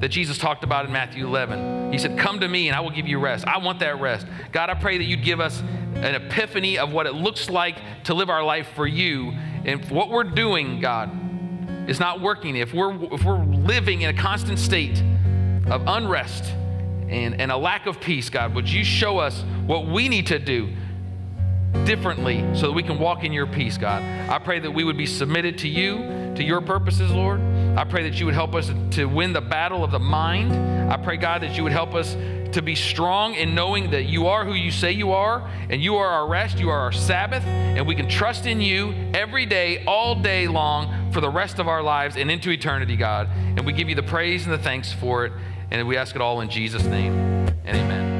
that 0.00 0.08
Jesus 0.08 0.38
talked 0.38 0.64
about 0.64 0.86
in 0.86 0.92
Matthew 0.92 1.24
11. 1.24 1.92
He 1.92 1.98
said, 1.98 2.18
Come 2.18 2.40
to 2.40 2.48
me 2.48 2.66
and 2.66 2.76
I 2.76 2.80
will 2.80 2.90
give 2.90 3.06
you 3.06 3.20
rest. 3.20 3.46
I 3.46 3.58
want 3.58 3.78
that 3.78 4.00
rest. 4.00 4.26
God, 4.50 4.70
I 4.70 4.74
pray 4.74 4.98
that 4.98 5.04
you'd 5.04 5.22
give 5.22 5.38
us 5.38 5.60
an 5.60 6.16
epiphany 6.16 6.78
of 6.78 6.92
what 6.92 7.06
it 7.06 7.14
looks 7.14 7.48
like 7.48 7.78
to 8.04 8.14
live 8.14 8.28
our 8.28 8.42
life 8.42 8.66
for 8.74 8.86
you. 8.86 9.30
And 9.64 9.88
what 9.88 10.10
we're 10.10 10.24
doing, 10.24 10.80
God, 10.80 11.88
is 11.88 12.00
not 12.00 12.20
working. 12.20 12.56
If 12.56 12.74
we're, 12.74 12.92
if 13.14 13.22
we're 13.22 13.44
living 13.44 14.02
in 14.02 14.10
a 14.10 14.20
constant 14.20 14.58
state 14.58 15.00
of 15.68 15.84
unrest 15.86 16.44
and, 17.08 17.40
and 17.40 17.52
a 17.52 17.56
lack 17.56 17.86
of 17.86 18.00
peace, 18.00 18.30
God, 18.30 18.52
would 18.56 18.68
you 18.68 18.82
show 18.82 19.18
us 19.18 19.44
what 19.64 19.86
we 19.86 20.08
need 20.08 20.26
to 20.26 20.40
do 20.40 20.74
differently 21.84 22.44
so 22.54 22.68
that 22.68 22.72
we 22.72 22.82
can 22.82 22.98
walk 22.98 23.24
in 23.24 23.32
your 23.32 23.46
peace, 23.46 23.78
God. 23.78 24.02
I 24.30 24.38
pray 24.38 24.58
that 24.60 24.70
we 24.70 24.84
would 24.84 24.96
be 24.96 25.06
submitted 25.06 25.58
to 25.58 25.68
you, 25.68 26.32
to 26.34 26.42
your 26.42 26.60
purposes, 26.60 27.10
Lord. 27.10 27.40
I 27.76 27.84
pray 27.84 28.02
that 28.08 28.18
you 28.18 28.26
would 28.26 28.34
help 28.34 28.54
us 28.54 28.72
to 28.92 29.04
win 29.06 29.32
the 29.32 29.40
battle 29.40 29.84
of 29.84 29.90
the 29.90 29.98
mind. 29.98 30.52
I 30.92 30.96
pray, 30.96 31.16
God, 31.16 31.42
that 31.42 31.56
you 31.56 31.62
would 31.62 31.72
help 31.72 31.94
us 31.94 32.16
to 32.52 32.62
be 32.62 32.74
strong 32.74 33.34
in 33.34 33.54
knowing 33.54 33.90
that 33.90 34.04
you 34.04 34.26
are 34.26 34.44
who 34.44 34.54
you 34.54 34.70
say 34.70 34.92
you 34.92 35.12
are, 35.12 35.48
and 35.68 35.82
you 35.82 35.96
are 35.96 36.08
our 36.08 36.26
rest, 36.26 36.58
you 36.58 36.70
are 36.70 36.78
our 36.78 36.92
Sabbath, 36.92 37.44
and 37.44 37.86
we 37.86 37.94
can 37.94 38.08
trust 38.08 38.46
in 38.46 38.60
you 38.60 38.92
every 39.14 39.46
day, 39.46 39.84
all 39.84 40.14
day 40.14 40.48
long, 40.48 41.12
for 41.12 41.20
the 41.20 41.30
rest 41.30 41.58
of 41.58 41.68
our 41.68 41.82
lives 41.82 42.16
and 42.16 42.30
into 42.30 42.50
eternity, 42.50 42.96
God. 42.96 43.28
And 43.34 43.66
we 43.66 43.72
give 43.72 43.88
you 43.88 43.94
the 43.94 44.02
praise 44.02 44.44
and 44.44 44.52
the 44.52 44.58
thanks 44.58 44.92
for 44.92 45.26
it, 45.26 45.32
and 45.70 45.86
we 45.86 45.96
ask 45.96 46.14
it 46.14 46.22
all 46.22 46.40
in 46.40 46.48
Jesus' 46.48 46.84
name. 46.84 47.12
And 47.64 47.76
amen. 47.76 48.17